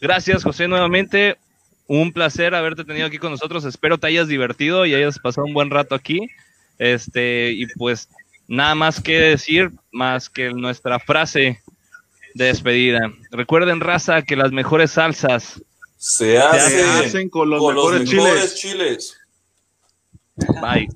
[0.00, 1.36] Gracias, José, nuevamente.
[1.86, 3.64] Un placer haberte tenido aquí con nosotros.
[3.64, 6.28] Espero te hayas divertido y hayas pasado un buen rato aquí.
[6.78, 8.08] Este, y pues
[8.48, 11.60] nada más que decir, más que nuestra frase
[12.34, 13.12] de despedida.
[13.30, 15.62] Recuerden, raza, que las mejores salsas.
[16.06, 19.16] Se hacen, con los, con chiles.
[20.60, 20.86] Bye.